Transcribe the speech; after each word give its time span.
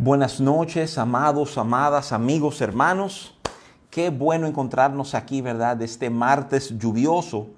Buenas 0.00 0.40
noches, 0.40 0.96
amados, 0.96 1.58
amadas, 1.58 2.12
amigos, 2.12 2.60
hermanos. 2.60 3.34
Qué 3.90 4.10
bueno 4.10 4.46
encontrarnos 4.46 5.12
aquí, 5.16 5.40
¿verdad? 5.40 5.82
Este 5.82 6.08
martes 6.08 6.78
lluvioso, 6.78 7.48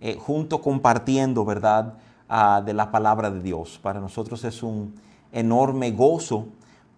eh, 0.00 0.18
junto 0.20 0.60
compartiendo, 0.60 1.44
¿verdad? 1.44 1.94
Ah, 2.28 2.60
de 2.66 2.74
la 2.74 2.90
palabra 2.90 3.30
de 3.30 3.40
Dios. 3.40 3.78
Para 3.80 4.00
nosotros 4.00 4.42
es 4.42 4.64
un 4.64 4.96
enorme 5.30 5.92
gozo 5.92 6.48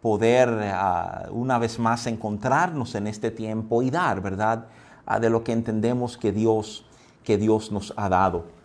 poder 0.01 0.48
ah, 0.73 1.27
una 1.32 1.59
vez 1.59 1.79
más 1.79 2.07
encontrarnos 2.07 2.95
en 2.95 3.09
este 3.09 3.30
tiempo 3.30 3.82
y 3.82 3.91
dar, 3.91 4.23
¿verdad? 4.23 4.68
Ah, 5.05 5.20
de 5.20 5.29
lo 5.29 5.45
que 5.45 5.52
entendemos 5.52 6.16
que 6.16 6.32
Dios, 6.32 6.86
que 7.25 7.36
Dios 7.36 7.70
nos 7.70 7.93
ha 7.95 8.09
dado 8.09 8.57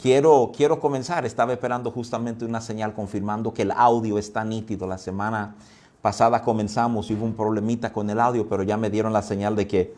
quiero, 0.00 0.52
quiero 0.56 0.80
comenzar, 0.80 1.26
estaba 1.26 1.52
esperando 1.52 1.90
justamente 1.90 2.44
una 2.44 2.60
señal 2.60 2.94
confirmando 2.94 3.52
que 3.52 3.62
el 3.62 3.70
audio 3.72 4.18
está 4.18 4.44
nítido. 4.44 4.86
La 4.86 4.98
semana 4.98 5.54
pasada 6.00 6.42
comenzamos 6.42 7.10
hubo 7.10 7.24
un 7.24 7.34
problemita 7.34 7.92
con 7.92 8.08
el 8.10 8.20
audio, 8.20 8.48
pero 8.48 8.62
ya 8.62 8.76
me 8.76 8.90
dieron 8.90 9.12
la 9.12 9.22
señal 9.22 9.56
de 9.56 9.66
que 9.66 9.94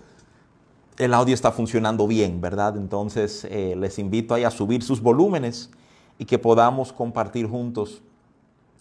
el 0.98 1.12
audio 1.12 1.34
está 1.34 1.52
funcionando 1.52 2.06
bien, 2.06 2.40
¿verdad? 2.40 2.76
Entonces 2.76 3.46
eh, 3.50 3.74
les 3.76 3.98
invito 3.98 4.34
a 4.34 4.50
subir 4.50 4.82
sus 4.82 5.00
volúmenes 5.00 5.70
y 6.18 6.24
que 6.24 6.38
podamos 6.38 6.92
compartir 6.92 7.48
juntos 7.48 8.02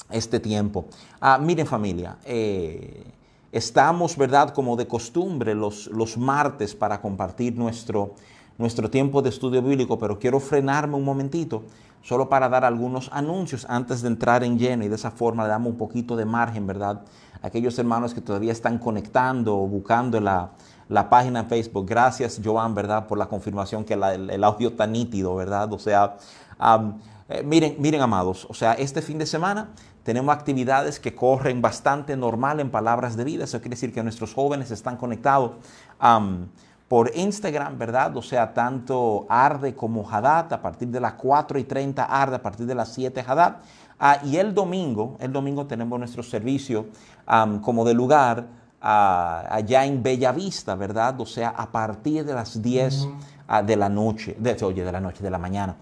este 0.09 0.39
tiempo. 0.39 0.85
Ah, 1.19 1.37
miren 1.37 1.67
familia, 1.67 2.17
eh, 2.25 3.03
estamos, 3.51 4.15
¿verdad? 4.17 4.51
Como 4.51 4.75
de 4.75 4.87
costumbre 4.87 5.53
los, 5.55 5.87
los 5.87 6.17
martes 6.17 6.73
para 6.73 7.01
compartir 7.01 7.57
nuestro 7.57 8.13
nuestro 8.57 8.89
tiempo 8.89 9.21
de 9.21 9.29
estudio 9.29 9.61
bíblico, 9.61 9.97
pero 9.99 10.17
quiero 10.19 10.39
frenarme 10.39 10.95
un 10.95 11.03
momentito 11.03 11.63
solo 12.01 12.29
para 12.29 12.47
dar 12.49 12.63
algunos 12.63 13.09
anuncios 13.11 13.65
antes 13.67 14.01
de 14.01 14.09
entrar 14.09 14.43
en 14.43 14.59
lleno 14.59 14.85
y 14.85 14.87
de 14.87 14.95
esa 14.95 15.11
forma 15.11 15.43
le 15.43 15.49
damos 15.49 15.71
un 15.71 15.77
poquito 15.77 16.15
de 16.15 16.25
margen, 16.25 16.67
¿verdad? 16.67 17.01
Aquellos 17.41 17.77
hermanos 17.79 18.13
que 18.13 18.21
todavía 18.21 18.51
están 18.51 18.77
conectando 18.77 19.57
o 19.57 19.67
buscando 19.67 20.19
la, 20.21 20.51
página 21.09 21.39
en 21.41 21.47
Facebook. 21.47 21.87
Gracias, 21.87 22.39
Joan, 22.43 22.75
¿verdad? 22.75 23.07
Por 23.07 23.17
la 23.17 23.25
confirmación 23.25 23.83
que 23.83 23.95
el, 23.95 24.43
audio 24.43 24.69
está 24.69 24.85
nítido, 24.85 25.35
¿verdad? 25.35 25.73
O 25.73 25.79
sea, 25.79 26.17
eh, 27.27 27.43
miren, 27.43 27.75
miren, 27.79 28.01
amados, 28.01 28.45
o 28.49 28.53
sea, 28.53 28.73
este 28.73 29.01
fin 29.01 29.17
de 29.17 29.25
semana 29.25 29.69
tenemos 30.03 30.35
actividades 30.35 30.99
que 30.99 31.15
corren 31.15 31.63
bastante 31.63 32.15
normal 32.15 32.59
en 32.59 32.69
palabras 32.69 33.17
de 33.17 33.23
vida. 33.23 33.45
Eso 33.45 33.59
quiere 33.59 33.71
decir 33.71 33.91
que 33.91 34.03
nuestros 34.03 34.35
jóvenes 34.35 34.69
están 34.69 34.97
conectados 34.97 35.53
por 36.87 37.11
Instagram, 37.15 37.77
¿verdad? 37.77 38.15
O 38.15 38.21
sea, 38.21 38.53
tanto 38.53 39.25
Arde 39.27 39.75
como 39.75 40.07
Haddad, 40.07 40.53
a 40.53 40.61
partir 40.61 40.89
de 40.89 40.99
las 40.99 41.13
4 41.13 41.57
y 41.57 41.63
30 41.63 42.03
Arde, 42.03 42.35
a 42.35 42.41
partir 42.41 42.65
de 42.65 42.75
las 42.75 42.93
7 42.93 43.23
Haddad. 43.25 43.57
Ah, 43.99 44.19
y 44.23 44.37
el 44.37 44.53
domingo, 44.53 45.15
el 45.19 45.31
domingo 45.31 45.65
tenemos 45.65 45.97
nuestro 45.97 46.21
servicio 46.21 46.87
como 47.61 47.85
de 47.85 47.93
lugar 47.93 48.45
allá 48.81 49.85
en 49.85 50.03
Bellavista, 50.03 50.75
¿verdad? 50.75 51.19
O 51.19 51.25
sea, 51.25 51.49
a 51.49 51.71
partir 51.71 52.23
de 52.23 52.33
las 52.33 52.61
10 52.61 53.07
ah, 53.47 53.63
de 53.63 53.75
la 53.75 53.89
noche, 53.89 54.35
de, 54.37 54.55
oye, 54.63 54.83
de 54.83 54.91
la 54.91 54.99
noche, 54.99 55.23
de 55.23 55.31
la 55.31 55.39
mañana. 55.39 55.75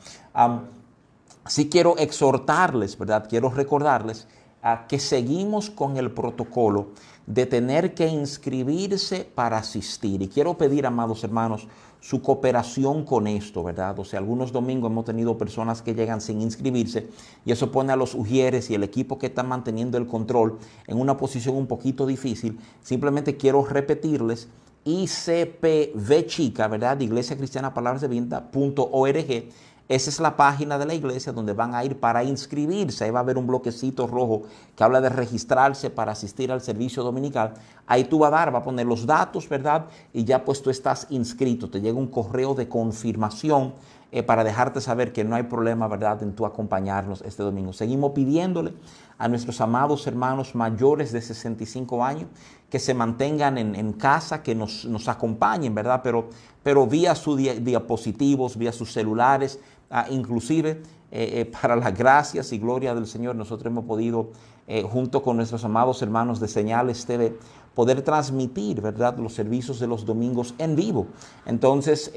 sí 1.46 1.70
quiero 1.70 1.98
exhortarles, 1.98 2.98
¿verdad? 2.98 3.26
Quiero 3.28 3.50
recordarles 3.50 4.28
a 4.64 4.88
que 4.88 4.98
seguimos 4.98 5.70
con 5.70 5.98
el 5.98 6.12
protocolo 6.12 6.88
de 7.28 7.46
tener 7.46 7.94
que 7.94 8.08
inscribirse 8.08 9.26
para 9.36 9.58
asistir. 9.58 10.22
Y 10.22 10.28
quiero 10.28 10.58
pedir, 10.58 10.86
amados 10.86 11.24
hermanos, 11.24 11.68
su 12.00 12.22
cooperación 12.22 13.06
con 13.06 13.28
esto, 13.28 13.64
¿verdad? 13.64 13.98
O 14.00 14.04
sea, 14.04 14.20
algunos 14.20 14.52
domingos 14.52 14.92
hemos 14.92 15.06
tenido 15.06 15.38
personas 15.38 15.82
que 15.82 15.94
llegan 15.94 16.20
sin 16.20 16.42
inscribirse 16.42 17.08
y 17.46 17.52
eso 17.52 17.72
pone 17.72 17.94
a 17.94 17.96
los 17.96 18.14
ujieres 18.14 18.70
y 18.70 18.76
el 18.76 18.84
equipo 18.84 19.18
que 19.18 19.28
está 19.28 19.44
manteniendo 19.44 19.98
el 19.98 20.08
control 20.08 20.58
en 20.88 21.00
una 21.00 21.16
posición 21.16 21.56
un 21.56 21.68
poquito 21.68 22.06
difícil. 22.06 22.60
Simplemente 22.82 23.38
quiero 23.38 23.64
repetirles 23.64 24.50
ICPV 24.86 26.26
chica, 26.26 26.68
¿verdad? 26.68 27.00
Iglesia 27.00 27.38
Cristiana 27.38 27.74
Palabras 27.74 28.02
de 28.02 28.10
Vinda.org 28.10 29.46
esa 29.90 30.10
es 30.10 30.20
la 30.20 30.38
página 30.38 30.78
de 30.78 30.86
la 30.86 30.94
iglesia 30.94 31.34
donde 31.34 31.54
van 31.54 31.76
a 31.76 31.84
ir 31.84 32.00
para 32.00 32.24
inscribirse. 32.24 33.04
Ahí 33.04 33.12
va 33.12 33.20
a 33.20 33.24
haber 33.24 33.38
un 33.38 33.46
bloquecito 33.46 34.08
rojo 34.08 34.44
que 34.76 34.84
habla 34.84 35.02
de 35.02 35.10
registrarse 35.10 35.90
para 35.90 36.14
asistir 36.14 36.52
al 36.52 36.62
servicio 36.62 37.04
dominical. 37.04 37.54
Ahí 37.86 38.06
tú 38.06 38.20
vas 38.20 38.30
a 38.30 38.38
dar, 38.38 38.56
va 38.56 38.60
a 38.60 38.64
poner 38.64 38.86
los 38.86 39.06
datos, 39.06 39.50
¿verdad? 39.50 39.88
Y 40.14 40.24
ya 40.24 40.46
pues 40.46 40.62
tú 40.62 40.70
estás 40.70 41.08
inscrito. 41.10 41.70
Te 41.70 41.82
llega 41.82 41.98
un 41.98 42.08
correo 42.08 42.56
de 42.56 42.70
confirmación 42.70 43.74
eh, 44.16 44.22
para 44.22 44.44
dejarte 44.44 44.80
saber 44.80 45.12
que 45.12 45.24
no 45.24 45.36
hay 45.36 45.42
problema, 45.42 45.88
¿verdad?, 45.88 46.22
en 46.22 46.34
tú 46.34 46.46
acompañarnos 46.46 47.24
este 47.24 47.42
domingo. 47.42 47.74
Seguimos 47.74 48.12
pidiéndole 48.12 48.74
a 49.18 49.28
nuestros 49.28 49.60
amados 49.60 50.06
hermanos 50.06 50.54
mayores 50.54 51.12
de 51.12 51.20
65 51.20 52.06
años 52.06 52.28
que 52.70 52.78
se 52.78 52.94
mantengan 52.94 53.58
en, 53.58 53.94
casa, 53.94 54.44
que 54.44 54.54
nos, 54.54 55.08
acompañen, 55.08 55.74
¿verdad? 55.74 56.02
Pero, 56.04 56.30
pero 56.62 56.86
vía 56.86 57.16
sus 57.16 57.38
diapositivos, 57.38 58.56
vía 58.56 58.72
sus 58.72 58.94
celulares, 58.94 59.60
Ah, 59.96 60.08
inclusive 60.10 60.82
eh, 61.12 61.42
eh, 61.42 61.46
para 61.46 61.76
las 61.76 61.96
gracias 61.96 62.52
y 62.52 62.58
gloria 62.58 62.96
del 62.96 63.06
Señor, 63.06 63.36
nosotros 63.36 63.68
hemos 63.68 63.86
podido, 63.86 64.32
eh, 64.66 64.82
junto 64.82 65.22
con 65.22 65.38
nuestros 65.38 65.64
amados 65.66 66.02
hermanos 66.02 66.40
de 66.40 66.48
Señales 66.48 67.06
TV, 67.06 67.38
poder 67.76 68.02
transmitir, 68.02 68.82
¿verdad?, 68.82 69.20
los 69.20 69.36
servicios 69.36 69.80
de 69.80 69.86
los 69.86 70.04
domingos 70.04 70.56
en 70.58 70.76
vivo. 70.76 71.06
Entonces, 71.46 72.12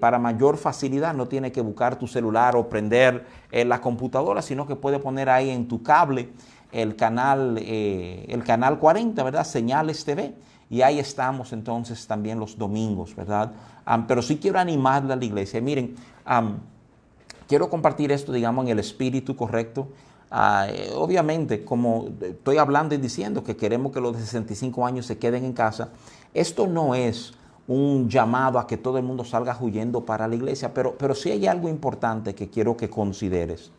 para 0.00 0.18
mayor 0.18 0.56
facilidad, 0.56 1.14
no 1.14 1.28
tiene 1.28 1.52
que 1.52 1.60
buscar 1.60 2.00
tu 2.00 2.08
celular 2.08 2.56
o 2.56 2.68
prender 2.68 3.26
la 3.52 3.80
computadora, 3.80 4.42
sino 4.42 4.66
que 4.66 4.74
puede 4.74 4.98
poner 4.98 5.30
ahí 5.30 5.50
en 5.50 5.66
tu 5.66 5.82
cable 5.82 6.30
el 6.70 6.94
canal, 6.96 7.58
el 7.58 8.44
canal 8.44 8.78
40, 8.78 9.22
¿verdad?, 9.22 9.44
Señales 9.44 10.04
TV. 10.04 10.34
Y 10.70 10.82
ahí 10.82 10.98
estamos 11.00 11.52
entonces 11.52 12.06
también 12.06 12.38
los 12.38 12.58
domingos, 12.58 13.16
¿verdad? 13.16 13.52
pero 14.06 14.20
sí 14.20 14.36
quiero 14.36 14.58
animarle 14.58 15.12
a 15.12 15.16
la 15.16 15.24
iglesia. 15.24 15.60
Miren, 15.60 15.96
Quiero 17.48 17.70
compartir 17.70 18.12
esto, 18.12 18.30
digamos, 18.30 18.66
en 18.66 18.72
el 18.72 18.78
espíritu 18.78 19.34
correcto. 19.34 19.88
Ah, 20.30 20.66
eh, 20.68 20.92
obviamente, 20.94 21.64
como 21.64 22.10
estoy 22.20 22.58
hablando 22.58 22.94
y 22.94 22.98
diciendo 22.98 23.42
que 23.42 23.56
queremos 23.56 23.90
que 23.90 24.00
los 24.00 24.14
de 24.14 24.20
65 24.20 24.84
años 24.84 25.06
se 25.06 25.16
queden 25.16 25.46
en 25.46 25.54
casa, 25.54 25.88
esto 26.34 26.66
no 26.66 26.94
es 26.94 27.32
un 27.66 28.10
llamado 28.10 28.58
a 28.58 28.66
que 28.66 28.76
todo 28.76 28.98
el 28.98 29.04
mundo 29.04 29.24
salga 29.24 29.56
huyendo 29.58 30.04
para 30.04 30.28
la 30.28 30.34
iglesia, 30.34 30.74
pero, 30.74 30.96
pero 30.98 31.14
sí 31.14 31.30
hay 31.30 31.46
algo 31.46 31.70
importante 31.70 32.34
que 32.34 32.50
quiero 32.50 32.76
que 32.76 32.90
consideres. 32.90 33.72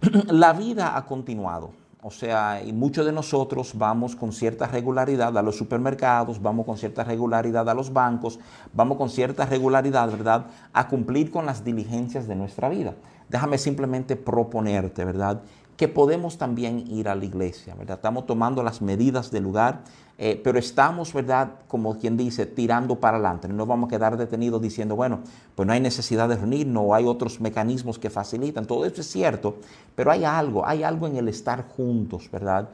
la 0.26 0.52
vida 0.52 0.96
ha 0.96 1.06
continuado. 1.06 1.83
O 2.06 2.10
sea, 2.10 2.62
y 2.62 2.70
muchos 2.74 3.06
de 3.06 3.12
nosotros 3.12 3.72
vamos 3.78 4.14
con 4.14 4.30
cierta 4.30 4.66
regularidad 4.66 5.38
a 5.38 5.40
los 5.40 5.56
supermercados, 5.56 6.42
vamos 6.42 6.66
con 6.66 6.76
cierta 6.76 7.02
regularidad 7.02 7.66
a 7.66 7.72
los 7.72 7.94
bancos, 7.94 8.38
vamos 8.74 8.98
con 8.98 9.08
cierta 9.08 9.46
regularidad, 9.46 10.10
¿verdad?, 10.10 10.44
a 10.74 10.86
cumplir 10.86 11.30
con 11.30 11.46
las 11.46 11.64
diligencias 11.64 12.28
de 12.28 12.36
nuestra 12.36 12.68
vida. 12.68 12.92
Déjame 13.30 13.56
simplemente 13.56 14.16
proponerte, 14.16 15.02
¿verdad?, 15.02 15.40
que 15.76 15.88
podemos 15.88 16.38
también 16.38 16.84
ir 16.90 17.08
a 17.08 17.14
la 17.14 17.24
iglesia, 17.24 17.74
¿verdad? 17.74 17.96
Estamos 17.96 18.26
tomando 18.26 18.62
las 18.62 18.80
medidas 18.80 19.30
del 19.30 19.42
lugar, 19.42 19.82
eh, 20.16 20.40
pero 20.42 20.58
estamos, 20.58 21.12
¿verdad? 21.12 21.52
Como 21.66 21.98
quien 21.98 22.16
dice, 22.16 22.46
tirando 22.46 23.00
para 23.00 23.16
adelante. 23.16 23.48
No 23.48 23.66
vamos 23.66 23.88
a 23.88 23.90
quedar 23.90 24.16
detenidos 24.16 24.62
diciendo, 24.62 24.94
bueno, 24.94 25.20
pues 25.54 25.66
no 25.66 25.72
hay 25.72 25.80
necesidad 25.80 26.28
de 26.28 26.36
reunirnos, 26.36 26.92
hay 26.92 27.04
otros 27.04 27.40
mecanismos 27.40 27.98
que 27.98 28.10
facilitan. 28.10 28.66
Todo 28.66 28.84
eso 28.84 29.00
es 29.00 29.10
cierto, 29.10 29.56
pero 29.96 30.12
hay 30.12 30.24
algo, 30.24 30.66
hay 30.66 30.84
algo 30.84 31.08
en 31.08 31.16
el 31.16 31.28
estar 31.28 31.66
juntos, 31.68 32.30
¿verdad? 32.30 32.68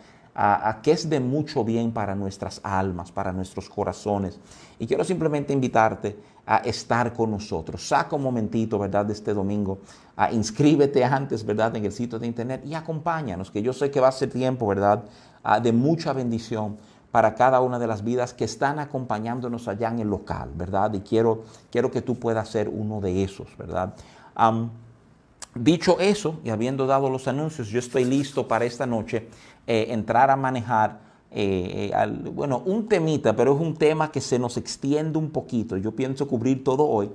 que 0.83 0.93
es 0.93 1.11
de 1.11 1.21
mucho 1.21 1.65
bien 1.65 1.93
para 1.93 2.15
nuestras 2.15 2.61
almas, 2.63 3.13
para 3.13 3.33
nuestros 3.33 3.69
corazones. 3.69 4.39
Y 4.79 4.87
quiero 4.87 5.05
simplemente 5.05 5.53
invitarte 5.53 6.17
a 6.51 6.57
estar 6.65 7.13
con 7.13 7.31
nosotros. 7.31 7.87
Saca 7.87 8.17
un 8.17 8.25
momentito, 8.25 8.77
¿verdad?, 8.77 9.07
de 9.07 9.13
este 9.13 9.33
domingo. 9.33 9.79
A, 10.17 10.33
inscríbete 10.33 11.05
antes, 11.05 11.47
¿verdad?, 11.47 11.77
en 11.77 11.85
el 11.85 11.93
sitio 11.93 12.19
de 12.19 12.27
internet 12.27 12.63
y 12.67 12.75
acompáñanos, 12.75 13.53
que 13.53 13.63
yo 13.63 13.73
sé 13.73 13.89
que 13.89 14.01
va 14.01 14.09
a 14.09 14.13
ser 14.13 14.31
tiempo, 14.31 14.67
¿verdad?, 14.67 15.05
de 15.63 15.73
mucha 15.73 16.13
bendición 16.13 16.77
para 17.13 17.37
cada 17.37 17.61
una 17.61 17.79
de 17.79 17.87
las 17.87 18.03
vidas 18.03 18.35
que 18.35 18.45
están 18.47 18.81
acompañándonos 18.81 19.69
allá 19.69 19.91
en 19.91 20.01
el 20.01 20.09
local, 20.09 20.51
¿verdad? 20.57 20.93
Y 20.93 21.01
quiero, 21.03 21.45
quiero 21.71 21.89
que 21.93 22.03
tú 22.03 22.17
puedas 22.17 22.49
ser 22.49 22.69
uno 22.69 23.01
de 23.01 23.23
esos, 23.23 23.57
¿verdad? 23.57 23.95
dicho 25.55 26.01
eso, 26.01 26.41
y 26.45 26.51
habiendo 26.51 26.87
dado 26.87 27.11
los 27.11 27.29
anuncios, 27.29 27.69
yo 27.69 27.79
estoy 27.79 28.05
listo 28.05 28.49
para 28.49 28.65
esta 28.65 28.87
noche 28.87 29.29
eh, 29.69 29.87
entrar 29.91 30.31
a 30.31 30.37
manejar, 30.37 30.99
eh, 31.31 31.93
eh, 31.95 32.31
bueno, 32.33 32.63
un 32.65 32.89
temita, 32.89 33.35
pero 33.35 33.55
es 33.55 33.61
un 33.61 33.75
tema 33.75 34.11
que 34.11 34.21
se 34.21 34.39
nos 34.39 34.57
extiende 34.57 35.19
un 35.19 35.31
poquito. 35.31 35.77
Yo 35.77 35.93
pienso 35.95 36.27
cubrir 36.27 36.65
todo 36.65 36.87
hoy. 36.87 37.11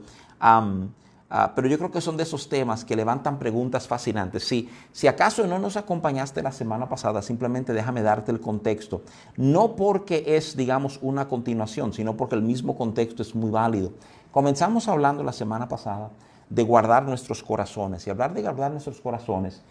Ah, 1.27 1.51
pero 1.55 1.67
yo 1.67 1.77
creo 1.77 1.91
que 1.91 2.01
son 2.01 2.17
de 2.17 2.23
esos 2.23 2.47
temas 2.47 2.85
que 2.85 2.95
levantan 2.95 3.39
preguntas 3.39 3.87
fascinantes. 3.87 4.47
Si, 4.47 4.69
si 4.91 5.07
acaso 5.07 5.45
no 5.47 5.57
nos 5.57 5.75
acompañaste 5.75 6.41
la 6.43 6.51
semana 6.51 6.87
pasada, 6.87 7.21
simplemente 7.21 7.73
déjame 7.73 8.03
darte 8.03 8.31
el 8.31 8.39
contexto. 8.39 9.01
No 9.35 9.75
porque 9.75 10.23
es, 10.27 10.55
digamos, 10.55 10.99
una 11.01 11.27
continuación, 11.27 11.93
sino 11.93 12.15
porque 12.15 12.35
el 12.35 12.43
mismo 12.43 12.77
contexto 12.77 13.23
es 13.23 13.33
muy 13.33 13.49
válido. 13.49 13.91
Comenzamos 14.31 14.87
hablando 14.87 15.23
la 15.23 15.33
semana 15.33 15.67
pasada 15.67 16.11
de 16.49 16.63
guardar 16.63 17.03
nuestros 17.03 17.41
corazones. 17.43 18.05
Y 18.05 18.11
hablar 18.11 18.33
de 18.33 18.41
guardar 18.41 18.71
nuestros 18.71 19.01
corazones, 19.01 19.63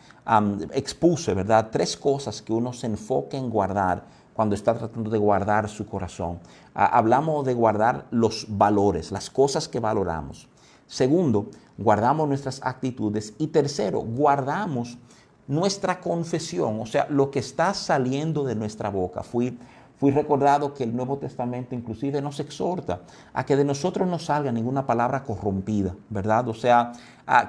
expuse, 0.72 1.34
¿verdad? 1.34 1.68
Tres 1.70 1.96
cosas 1.96 2.42
que 2.42 2.52
uno 2.52 2.72
se 2.72 2.88
enfoque 2.88 3.36
en 3.36 3.48
guardar 3.48 4.04
cuando 4.34 4.54
está 4.54 4.74
tratando 4.74 5.10
de 5.10 5.18
guardar 5.18 5.68
su 5.68 5.86
corazón. 5.86 6.40
hablamos 6.74 7.46
de 7.46 7.54
guardar 7.54 8.06
los 8.10 8.46
valores, 8.48 9.12
las 9.12 9.30
cosas 9.30 9.68
que 9.68 9.80
valoramos. 9.80 10.48
Segundo, 10.86 11.48
guardamos 11.78 12.28
nuestras 12.28 12.60
actitudes. 12.62 13.34
Y 13.38 13.46
tercero, 13.46 14.00
guardamos 14.00 14.98
nuestra 15.46 16.00
confesión, 16.00 16.80
o 16.80 16.86
sea, 16.86 17.06
lo 17.10 17.30
que 17.30 17.38
está 17.38 17.74
saliendo 17.74 18.44
de 18.44 18.54
nuestra 18.54 18.90
boca. 18.90 19.22
Fui 19.22 19.58
Fui 20.04 20.10
recordado 20.10 20.74
que 20.74 20.84
el 20.84 20.94
Nuevo 20.94 21.16
Testamento 21.16 21.74
inclusive 21.74 22.20
nos 22.20 22.38
exhorta 22.38 23.00
a 23.32 23.46
que 23.46 23.56
de 23.56 23.64
nosotros 23.64 24.06
no 24.06 24.18
salga 24.18 24.52
ninguna 24.52 24.86
palabra 24.86 25.24
corrompida, 25.24 25.96
¿verdad? 26.10 26.46
O 26.48 26.52
sea, 26.52 26.92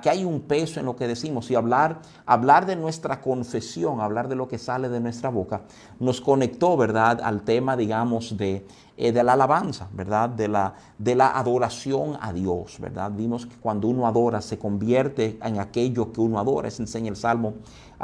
que 0.02 0.10
hay 0.10 0.24
un 0.24 0.40
peso 0.40 0.80
en 0.80 0.86
lo 0.86 0.96
que 0.96 1.06
decimos 1.06 1.52
y 1.52 1.56
hablar, 1.56 2.00
hablar 2.26 2.66
de 2.66 2.78
nuestra 2.78 3.20
confesión, 3.20 4.00
hablar 4.00 4.30
de 4.30 4.38
lo 4.38 4.48
que 4.48 4.58
sale 4.58 4.88
de 4.88 5.02
nuestra 5.02 5.28
boca, 5.28 5.64
nos 6.00 6.22
conectó, 6.22 6.78
¿verdad?, 6.78 7.20
al 7.22 7.42
tema, 7.42 7.76
digamos, 7.76 8.38
de, 8.38 8.66
eh, 8.96 9.12
de 9.12 9.22
la 9.22 9.34
alabanza, 9.34 9.90
¿verdad?, 9.92 10.30
de 10.30 10.48
la, 10.48 10.76
de 10.98 11.14
la 11.14 11.38
adoración 11.38 12.18
a 12.22 12.32
Dios, 12.32 12.78
¿verdad? 12.80 13.12
Vimos 13.12 13.48
que 13.48 13.58
cuando 13.58 13.90
uno 13.90 14.08
adora 14.08 14.40
se 14.40 14.58
convierte 14.58 15.38
en 15.44 15.60
aquello 15.60 16.14
que 16.14 16.22
uno 16.22 16.40
adora, 16.40 16.70
eso 16.70 16.82
enseña 16.82 17.10
el 17.10 17.18
Salmo 17.18 17.56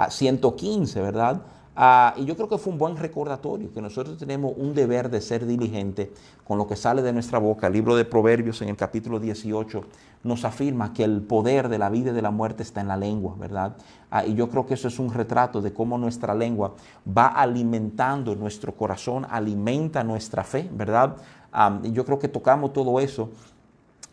115, 0.09 0.99
ah, 0.99 1.03
¿verdad? 1.03 1.41
Ah, 1.83 2.13
y 2.15 2.25
yo 2.25 2.35
creo 2.35 2.47
que 2.47 2.59
fue 2.59 2.71
un 2.71 2.77
buen 2.77 2.95
recordatorio, 2.95 3.71
que 3.73 3.81
nosotros 3.81 4.15
tenemos 4.15 4.53
un 4.55 4.75
deber 4.75 5.09
de 5.09 5.19
ser 5.19 5.47
diligente 5.47 6.13
con 6.43 6.59
lo 6.59 6.67
que 6.67 6.75
sale 6.75 7.01
de 7.01 7.11
nuestra 7.11 7.39
boca. 7.39 7.65
El 7.65 7.73
libro 7.73 7.95
de 7.95 8.05
Proverbios 8.05 8.61
en 8.61 8.69
el 8.69 8.75
capítulo 8.75 9.19
18 9.19 9.83
nos 10.23 10.45
afirma 10.45 10.93
que 10.93 11.03
el 11.03 11.23
poder 11.23 11.69
de 11.69 11.79
la 11.79 11.89
vida 11.89 12.11
y 12.11 12.13
de 12.13 12.21
la 12.21 12.29
muerte 12.29 12.61
está 12.61 12.81
en 12.81 12.87
la 12.87 12.97
lengua, 12.97 13.33
¿verdad? 13.35 13.77
Ah, 14.11 14.23
y 14.23 14.35
yo 14.35 14.47
creo 14.47 14.67
que 14.67 14.75
eso 14.75 14.89
es 14.89 14.99
un 14.99 15.11
retrato 15.11 15.59
de 15.59 15.73
cómo 15.73 15.97
nuestra 15.97 16.35
lengua 16.35 16.75
va 17.17 17.29
alimentando 17.29 18.35
nuestro 18.35 18.75
corazón, 18.75 19.25
alimenta 19.27 20.03
nuestra 20.03 20.43
fe, 20.43 20.69
¿verdad? 20.71 21.17
Ah, 21.51 21.79
y 21.81 21.93
yo 21.93 22.05
creo 22.05 22.19
que 22.19 22.27
tocamos 22.27 22.73
todo 22.73 22.99
eso. 22.99 23.31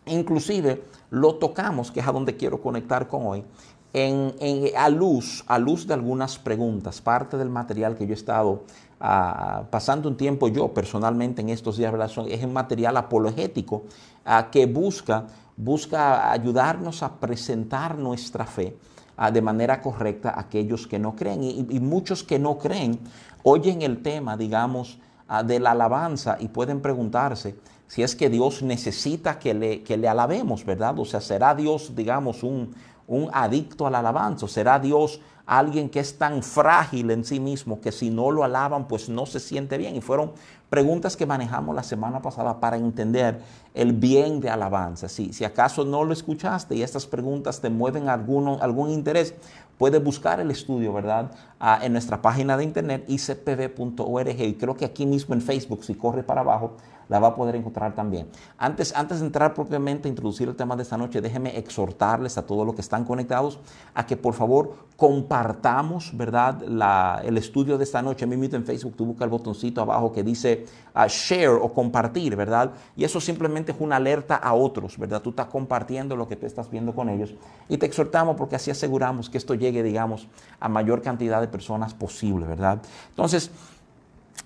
Inclusive 0.06 0.84
lo 1.10 1.34
tocamos, 1.34 1.90
que 1.90 2.00
es 2.00 2.08
a 2.08 2.12
donde 2.12 2.34
quiero 2.34 2.62
conectar 2.62 3.08
con 3.08 3.26
hoy, 3.26 3.44
en, 3.92 4.34
a, 4.76 4.88
luz, 4.88 5.44
a 5.46 5.58
luz 5.58 5.86
de 5.86 5.94
algunas 5.94 6.38
preguntas, 6.38 7.00
parte 7.00 7.36
del 7.36 7.48
material 7.48 7.96
que 7.96 8.06
yo 8.06 8.12
he 8.12 8.14
estado 8.14 8.64
ah, 9.00 9.64
pasando 9.70 10.08
un 10.08 10.16
tiempo 10.16 10.48
yo 10.48 10.72
personalmente 10.74 11.40
en 11.40 11.48
estos 11.48 11.78
días, 11.78 11.94
es 12.28 12.44
un 12.44 12.52
material 12.52 12.96
apologético 12.96 13.84
ah, 14.24 14.48
que 14.50 14.66
busca, 14.66 15.26
busca 15.56 16.30
ayudarnos 16.30 17.02
a 17.02 17.16
presentar 17.18 17.96
nuestra 17.96 18.44
fe 18.44 18.76
ah, 19.16 19.30
de 19.30 19.40
manera 19.40 19.80
correcta 19.80 20.30
a 20.30 20.40
aquellos 20.40 20.86
que 20.86 20.98
no 20.98 21.16
creen. 21.16 21.42
Y, 21.42 21.80
muchos 21.80 22.22
que 22.22 22.38
no 22.38 22.58
creen 22.58 23.00
oyen 23.42 23.82
el 23.82 24.02
tema, 24.02 24.36
digamos, 24.36 24.98
de 25.44 25.60
la 25.60 25.72
alabanza 25.72 26.38
y 26.40 26.48
pueden 26.48 26.80
preguntarse, 26.80 27.56
si 27.86 28.02
es 28.02 28.14
que 28.16 28.30
Dios 28.30 28.62
necesita 28.62 29.38
que 29.38 29.52
le, 29.54 29.82
que 29.82 29.96
le 29.96 30.08
alabemos, 30.08 30.64
¿verdad? 30.64 30.98
O 30.98 31.04
sea, 31.04 31.20
¿será 31.20 31.54
Dios, 31.54 31.94
digamos, 31.94 32.42
un, 32.42 32.74
un 33.08 33.28
adicto 33.32 33.86
al 33.86 33.96
alabanza? 33.96 34.46
¿Será 34.46 34.78
Dios 34.78 35.20
alguien 35.44 35.88
que 35.88 35.98
es 35.98 36.16
tan 36.16 36.42
frágil 36.42 37.10
en 37.10 37.24
sí 37.24 37.40
mismo 37.40 37.80
que 37.80 37.90
si 37.90 38.10
no 38.10 38.30
lo 38.30 38.44
alaban 38.44 38.86
pues 38.86 39.08
no 39.08 39.26
se 39.26 39.40
siente 39.40 39.76
bien? 39.76 39.96
Y 39.96 40.00
fueron 40.00 40.32
preguntas 40.68 41.16
que 41.16 41.26
manejamos 41.26 41.74
la 41.74 41.82
semana 41.82 42.20
pasada 42.20 42.60
para 42.60 42.76
entender 42.76 43.40
el 43.74 43.92
bien 43.92 44.40
de 44.40 44.50
alabanza. 44.50 45.08
Si, 45.08 45.32
si 45.32 45.44
acaso 45.44 45.84
no 45.84 46.04
lo 46.04 46.12
escuchaste 46.12 46.74
y 46.74 46.82
estas 46.82 47.06
preguntas 47.06 47.60
te 47.60 47.70
mueven 47.70 48.08
alguno, 48.08 48.58
algún 48.60 48.90
interés, 48.90 49.34
puedes 49.78 50.02
buscar 50.02 50.40
el 50.40 50.50
estudio, 50.50 50.92
¿verdad? 50.92 51.30
Ah, 51.60 51.78
en 51.82 51.92
nuestra 51.92 52.20
página 52.20 52.56
de 52.56 52.64
internet 52.64 53.04
icpb.org 53.08 54.40
y 54.40 54.54
creo 54.54 54.76
que 54.76 54.84
aquí 54.84 55.06
mismo 55.06 55.34
en 55.34 55.40
Facebook, 55.40 55.84
si 55.84 55.94
corre 55.94 56.22
para 56.22 56.42
abajo, 56.42 56.76
la 57.08 57.18
va 57.18 57.28
a 57.28 57.34
poder 57.34 57.56
encontrar 57.56 57.94
también. 57.94 58.28
Antes, 58.58 58.94
antes 58.94 59.20
de 59.20 59.26
entrar 59.26 59.54
propiamente 59.54 60.08
a 60.08 60.10
introducir 60.10 60.48
el 60.48 60.56
tema 60.56 60.76
de 60.76 60.82
esta 60.82 60.96
noche, 60.96 61.20
déjenme 61.20 61.56
exhortarles 61.56 62.36
a 62.36 62.46
todos 62.46 62.66
los 62.66 62.74
que 62.74 62.82
están 62.82 63.04
conectados 63.04 63.58
a 63.94 64.04
que 64.04 64.16
por 64.16 64.34
favor 64.34 64.74
compartamos, 64.96 66.16
¿verdad? 66.16 66.60
La, 66.62 67.22
el 67.24 67.38
estudio 67.38 67.78
de 67.78 67.84
esta 67.84 68.02
noche. 68.02 68.24
A 68.24 68.28
mí 68.28 68.36
mismo 68.36 68.56
en 68.56 68.64
Facebook 68.64 68.94
tú 68.96 69.06
busca 69.06 69.24
el 69.24 69.30
botoncito 69.30 69.80
abajo 69.80 70.12
que 70.12 70.22
dice 70.22 70.57
share 71.06 71.50
o 71.50 71.72
compartir, 71.72 72.34
¿verdad? 72.34 72.72
Y 72.96 73.04
eso 73.04 73.20
simplemente 73.20 73.72
es 73.72 73.78
una 73.80 73.96
alerta 73.96 74.36
a 74.36 74.54
otros, 74.54 74.98
¿verdad? 74.98 75.22
Tú 75.22 75.30
estás 75.30 75.46
compartiendo 75.46 76.16
lo 76.16 76.26
que 76.26 76.36
tú 76.36 76.46
estás 76.46 76.70
viendo 76.70 76.94
con 76.94 77.08
ellos. 77.08 77.34
Y 77.68 77.78
te 77.78 77.86
exhortamos 77.86 78.36
porque 78.36 78.56
así 78.56 78.70
aseguramos 78.70 79.30
que 79.30 79.38
esto 79.38 79.54
llegue, 79.54 79.82
digamos, 79.82 80.28
a 80.58 80.68
mayor 80.68 81.02
cantidad 81.02 81.40
de 81.40 81.48
personas 81.48 81.94
posible, 81.94 82.46
¿verdad? 82.46 82.80
Entonces, 83.10 83.50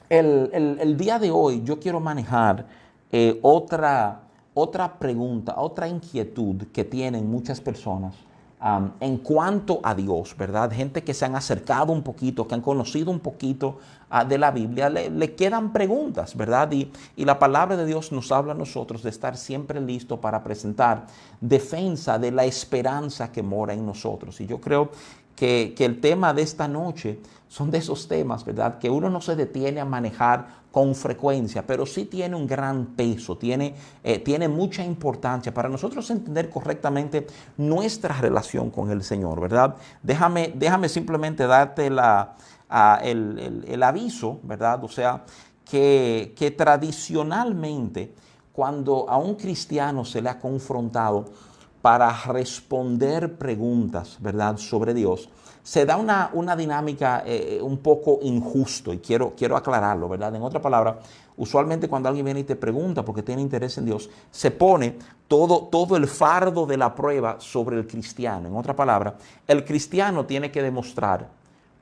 el, 0.08 0.96
día 0.98 1.18
de 1.18 1.30
hoy 1.30 1.62
yo 1.64 1.80
quiero 1.80 2.00
manejar 2.00 2.66
eh, 3.10 3.38
otra, 3.42 4.22
otra 4.52 4.98
pregunta, 4.98 5.54
otra 5.56 5.88
inquietud 5.88 6.66
que 6.72 6.84
tienen 6.84 7.30
muchas 7.30 7.60
personas 7.60 8.14
en 9.00 9.16
cuanto 9.18 9.80
a 9.82 9.92
Dios, 9.92 10.36
¿verdad? 10.38 10.70
Gente 10.72 11.02
que 11.02 11.14
se 11.14 11.24
han 11.24 11.34
acercado 11.34 11.92
un 11.92 12.02
poquito, 12.02 12.46
que 12.46 12.54
han 12.54 12.60
conocido 12.60 13.10
un 13.10 13.18
poquito 13.18 13.78
ah, 14.08 14.24
de 14.24 14.38
la 14.38 14.52
Biblia, 14.52 14.88
le, 14.88 15.34
quedan 15.34 15.72
preguntas, 15.72 16.36
¿verdad? 16.36 16.70
Y, 16.70 16.92
y, 17.16 17.24
la 17.24 17.40
palabra 17.40 17.76
de 17.76 17.84
Dios 17.84 18.12
nos 18.12 18.30
habla 18.30 18.52
a 18.52 18.56
nosotros 18.56 19.02
de 19.02 19.10
estar 19.10 19.36
siempre 19.36 19.80
listo 19.80 20.20
para 20.20 20.44
presentar 20.44 21.06
defensa 21.40 22.20
de 22.20 22.30
la 22.30 22.44
esperanza 22.44 23.32
que 23.32 23.42
mora 23.42 23.74
en 23.74 23.84
nosotros. 23.84 24.40
Y 24.40 24.46
yo 24.46 24.60
creo 24.60 24.90
que, 25.36 25.74
el 25.78 26.00
tema 26.00 26.34
de 26.34 26.42
esta 26.42 26.68
noche 26.68 27.18
son 27.48 27.70
de 27.70 27.78
esos 27.78 28.08
temas, 28.08 28.44
¿verdad? 28.44 28.78
Que 28.78 28.88
uno 28.88 29.10
no 29.10 29.20
se 29.20 29.36
detiene 29.36 29.80
a 29.80 29.84
manejar 29.84 30.62
con 30.70 30.94
frecuencia, 30.94 31.66
pero 31.66 31.84
sí 31.84 32.06
tiene 32.06 32.34
un 32.34 32.46
gran 32.46 32.86
peso, 32.86 33.36
tiene, 33.36 33.74
eh, 34.02 34.18
tiene 34.20 34.48
mucha 34.48 34.82
importancia 34.82 35.52
para 35.52 35.68
nosotros 35.68 36.08
entender 36.10 36.48
correctamente 36.48 37.26
nuestra 37.58 38.18
relación 38.18 38.70
con 38.70 38.90
el 38.90 39.02
Señor, 39.02 39.40
¿verdad? 39.40 39.76
Déjame, 40.02 40.52
déjame 40.54 40.88
simplemente 40.88 41.46
darte 41.46 41.90
la, 41.90 42.36
el, 43.02 43.82
aviso, 43.82 44.40
¿verdad? 44.44 44.82
O 44.82 44.88
sea, 44.88 45.24
que, 45.68 46.34
que 46.36 46.50
tradicionalmente 46.52 48.14
cuando 48.52 49.08
a 49.08 49.16
un 49.16 49.34
cristiano 49.34 50.04
se 50.04 50.22
le 50.22 50.28
ha 50.28 50.38
confrontado 50.38 51.26
para 51.82 52.12
responder 52.26 53.36
preguntas, 53.36 54.16
¿verdad?, 54.20 54.56
sobre 54.56 54.94
Dios, 54.94 55.28
se 55.62 55.84
da 55.84 55.96
una, 55.96 56.30
una 56.32 56.56
dinámica 56.56 57.22
eh, 57.26 57.60
un 57.62 57.78
poco 57.78 58.18
injusto 58.22 58.92
y 58.92 58.98
quiero, 58.98 59.34
quiero 59.36 59.56
aclararlo, 59.56 60.08
¿verdad? 60.08 60.34
En 60.34 60.42
otra 60.42 60.60
palabra, 60.60 60.98
usualmente 61.36 61.88
cuando 61.88 62.08
alguien 62.08 62.24
viene 62.24 62.40
y 62.40 62.44
te 62.44 62.56
pregunta 62.56 63.04
porque 63.04 63.22
tiene 63.22 63.42
interés 63.42 63.78
en 63.78 63.84
Dios, 63.84 64.10
se 64.30 64.50
pone 64.50 64.96
todo, 65.28 65.64
todo 65.64 65.96
el 65.96 66.08
fardo 66.08 66.66
de 66.66 66.76
la 66.76 66.94
prueba 66.94 67.36
sobre 67.38 67.76
el 67.76 67.86
cristiano. 67.86 68.48
En 68.48 68.56
otra 68.56 68.74
palabra, 68.74 69.16
el 69.46 69.64
cristiano 69.64 70.24
tiene 70.26 70.50
que 70.50 70.62
demostrar 70.62 71.28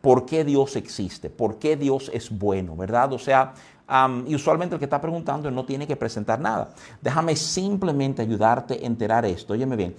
por 0.01 0.27
qué 0.27 0.45
Dios 0.45 0.77
existe, 0.77 1.31
por 1.31 1.59
qué 1.59 1.77
Dios 1.77 2.11
es 2.13 2.31
bueno, 2.31 2.77
¿verdad? 2.77 3.13
O 3.13 3.19
sea, 3.19 3.55
y 4.27 4.35
usualmente 4.35 4.75
el 4.75 4.79
que 4.79 4.85
está 4.85 5.01
preguntando 5.01 5.51
no 5.51 5.65
tiene 5.65 5.87
que 5.87 5.97
presentar 5.97 6.41
nada. 6.41 6.71
Déjame 7.01 7.35
simplemente 7.35 8.23
ayudarte 8.23 8.75
a 8.75 8.87
enterar 8.87 9.25
esto. 9.25 9.53
Óyeme 9.55 9.77
bien. 9.77 9.95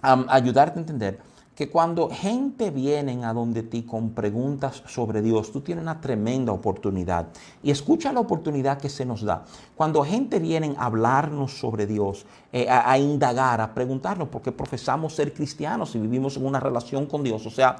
ayudarte 0.00 0.78
a 0.78 0.80
entender 0.80 1.18
que 1.58 1.68
cuando 1.68 2.08
gente 2.08 2.70
viene 2.70 3.24
a 3.24 3.32
donde 3.32 3.64
ti 3.64 3.82
con 3.82 4.10
preguntas 4.10 4.80
sobre 4.86 5.20
Dios, 5.22 5.50
tú 5.50 5.60
tienes 5.60 5.82
una 5.82 6.00
tremenda 6.00 6.52
oportunidad. 6.52 7.26
Y 7.64 7.72
escucha 7.72 8.12
la 8.12 8.20
oportunidad 8.20 8.78
que 8.78 8.88
se 8.88 9.04
nos 9.04 9.22
da. 9.22 9.44
Cuando 9.74 10.04
gente 10.04 10.38
viene 10.38 10.76
a 10.78 10.84
hablarnos 10.84 11.58
sobre 11.58 11.88
Dios, 11.88 12.26
eh, 12.52 12.68
a, 12.70 12.88
a, 12.88 12.96
indagar, 12.96 13.60
a 13.60 13.74
preguntarnos, 13.74 14.28
porque 14.28 14.52
profesamos 14.52 15.14
ser 15.14 15.34
cristianos 15.34 15.96
y 15.96 15.98
vivimos 15.98 16.36
en 16.36 16.46
una 16.46 16.60
relación 16.60 17.06
con 17.06 17.24
Dios. 17.24 17.44
O 17.44 17.50
sea, 17.50 17.74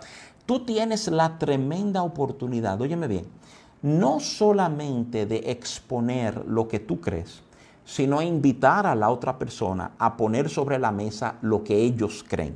tú 0.44 0.64
tienes 0.64 1.06
la 1.06 1.38
tremenda 1.38 2.02
oportunidad, 2.02 2.80
óyeme 2.80 3.06
bien, 3.06 3.26
no 3.82 4.20
solamente 4.20 5.26
de 5.26 5.50
exponer 5.50 6.44
lo 6.46 6.66
que 6.68 6.80
tú 6.80 7.00
crees, 7.00 7.42
sino 7.84 8.20
invitar 8.20 8.86
a 8.86 8.94
la 8.94 9.10
otra 9.10 9.38
persona 9.38 9.92
a 9.98 10.16
poner 10.16 10.48
sobre 10.48 10.78
la 10.78 10.92
mesa 10.92 11.36
lo 11.42 11.64
que 11.64 11.76
ellos 11.76 12.24
creen. 12.26 12.54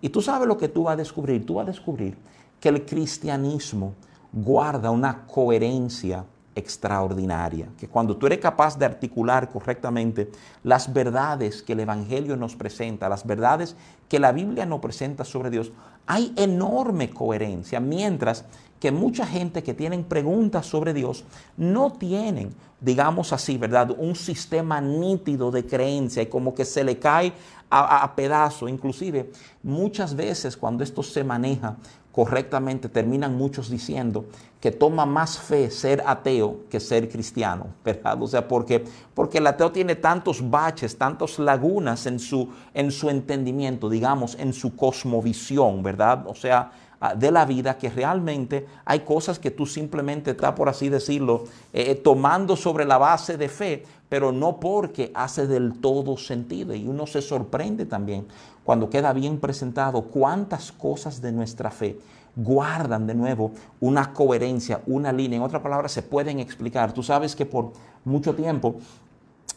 Y 0.00 0.08
tú 0.08 0.22
sabes 0.22 0.48
lo 0.48 0.58
que 0.58 0.68
tú 0.68 0.84
vas 0.84 0.94
a 0.94 0.96
descubrir. 0.96 1.44
Tú 1.44 1.54
vas 1.54 1.64
a 1.64 1.70
descubrir 1.70 2.16
que 2.58 2.68
el 2.68 2.84
cristianismo 2.84 3.94
guarda 4.32 4.90
una 4.90 5.26
coherencia 5.26 6.24
extraordinaria, 6.54 7.68
que 7.78 7.88
cuando 7.88 8.16
tú 8.16 8.26
eres 8.26 8.38
capaz 8.38 8.78
de 8.78 8.84
articular 8.84 9.48
correctamente 9.48 10.30
las 10.62 10.92
verdades 10.92 11.62
que 11.62 11.72
el 11.72 11.80
Evangelio 11.80 12.36
nos 12.36 12.56
presenta, 12.56 13.08
las 13.08 13.26
verdades 13.26 13.74
que 14.08 14.18
la 14.18 14.32
Biblia 14.32 14.66
nos 14.66 14.80
presenta 14.80 15.24
sobre 15.24 15.50
Dios, 15.50 15.72
hay 16.06 16.32
enorme 16.36 17.10
coherencia, 17.10 17.80
mientras 17.80 18.44
que 18.82 18.90
mucha 18.90 19.24
gente 19.24 19.62
que 19.62 19.74
tienen 19.74 20.02
preguntas 20.02 20.66
sobre 20.66 20.92
Dios 20.92 21.22
no 21.56 21.92
tienen, 21.92 22.52
digamos 22.80 23.32
así, 23.32 23.56
¿verdad? 23.56 23.94
Un 23.96 24.16
sistema 24.16 24.80
nítido 24.80 25.52
de 25.52 25.64
creencia 25.64 26.20
y 26.24 26.26
como 26.26 26.52
que 26.52 26.64
se 26.64 26.82
le 26.82 26.98
cae 26.98 27.32
a, 27.70 28.12
pedazo. 28.16 28.66
Inclusive, 28.66 29.30
muchas 29.62 30.16
veces 30.16 30.56
cuando 30.56 30.82
esto 30.82 31.04
se 31.04 31.22
maneja 31.22 31.76
correctamente, 32.10 32.88
terminan 32.88 33.36
muchos 33.36 33.70
diciendo 33.70 34.24
que 34.60 34.72
toma 34.72 35.06
más 35.06 35.38
fe 35.38 35.70
ser 35.70 36.02
ateo 36.04 36.62
que 36.68 36.80
ser 36.80 37.08
cristiano, 37.08 37.68
¿verdad? 37.84 38.20
O 38.20 38.26
sea, 38.26 38.48
porque, 38.48 38.84
porque 39.14 39.38
el 39.38 39.46
ateo 39.46 39.70
tiene 39.70 39.94
tantos 39.94 40.50
baches, 40.50 40.98
tantas 40.98 41.38
lagunas 41.38 42.06
en 42.06 42.18
su, 42.18 42.48
en 42.74 42.90
su 42.90 43.08
entendimiento, 43.10 43.88
digamos, 43.88 44.36
en 44.40 44.52
su 44.52 44.74
cosmovisión, 44.74 45.84
¿verdad? 45.84 46.24
O 46.26 46.34
sea, 46.34 46.72
de 47.16 47.32
la 47.32 47.44
vida 47.44 47.76
que 47.76 47.90
realmente 47.90 48.66
hay 48.84 49.00
cosas 49.00 49.38
que 49.38 49.50
tú 49.50 49.66
simplemente 49.66 50.30
estás, 50.30 50.52
por 50.52 50.68
así 50.68 50.88
decirlo, 50.88 51.44
eh, 51.72 51.90
eh, 51.90 51.94
tomando 51.96 52.54
sobre 52.54 52.84
la 52.84 52.96
base 52.96 53.36
de 53.36 53.48
fe, 53.48 53.84
pero 54.08 54.30
no 54.30 54.60
porque 54.60 55.10
hace 55.14 55.46
del 55.48 55.80
todo 55.80 56.16
sentido. 56.16 56.74
Y 56.74 56.86
uno 56.86 57.06
se 57.06 57.20
sorprende 57.20 57.86
también 57.86 58.26
cuando 58.62 58.88
queda 58.88 59.12
bien 59.12 59.38
presentado 59.38 60.02
cuántas 60.02 60.70
cosas 60.70 61.20
de 61.20 61.32
nuestra 61.32 61.70
fe 61.72 61.98
guardan 62.36 63.06
de 63.06 63.14
nuevo 63.14 63.50
una 63.80 64.12
coherencia, 64.12 64.80
una 64.86 65.12
línea. 65.12 65.38
En 65.38 65.42
otras 65.42 65.60
palabras, 65.60 65.92
se 65.92 66.02
pueden 66.02 66.38
explicar. 66.38 66.92
Tú 66.92 67.02
sabes 67.02 67.34
que 67.34 67.46
por 67.46 67.72
mucho 68.04 68.34
tiempo 68.34 68.76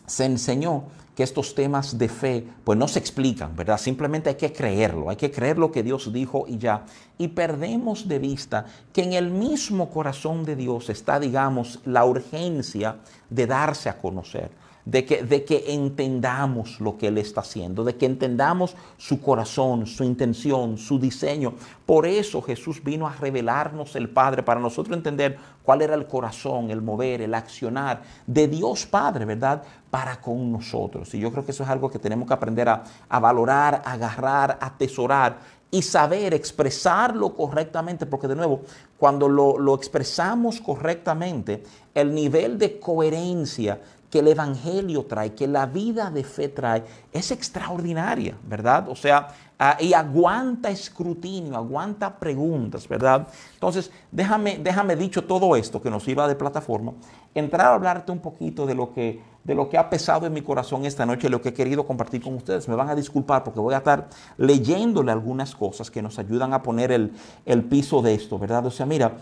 se 0.08 0.26
enseñó 0.26 0.84
que 1.16 1.24
estos 1.24 1.56
temas 1.56 1.98
de 1.98 2.10
fe 2.10 2.48
pues 2.64 2.78
no 2.78 2.88
se 2.88 3.00
explican, 3.00 3.56
¿verdad? 3.56 3.78
Simplemente 3.78 4.30
hay 4.30 4.36
que 4.36 4.52
creerlo, 4.52 5.10
hay 5.10 5.16
que 5.16 5.32
creer 5.32 5.58
lo 5.58 5.72
que 5.72 5.82
Dios 5.82 6.12
dijo 6.12 6.46
y 6.48 6.58
ya. 6.58 6.86
Y 7.18 7.30
perdemos 7.30 8.08
de 8.08 8.20
vista 8.20 8.66
que 8.92 9.04
en 9.04 9.14
el 9.14 9.32
mismo 9.32 9.90
corazón 9.90 10.44
de 10.44 10.56
Dios 10.56 10.90
está, 10.90 11.20
digamos, 11.20 11.80
la 11.86 12.06
urgencia 12.06 12.98
de 13.30 13.48
darse 13.48 13.90
a 13.90 13.98
conocer 13.98 14.65
de 14.86 15.04
que, 15.04 15.24
de 15.24 15.44
que 15.44 15.74
entendamos 15.74 16.80
lo 16.80 16.96
que 16.96 17.08
Él 17.08 17.18
está 17.18 17.42
haciendo, 17.42 17.84
de 17.84 17.96
que 17.96 18.06
entendamos 18.06 18.76
su 18.98 19.20
corazón, 19.20 19.88
su 19.88 20.04
intención, 20.04 20.78
su 20.78 21.00
diseño. 21.00 21.56
Por 21.86 22.06
eso 22.06 22.42
Jesús 22.42 22.84
vino 22.84 23.08
a 23.08 23.14
revelarnos 23.14 23.96
el 23.96 24.10
Padre, 24.10 24.44
para 24.44 24.60
nosotros 24.60 24.96
entender 24.96 25.38
cuál 25.64 25.82
era 25.82 25.96
el 25.96 26.06
corazón, 26.06 26.70
el 26.70 26.84
mover, 26.84 27.22
el 27.22 27.34
accionar 27.34 28.04
de 28.28 28.48
Dios 28.48 28.86
Padre, 28.86 29.26
¿verdad? 29.26 29.64
Para 29.90 30.22
con 30.22 30.52
nosotros. 30.52 31.14
Y 31.16 31.20
yo 31.20 31.32
creo 31.32 31.44
que 31.44 31.52
eso 31.52 31.64
es 31.64 31.70
algo 31.70 31.90
que 31.90 32.00
tenemos 32.00 32.28
que 32.28 32.34
aprender 32.36 32.70
a, 32.70 32.84
a 33.10 33.20
valorar, 33.20 33.82
a 33.86 33.94
agarrar, 33.94 34.60
a 34.62 34.68
atesorar 34.68 35.56
y 35.76 35.82
saber 35.82 36.34
expresarlo 36.34 37.36
correctamente, 37.36 38.06
porque 38.06 38.30
de 38.30 38.36
nuevo, 38.36 38.62
cuando 38.98 39.28
lo, 39.28 39.58
lo, 39.58 39.76
expresamos 39.76 40.62
correctamente, 40.62 41.64
el 41.94 42.14
nivel 42.14 42.58
de 42.58 42.80
coherencia 42.80 43.82
que 44.16 44.20
el 44.20 44.30
Evangelio 44.30 45.04
trae, 45.04 45.34
que 45.34 45.46
la 45.46 45.66
vida 45.66 46.10
de 46.10 46.24
fe 46.24 46.48
trae, 46.48 46.86
es 47.12 47.32
extraordinaria, 47.32 48.38
¿verdad? 48.48 48.88
O 48.88 48.96
sea, 48.96 49.28
ah, 49.60 49.76
y 49.78 49.92
aguanta 49.92 50.70
escrutinio, 50.70 51.58
aguanta 51.58 52.18
preguntas, 52.18 52.88
¿verdad? 52.88 53.28
Entonces, 53.56 53.92
déjame, 54.14 54.58
déjame 54.60 54.96
dicho 54.96 55.26
todo 55.26 55.58
esto 55.58 55.82
que 55.82 55.90
nos 55.90 56.08
iba 56.08 56.30
de 56.30 56.36
plataforma, 56.36 56.94
entrar 57.34 57.68
a 57.68 57.74
hablarte 57.74 58.14
un 58.14 58.20
poquito 58.20 58.66
de 58.66 58.74
lo 58.74 58.94
que, 58.94 59.22
de 59.44 59.54
lo 59.54 59.68
que 59.68 59.78
ha 59.78 59.90
pesado 59.90 60.26
en 60.26 60.32
mi 60.32 60.42
corazón 60.42 60.86
esta 60.86 61.06
noche, 61.06 61.28
lo 61.28 61.42
que 61.42 61.50
he 61.50 61.54
querido 61.54 61.86
compartir 61.86 62.24
con 62.24 62.36
ustedes. 62.36 62.70
Me 62.70 62.76
van 62.76 62.88
a 62.88 62.96
disculpar 62.96 63.44
porque 63.44 63.60
voy 63.60 63.74
a 63.74 63.80
estar 63.80 64.08
leyéndole 64.38 65.12
algunas 65.12 65.54
cosas 65.54 65.92
que 65.92 66.02
nos 66.02 66.20
ayudan 66.20 66.54
a 66.54 66.64
poner 66.64 66.94
el, 66.94 67.12
el 67.46 67.66
piso 67.66 68.02
de 68.02 68.14
esto, 68.14 68.40
¿verdad? 68.40 68.66
O 68.66 68.72
sea, 68.72 68.86
mira, 68.86 69.18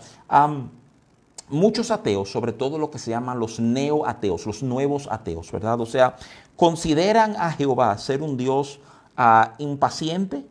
muchos 1.48 1.90
ateos, 1.90 2.30
sobre 2.30 2.52
todo 2.52 2.78
lo 2.78 2.90
que 2.90 2.98
se 2.98 3.10
llaman 3.10 3.38
los 3.38 3.60
neoateos, 3.60 4.46
los 4.46 4.62
nuevos 4.62 5.08
ateos, 5.10 5.52
¿verdad? 5.52 5.80
O 5.80 5.86
sea, 5.86 6.16
consideran 6.56 7.36
a 7.36 7.52
Jehová 7.52 7.96
ser 7.98 8.22
un 8.22 8.36
Dios 8.36 8.80
uh, 9.18 9.50
impaciente, 9.58 10.46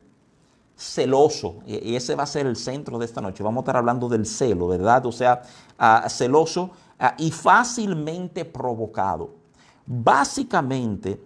celoso, 0.75 1.57
y 1.65 1.95
ese 1.95 2.15
va 2.15 2.23
a 2.23 2.27
ser 2.27 2.45
el 2.45 2.55
centro 2.55 2.97
de 2.97 3.05
esta 3.05 3.21
noche. 3.21 3.43
Vamos 3.43 3.61
a 3.61 3.63
estar 3.63 3.77
hablando 3.77 4.09
del 4.09 4.25
celo, 4.25 4.67
¿verdad? 4.67 5.05
O 5.05 5.11
sea, 5.11 5.41
uh, 5.79 6.09
celoso 6.09 6.71
uh, 6.99 7.05
y 7.17 7.31
fácilmente 7.31 8.43
provocado. 8.43 9.29
Básicamente, 9.85 11.21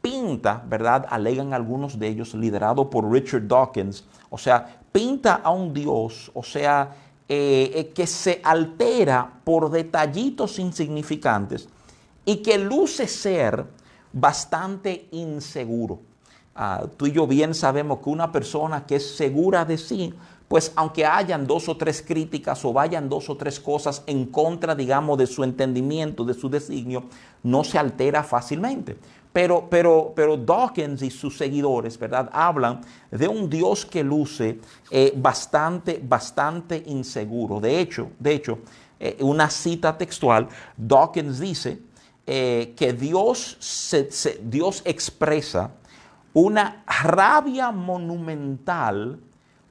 pinta, 0.00 0.62
¿verdad? 0.66 1.06
Alegan 1.08 1.52
algunos 1.52 1.98
de 1.98 2.08
ellos, 2.08 2.34
liderado 2.34 2.90
por 2.90 3.10
Richard 3.10 3.46
Dawkins, 3.46 4.04
o 4.30 4.38
sea, 4.38 4.80
pinta 4.92 5.40
a 5.42 5.50
un 5.50 5.72
Dios, 5.72 6.30
o 6.34 6.42
sea, 6.42 6.94
eh, 7.28 7.70
eh, 7.74 7.92
que 7.94 8.06
se 8.06 8.40
altera 8.44 9.40
por 9.44 9.70
detallitos 9.70 10.58
insignificantes 10.58 11.68
y 12.24 12.36
que 12.36 12.58
luce 12.58 13.06
ser 13.08 13.64
bastante 14.12 15.08
inseguro. 15.12 16.00
Ah, 16.54 16.84
tú 16.96 17.06
y 17.06 17.12
yo 17.12 17.26
bien 17.26 17.54
sabemos 17.54 18.00
que 18.00 18.10
una 18.10 18.30
persona 18.30 18.84
que 18.84 18.96
es 18.96 19.16
segura 19.16 19.64
de 19.64 19.78
sí, 19.78 20.12
pues 20.48 20.70
aunque 20.76 21.06
hayan 21.06 21.46
dos 21.46 21.68
o 21.70 21.78
tres 21.78 22.04
críticas 22.06 22.62
o 22.66 22.74
vayan 22.74 23.08
dos 23.08 23.30
o 23.30 23.36
tres 23.38 23.58
cosas 23.58 24.02
en 24.06 24.26
contra, 24.26 24.74
digamos, 24.74 25.16
de 25.16 25.26
su 25.26 25.44
entendimiento, 25.44 26.24
de 26.24 26.34
su 26.34 26.50
designio, 26.50 27.04
no 27.42 27.64
se 27.64 27.78
altera 27.78 28.22
fácilmente. 28.22 28.98
Pero, 29.32 29.66
pero, 29.70 30.12
pero 30.14 30.36
Dawkins 30.36 31.02
y 31.02 31.10
sus 31.10 31.38
seguidores, 31.38 31.98
¿verdad? 31.98 32.28
Hablan 32.32 32.82
de 33.10 33.26
un 33.26 33.48
Dios 33.48 33.86
que 33.86 34.04
luce 34.04 34.58
eh, 34.90 35.12
bastante, 35.16 36.00
bastante 36.02 36.82
inseguro. 36.86 37.58
De 37.58 37.80
hecho, 37.80 38.10
de 38.18 38.34
hecho, 38.34 38.58
eh, 39.00 39.16
una 39.20 39.48
cita 39.48 39.96
textual, 39.96 40.48
Dawkins 40.76 41.40
dice 41.40 41.80
eh, 42.26 42.74
que 42.76 42.92
Dios, 42.92 43.58
Dios 44.42 44.82
expresa 44.84 45.70
una 46.34 46.84
rabia 46.86 47.70
monumental 47.72 49.18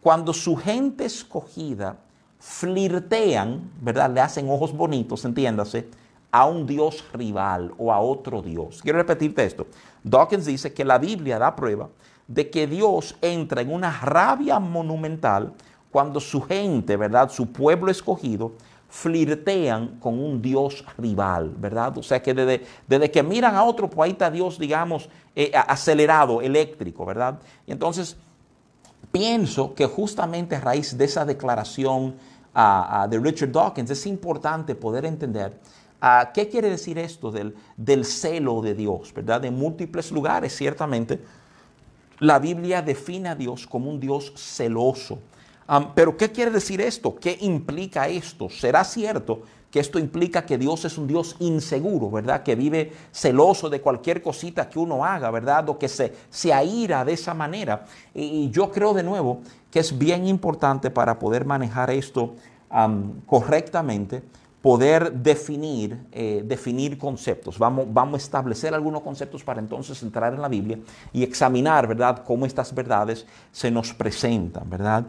cuando 0.02 0.34
su 0.34 0.56
gente 0.56 1.06
escogida 1.06 1.98
flirtean, 2.40 3.72
¿verdad? 3.80 4.12
Le 4.12 4.22
hacen 4.22 4.50
ojos 4.50 4.74
bonitos, 4.74 5.24
entiéndase, 5.24 5.88
a 6.32 6.46
un 6.46 6.66
Dios 6.66 7.04
rival 7.14 7.74
o 7.78 7.92
a 7.92 8.00
otro 8.00 8.42
Dios. 8.42 8.82
Quiero 8.82 8.98
repetirte 8.98 9.44
esto. 9.44 9.68
Dawkins 10.04 10.46
dice 10.46 10.74
que 10.74 10.86
la 10.86 10.98
Biblia 10.98 11.38
da 11.38 11.56
prueba 11.56 11.90
de 12.28 12.50
que 12.50 12.66
Dios 12.68 13.18
entra 13.22 13.62
en 13.62 13.74
una 13.74 13.92
rabia 13.92 14.60
monumental 14.60 15.54
cuando 15.92 16.20
su 16.20 16.42
gente, 16.42 16.96
¿verdad? 16.96 17.30
Su 17.30 17.52
pueblo 17.52 17.92
escogido, 17.92 18.54
flirtean 18.92 20.00
con 20.00 20.20
un 20.20 20.42
Dios 20.42 20.84
rival, 20.98 21.54
¿verdad? 21.58 21.98
O 21.98 22.04
sea 22.04 22.22
que 22.22 22.34
desde, 22.34 22.66
desde 22.88 23.10
que 23.10 23.24
miran 23.24 23.56
a 23.56 23.64
otro, 23.64 23.90
pues 23.90 24.06
ahí 24.06 24.12
está 24.12 24.30
Dios, 24.30 24.60
digamos, 24.60 25.10
eh, 25.34 25.52
acelerado, 25.56 26.42
eléctrico, 26.42 27.06
¿verdad? 27.06 27.40
Y 27.66 27.72
entonces 27.72 28.18
pienso 29.12 29.74
que 29.74 29.86
justamente 29.86 30.56
a 30.56 30.60
raíz 30.60 30.98
de 30.98 31.06
esa 31.06 31.24
declaración 31.24 32.16
uh, 32.54 33.06
uh, 33.06 33.10
de 33.10 33.20
Richard 33.20 33.52
Dawkins 33.52 33.92
es 33.92 34.06
importante 34.06 34.76
poder 34.76 35.06
entender 35.06 35.58
Ah, 36.04 36.32
¿Qué 36.34 36.50
quiere 36.50 36.68
decir 36.72 36.98
esto 36.98 37.32
del, 37.32 38.06
celo 38.06 38.62
de 38.62 38.74
Dios? 38.74 39.14
¿Verdad? 39.14 39.46
En 39.46 39.54
múltiples 39.54 40.12
lugares, 40.12 40.56
ciertamente, 40.56 41.20
la 42.18 42.40
Biblia 42.40 42.82
define 42.82 43.30
a 43.30 43.36
Dios 43.36 43.68
como 43.68 43.92
un 43.92 44.00
Dios 44.00 44.34
celoso. 44.36 45.20
pero 45.94 46.18
¿qué 46.18 46.32
quiere 46.32 46.50
decir 46.50 46.82
esto? 46.82 47.16
¿Qué 47.16 47.38
implica 47.42 48.08
esto? 48.08 48.50
¿Será 48.50 48.84
cierto 48.84 49.44
que 49.70 49.80
esto 49.80 50.00
implica 50.00 50.46
que 50.46 50.58
Dios 50.58 50.84
es 50.86 50.98
un 50.98 51.08
Dios 51.08 51.36
inseguro, 51.40 52.10
¿verdad? 52.10 52.44
Que 52.44 52.56
vive 52.56 52.92
celoso 53.12 53.70
de 53.70 53.80
cualquier 53.80 54.22
cosita 54.22 54.70
que 54.70 54.80
uno 54.80 55.06
haga, 55.06 55.32
¿verdad? 55.32 55.70
O 55.70 55.78
que 55.78 55.88
se, 55.88 56.14
se 56.30 56.52
aira 56.52 57.06
de 57.06 57.14
esa 57.14 57.34
manera. 57.34 57.86
Y, 58.14 58.50
yo 58.50 58.72
creo 58.72 58.94
de 58.94 59.04
nuevo 59.04 59.42
que 59.70 59.80
es 59.80 59.98
bien 59.98 60.28
importante 60.28 60.90
para 60.90 61.18
poder 61.20 61.46
manejar 61.46 61.92
esto 61.92 62.36
correctamente 63.28 64.24
poder 64.62 65.12
definir, 65.12 66.06
eh, 66.12 66.44
definir 66.46 66.98
conceptos. 66.98 67.58
Vamos, 67.58 67.88
vamos 67.90 68.22
a 68.22 68.24
establecer 68.24 68.74
algunos 68.74 69.02
conceptos 69.02 69.44
para 69.44 69.60
entonces 69.60 70.02
entrar 70.04 70.34
en 70.34 70.42
la 70.42 70.48
Biblia 70.48 70.78
y 71.12 71.24
examinar, 71.24 71.88
¿verdad?, 71.88 72.24
cómo 72.24 72.46
estas 72.46 72.74
verdades 72.74 73.26
se 73.52 73.72
nos 73.72 73.94
presentan, 73.94 74.70
¿verdad? 74.70 75.06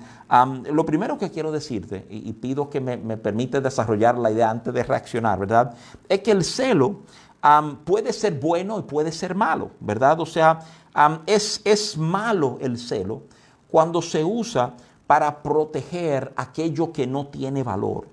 lo 0.73 0.87
primero 0.87 1.19
que 1.19 1.31
quiero 1.31 1.53
decirte, 1.53 2.07
y, 2.09 2.33
pido 2.33 2.71
que 2.71 2.81
me, 2.81 2.97
me 2.97 3.17
desarrollar 3.17 4.17
la 4.17 4.31
idea 4.31 4.49
antes 4.49 4.73
de 4.73 4.83
reaccionar, 4.83 5.39
¿verdad?, 5.39 5.75
es 6.09 6.21
que 6.21 6.31
el 6.31 6.43
celo 6.43 7.01
puede 7.85 8.13
ser 8.13 8.39
bueno 8.39 8.79
y 8.79 8.83
puede 8.83 9.13
ser 9.13 9.35
malo, 9.35 9.71
¿verdad? 9.81 10.21
O 10.21 10.27
sea, 10.27 10.61
es, 11.27 11.61
es 11.65 11.99
malo 11.99 12.59
el 12.61 12.79
celo 12.79 13.23
cuando 13.71 14.01
se 14.01 14.25
usa 14.25 14.75
para 15.07 15.43
proteger 15.43 16.33
aquello 16.37 16.93
que 16.93 17.07
no 17.07 17.27
tiene 17.27 17.63
valor. 17.63 18.07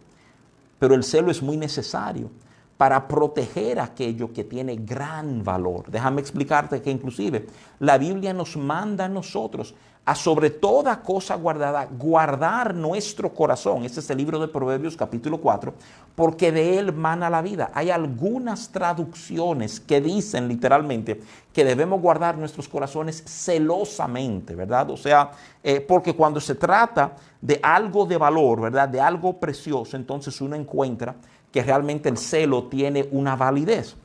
Pero 0.79 0.95
el 0.95 1.03
celo 1.03 1.29
es 1.29 1.43
muy 1.43 1.57
necesario 1.57 2.31
para 2.77 3.09
proteger 3.09 3.79
aquello 3.79 4.31
que 4.31 4.45
tiene 4.45 4.77
gran 4.77 5.43
valor. 5.43 5.91
Déjame 5.91 6.21
explicarte 6.21 6.81
que 6.81 6.89
inclusive 6.89 7.45
la 7.79 7.97
Biblia 7.97 8.33
nos 8.33 8.55
manda 8.55 9.05
a 9.05 9.09
nosotros 9.09 9.75
a 10.05 10.15
sobre 10.15 10.49
toda 10.49 11.01
cosa 11.01 11.35
guardada, 11.35 11.85
guardar 11.85 12.73
nuestro 12.73 13.33
corazón. 13.33 13.83
Este 13.83 13.99
es 13.99 14.09
el 14.09 14.17
libro 14.17 14.39
de 14.39 14.47
Proverbios 14.47 14.97
capítulo 14.97 15.39
4, 15.39 15.73
porque 16.15 16.51
de 16.51 16.79
él 16.79 16.93
mana 16.93 17.29
la 17.29 17.41
vida. 17.41 17.69
Hay 17.73 17.91
algunas 17.91 18.69
traducciones 18.69 19.79
que 19.79 20.01
dicen 20.01 20.47
literalmente 20.47 21.21
que 21.53 21.63
debemos 21.63 22.01
guardar 22.01 22.37
nuestros 22.37 22.67
corazones 22.67 23.23
celosamente, 23.25 24.55
¿verdad? 24.55 24.89
O 24.89 24.97
sea, 24.97 25.31
eh, 25.63 25.79
porque 25.79 26.15
cuando 26.15 26.39
se 26.39 26.55
trata 26.55 27.15
de 27.39 27.59
algo 27.61 28.05
de 28.05 28.17
valor, 28.17 28.61
¿verdad? 28.61 28.89
De 28.89 28.99
algo 28.99 29.39
precioso, 29.39 29.95
entonces 29.95 30.41
uno 30.41 30.55
encuentra 30.55 31.15
que 31.51 31.61
realmente 31.61 32.09
el 32.09 32.17
celo 32.17 32.63
tiene 32.63 33.07
una 33.11 33.35
validez. 33.35 33.95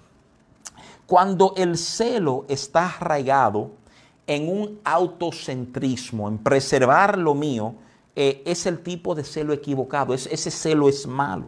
Cuando 1.07 1.55
el 1.57 1.77
celo 1.77 2.47
está 2.49 2.87
arraigado, 2.87 3.71
en 4.27 4.49
un 4.49 4.81
autocentrismo, 4.85 6.29
en 6.29 6.39
preservar 6.39 7.19
lo 7.19 7.35
mío, 7.35 7.75
eh, 8.17 8.43
es 8.47 8.67
el 8.67 8.81
tipo 8.81 9.15
de 9.15 9.25
celo 9.25 9.53
equivocado, 9.53 10.15
ese 10.15 10.51
celo 10.51 10.89
es 10.89 11.07
malo. 11.07 11.47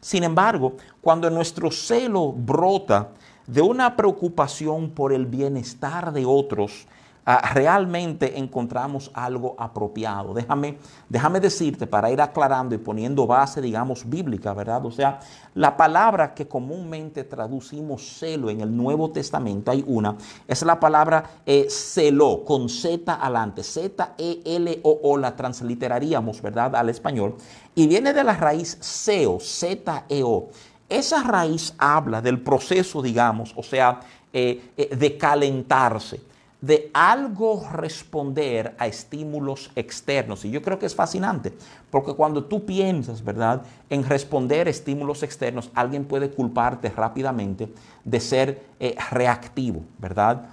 Sin 0.00 0.24
embargo, 0.24 0.76
cuando 1.00 1.28
nuestro 1.30 1.70
celo 1.70 2.32
brota 2.32 3.10
de 3.46 3.62
una 3.62 3.96
preocupación 3.96 4.90
por 4.90 5.12
el 5.12 5.26
bienestar 5.26 6.12
de 6.12 6.24
otros, 6.24 6.86
Ah, 7.28 7.52
realmente 7.54 8.38
encontramos 8.38 9.10
algo 9.12 9.56
apropiado. 9.58 10.32
Déjame, 10.32 10.78
déjame 11.08 11.40
decirte 11.40 11.84
para 11.84 12.08
ir 12.08 12.20
aclarando 12.20 12.72
y 12.72 12.78
poniendo 12.78 13.26
base, 13.26 13.60
digamos, 13.60 14.08
bíblica, 14.08 14.54
¿verdad? 14.54 14.86
O 14.86 14.92
sea, 14.92 15.18
la 15.54 15.76
palabra 15.76 16.34
que 16.34 16.46
comúnmente 16.46 17.24
traducimos 17.24 18.16
celo 18.20 18.48
en 18.48 18.60
el 18.60 18.76
Nuevo 18.76 19.10
Testamento, 19.10 19.72
hay 19.72 19.82
una, 19.88 20.16
es 20.46 20.62
la 20.62 20.78
palabra 20.78 21.40
eh, 21.44 21.66
celo, 21.68 22.44
con 22.44 22.68
Z 22.68 23.12
adelante, 23.20 23.64
Z-E-L-O-O, 23.64 25.16
la 25.18 25.34
transliteraríamos, 25.34 26.40
¿verdad? 26.40 26.76
Al 26.76 26.90
español, 26.90 27.34
y 27.74 27.88
viene 27.88 28.12
de 28.12 28.22
la 28.22 28.34
raíz 28.34 28.78
seo, 28.80 29.40
Z-E-O. 29.40 30.50
Esa 30.88 31.24
raíz 31.24 31.74
habla 31.76 32.22
del 32.22 32.40
proceso, 32.40 33.02
digamos, 33.02 33.52
o 33.56 33.64
sea, 33.64 33.98
eh, 34.32 34.70
eh, 34.76 34.94
de 34.94 35.18
calentarse 35.18 36.20
de 36.66 36.90
algo 36.92 37.64
responder 37.72 38.74
a 38.78 38.86
estímulos 38.88 39.70
externos. 39.76 40.44
Y 40.44 40.50
yo 40.50 40.62
creo 40.62 40.78
que 40.78 40.86
es 40.86 40.94
fascinante, 40.94 41.52
porque 41.90 42.14
cuando 42.14 42.44
tú 42.44 42.66
piensas, 42.66 43.22
¿verdad?, 43.22 43.62
en 43.88 44.04
responder 44.04 44.66
a 44.66 44.70
estímulos 44.70 45.22
externos, 45.22 45.70
alguien 45.74 46.04
puede 46.04 46.30
culparte 46.30 46.90
rápidamente 46.90 47.72
de 48.04 48.20
ser 48.20 48.62
eh, 48.80 48.96
reactivo, 49.10 49.82
¿verdad? 49.98 50.44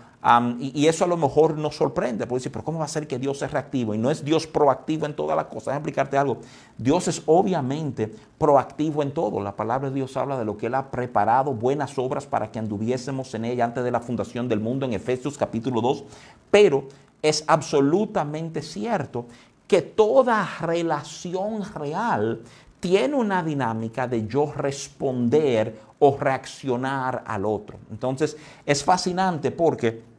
Y, 0.60 0.88
eso 0.88 1.04
a 1.04 1.08
lo 1.08 1.18
mejor 1.18 1.58
nos 1.58 1.76
sorprende, 1.76 2.26
porque 2.26 2.40
decir, 2.40 2.52
pero 2.52 2.64
¿cómo 2.64 2.80
va 2.80 2.86
a 2.86 2.90
ser 2.90 3.08
que 3.08 3.20
Dios 3.20 3.42
es 3.42 3.52
reactivo? 3.52 3.94
Y 3.94 3.98
no 3.98 4.10
es 4.10 4.24
Dios 4.24 4.48
proactivo 4.48 5.06
en 5.06 5.16
toda 5.16 5.36
la 5.36 5.50
cosa. 5.50 5.72
Déjame 5.72 5.80
explicarte 5.80 6.18
algo. 6.18 6.38
Dios 6.78 7.10
es 7.10 7.24
obviamente 7.26 8.10
proactivo 8.38 9.04
en 9.04 9.12
todo. 9.12 9.42
La 9.42 9.56
palabra 9.56 9.90
de 9.90 9.96
Dios 9.96 10.16
habla 10.16 10.40
de 10.40 10.46
lo 10.46 10.56
que 10.56 10.68
Él 10.68 10.76
ha 10.76 10.90
preparado, 10.90 11.54
buenas 11.54 11.98
obras 11.98 12.26
para 12.26 12.50
que 12.50 12.60
anduviésemos 12.60 13.34
en 13.34 13.44
ella 13.44 13.66
antes 13.66 13.84
de 13.84 13.92
la 13.92 14.00
fundación 14.00 14.48
del 14.48 14.62
mundo 14.62 14.86
en 14.86 14.94
Efesios 14.94 15.38
capítulo 15.38 15.82
2. 15.82 16.06
Pero 16.50 16.88
es 17.22 17.44
absolutamente 17.48 18.62
cierto 18.62 19.26
que 19.68 19.82
toda 19.82 20.48
relación 20.62 21.64
real 21.74 22.42
tiene 22.80 23.16
una 23.16 23.44
dinámica 23.44 24.08
de 24.08 24.26
yo 24.28 24.54
responder 24.56 25.80
o 26.00 26.18
reaccionar 26.18 27.24
al 27.26 27.46
otro. 27.46 27.78
Entonces 27.90 28.38
es 28.66 28.84
fascinante 28.84 29.52
porque 29.52 30.13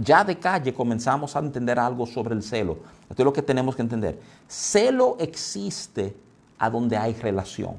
ya 0.00 0.24
de 0.24 0.38
calle 0.38 0.72
comenzamos 0.74 1.36
a 1.36 1.40
entender 1.40 1.78
algo 1.78 2.06
sobre 2.06 2.34
el 2.34 2.42
celo. 2.42 2.78
Esto 3.08 3.22
es 3.22 3.24
lo 3.24 3.32
que 3.32 3.42
tenemos 3.42 3.76
que 3.76 3.82
entender. 3.82 4.20
Celo 4.48 5.16
existe 5.18 6.14
a 6.58 6.70
donde 6.70 6.96
hay 6.96 7.14
relación. 7.14 7.74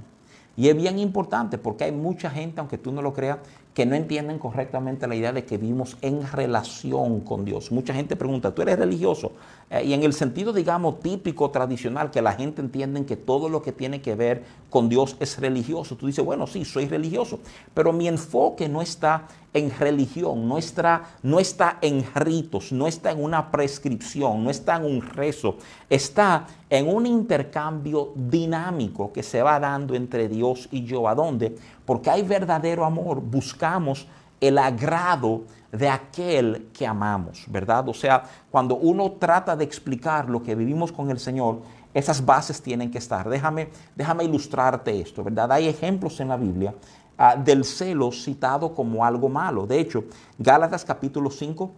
Y 0.56 0.70
es 0.70 0.76
bien 0.76 0.98
importante 0.98 1.60
porque 1.60 1.84
hay 1.84 1.92
mucha 1.92 2.32
gente, 2.32 2.60
aunque 2.60 2.80
tú 2.80 2.92
no 2.92 3.02
lo 3.04 3.14
creas, 3.14 3.38
que 3.76 3.86
no 3.86 3.94
entienden 3.96 4.40
correctamente 4.40 5.08
la 5.08 5.14
idea 5.14 5.32
de 5.32 5.46
que 5.46 5.60
vivimos 5.60 5.98
en 6.02 6.28
relación 6.32 7.20
con 7.20 7.46
Dios. 7.46 7.72
Mucha 7.72 7.94
gente 7.94 8.16
pregunta, 8.16 8.56
¿tú 8.56 8.64
eres 8.64 8.80
religioso? 8.80 9.34
Eh, 9.70 9.84
y 9.86 9.94
en 9.94 10.02
el 10.02 10.14
sentido, 10.14 10.52
digamos, 10.52 11.00
típico, 11.00 11.52
tradicional, 11.52 12.10
que 12.10 12.24
la 12.24 12.34
gente 12.34 12.60
entiende 12.60 13.06
que 13.06 13.16
todo 13.16 13.50
lo 13.50 13.62
que 13.62 13.72
tiene 13.72 14.02
que 14.02 14.16
ver 14.16 14.46
con 14.72 14.90
Dios 14.90 15.16
es 15.20 15.38
religioso. 15.38 15.96
Tú 15.96 16.08
dices, 16.08 16.26
bueno, 16.26 16.48
sí, 16.48 16.66
soy 16.66 16.88
religioso, 16.88 17.40
pero 17.76 17.94
mi 17.94 18.08
enfoque 18.08 18.68
no 18.68 18.82
está 18.82 19.28
en 19.58 19.72
religión, 19.72 20.48
no 20.48 20.58
está, 20.58 21.04
no 21.24 21.40
está 21.40 21.78
en 21.82 22.06
ritos, 22.16 22.72
no 22.72 22.88
está 22.88 23.12
en 23.12 23.24
una 23.24 23.52
prescripción, 23.52 24.44
no 24.44 24.50
está 24.50 24.78
en 24.78 24.86
un 24.86 25.02
rezo, 25.02 25.58
está 25.90 26.46
en 26.70 26.88
un 26.88 27.06
intercambio 27.06 28.14
dinámico 28.16 29.12
que 29.12 29.24
se 29.24 29.42
va 29.42 29.60
dando 29.60 29.96
entre 29.96 30.28
Dios 30.28 30.68
y 30.72 30.84
yo. 30.84 31.08
¿A 31.08 31.16
dónde? 31.16 31.56
Porque 31.86 32.10
hay 32.10 32.24
verdadero 32.24 32.86
amor, 32.86 33.22
buscamos 33.22 34.08
el 34.40 34.58
agrado 34.58 35.44
de 35.72 35.90
aquel 35.90 36.70
que 36.74 36.86
amamos, 36.86 37.46
¿verdad? 37.48 37.88
O 37.90 37.94
sea, 37.94 38.24
cuando 38.50 38.76
uno 38.76 39.14
trata 39.14 39.56
de 39.56 39.64
explicar 39.64 40.30
lo 40.30 40.42
que 40.42 40.56
vivimos 40.56 40.92
con 40.92 41.10
el 41.10 41.20
Señor, 41.20 41.62
esas 41.94 42.24
bases 42.24 42.62
tienen 42.62 42.92
que 42.92 43.00
estar. 43.00 43.28
Déjame, 43.28 43.70
déjame 43.96 44.24
ilustrarte 44.24 45.00
esto, 45.00 45.24
¿verdad? 45.24 45.52
Hay 45.52 45.68
ejemplos 45.68 46.20
en 46.20 46.30
la 46.30 46.38
Biblia 46.38 46.74
Ah, 47.20 47.36
del 47.36 47.66
celo 47.66 48.12
citado 48.12 48.76
como 48.76 49.04
algo 49.04 49.28
malo. 49.28 49.66
De 49.66 49.80
hecho, 49.80 50.04
Gálatas 50.38 50.86
capítulo 50.86 51.32
5, 51.32 51.72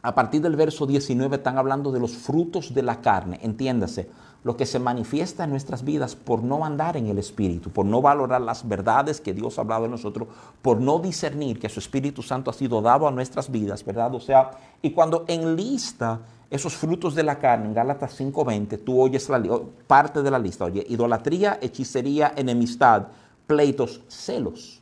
a 0.00 0.14
partir 0.14 0.40
del 0.40 0.56
verso 0.56 0.86
19 0.86 1.36
están 1.36 1.58
hablando 1.58 1.92
de 1.92 2.00
los 2.00 2.16
frutos 2.16 2.72
de 2.72 2.82
la 2.82 3.02
carne. 3.02 3.38
Entiéndase, 3.42 4.08
lo 4.44 4.56
que 4.56 4.64
se 4.64 4.78
manifiesta 4.78 5.44
en 5.44 5.50
nuestras 5.50 5.84
vidas 5.84 6.16
por 6.16 6.42
no 6.42 6.64
andar 6.64 6.96
en 6.96 7.08
el 7.08 7.18
Espíritu, 7.18 7.68
por 7.68 7.84
no 7.84 8.00
valorar 8.00 8.40
las 8.40 8.66
verdades 8.66 9.20
que 9.20 9.34
Dios 9.34 9.58
ha 9.58 9.60
hablado 9.60 9.84
en 9.84 9.90
nosotros, 9.90 10.28
por 10.62 10.80
no 10.80 11.00
discernir 11.00 11.60
que 11.60 11.68
su 11.68 11.80
Espíritu 11.80 12.22
Santo 12.22 12.50
ha 12.50 12.54
sido 12.54 12.80
dado 12.80 13.06
a 13.06 13.10
nuestras 13.10 13.50
vidas, 13.50 13.84
¿verdad? 13.84 14.14
O 14.14 14.20
sea, 14.20 14.52
y 14.80 14.92
cuando 14.92 15.26
enlista 15.28 16.20
esos 16.48 16.74
frutos 16.74 17.14
de 17.14 17.24
la 17.24 17.38
carne 17.38 17.66
en 17.66 17.74
Gálatas 17.74 18.18
5:20, 18.18 18.78
tú 18.78 19.02
oyes 19.02 19.28
la, 19.28 19.42
parte 19.86 20.22
de 20.22 20.30
la 20.30 20.38
lista, 20.38 20.64
oye, 20.64 20.86
idolatría, 20.88 21.58
hechicería, 21.60 22.32
enemistad, 22.36 23.08
pleitos, 23.46 24.00
celos. 24.08 24.80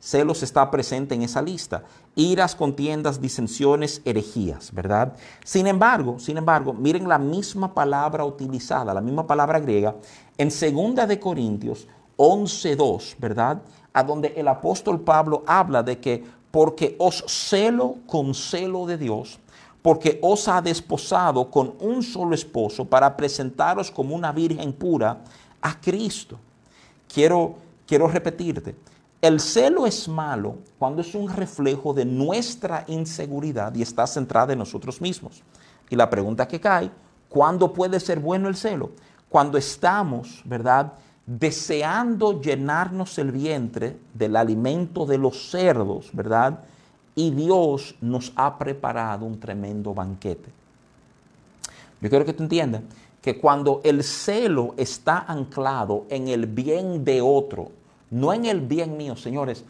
Celos 0.00 0.42
está 0.42 0.70
presente 0.70 1.14
en 1.14 1.22
esa 1.22 1.42
lista. 1.42 1.82
Iras, 2.14 2.54
contiendas, 2.54 3.20
disensiones, 3.20 4.00
herejías, 4.04 4.72
¿verdad? 4.72 5.16
Sin 5.44 5.66
embargo, 5.66 6.18
sin 6.18 6.36
embargo, 6.36 6.72
miren 6.72 7.08
la 7.08 7.18
misma 7.18 7.74
palabra 7.74 8.24
utilizada, 8.24 8.94
la 8.94 9.00
misma 9.00 9.26
palabra 9.26 9.58
griega, 9.58 9.96
en 10.38 10.48
2 10.48 11.08
de 11.08 11.18
Corintios 11.18 11.88
11.2, 12.16 13.16
¿verdad? 13.18 13.60
A 13.92 14.02
donde 14.04 14.28
el 14.36 14.48
apóstol 14.48 15.00
Pablo 15.00 15.42
habla 15.46 15.82
de 15.82 15.98
que 15.98 16.24
porque 16.50 16.96
os 16.98 17.24
celo 17.26 17.96
con 18.06 18.34
celo 18.34 18.86
de 18.86 18.96
Dios, 18.96 19.38
porque 19.82 20.18
os 20.22 20.48
ha 20.48 20.62
desposado 20.62 21.50
con 21.50 21.74
un 21.80 22.02
solo 22.02 22.34
esposo 22.34 22.84
para 22.84 23.16
presentaros 23.16 23.90
como 23.90 24.14
una 24.14 24.32
virgen 24.32 24.72
pura 24.72 25.18
a 25.60 25.80
Cristo. 25.80 26.38
Quiero 27.12 27.65
quiero 27.86 28.08
repetirte, 28.08 28.74
el 29.22 29.40
celo 29.40 29.86
es 29.86 30.08
malo 30.08 30.58
cuando 30.78 31.00
es 31.00 31.14
un 31.14 31.28
reflejo 31.28 31.94
de 31.94 32.04
nuestra 32.04 32.84
inseguridad 32.86 33.74
y 33.74 33.82
está 33.82 34.06
centrada 34.06 34.52
en 34.52 34.58
nosotros 34.58 35.00
mismos. 35.00 35.42
Y 35.88 35.96
la 35.96 36.10
pregunta 36.10 36.46
que 36.46 36.60
cae, 36.60 36.90
¿cuándo 37.28 37.72
puede 37.72 37.98
ser 37.98 38.20
bueno 38.20 38.48
el 38.48 38.56
celo? 38.56 38.90
Cuando 39.28 39.56
estamos, 39.56 40.42
¿verdad? 40.44 40.92
Deseando 41.24 42.40
llenarnos 42.40 43.18
el 43.18 43.32
vientre 43.32 43.98
del 44.12 44.36
alimento 44.36 45.06
de 45.06 45.18
los 45.18 45.50
cerdos, 45.50 46.10
¿verdad? 46.12 46.60
Y 47.14 47.30
Dios 47.30 47.96
nos 48.00 48.32
ha 48.36 48.58
preparado 48.58 49.24
un 49.24 49.40
tremendo 49.40 49.94
banquete. 49.94 50.50
Yo 52.00 52.10
quiero 52.10 52.24
que 52.26 52.34
tú 52.34 52.42
entiendas 52.42 52.82
que 53.26 53.40
cuando 53.40 53.80
el 53.82 54.04
celo 54.04 54.74
está 54.76 55.24
anclado 55.26 56.04
en 56.10 56.28
el 56.28 56.46
bien 56.46 57.04
de 57.04 57.20
otro, 57.20 57.72
no 58.12 58.32
en 58.32 58.44
el 58.44 58.60
bien 58.60 58.96
mío, 58.96 59.16
señores, 59.16 59.64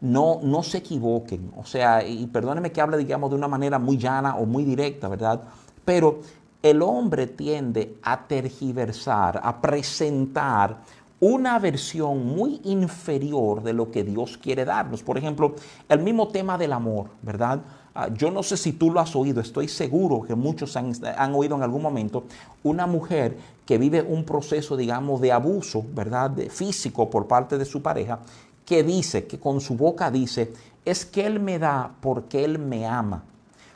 no, 0.00 0.40
no 0.42 0.62
se 0.62 0.78
equivoquen. 0.78 1.52
O 1.58 1.66
sea, 1.66 2.02
y 2.02 2.26
perdónenme 2.28 2.72
que 2.72 2.80
hable, 2.80 2.96
digamos, 2.96 3.28
de 3.28 3.36
una 3.36 3.48
manera 3.48 3.78
muy 3.78 3.98
llana 3.98 4.36
o 4.36 4.46
muy 4.46 4.64
directa, 4.64 5.08
¿verdad? 5.08 5.42
Pero 5.84 6.20
el 6.62 6.80
hombre 6.80 7.26
tiende 7.26 7.98
a 8.02 8.26
tergiversar, 8.26 9.42
a 9.44 9.60
presentar 9.60 10.78
una 11.20 11.58
versión 11.58 12.24
muy 12.24 12.62
inferior 12.64 13.62
de 13.62 13.74
lo 13.74 13.90
que 13.90 14.04
Dios 14.04 14.38
quiere 14.38 14.64
darnos. 14.64 15.02
Por 15.02 15.18
ejemplo, 15.18 15.54
el 15.86 15.98
mismo 15.98 16.28
tema 16.28 16.56
del 16.56 16.72
amor, 16.72 17.08
¿verdad? 17.20 17.60
Ah, 17.94 18.08
yo 18.08 18.30
no 18.30 18.42
sé 18.42 18.56
si 18.56 18.72
tú 18.72 18.90
lo 18.90 19.00
has 19.00 19.14
oído, 19.14 19.42
estoy 19.42 19.68
seguro 19.68 20.22
que 20.22 20.34
muchos 20.34 20.76
han, 20.76 21.34
oído 21.34 21.56
en 21.56 21.62
algún 21.62 21.82
momento 21.82 22.24
una 22.62 22.86
mujer 22.86 23.36
que 23.66 23.76
vive 23.76 24.00
un 24.00 24.24
proceso, 24.24 24.78
digamos, 24.78 25.20
de 25.20 25.30
abuso, 25.30 25.84
¿verdad?, 25.94 26.32
físico 26.48 27.10
por 27.10 27.26
parte 27.26 27.58
de 27.58 27.66
su 27.66 27.82
pareja, 27.82 28.20
que 28.64 28.82
dice, 28.82 29.26
que 29.26 29.38
con 29.38 29.60
su 29.60 29.76
boca 29.76 30.10
dice, 30.10 30.52
es 30.86 31.04
que 31.04 31.26
él 31.26 31.38
me 31.38 31.58
da 31.58 31.90
porque 32.00 32.44
él 32.44 32.58
me 32.58 32.86
ama. 32.86 33.24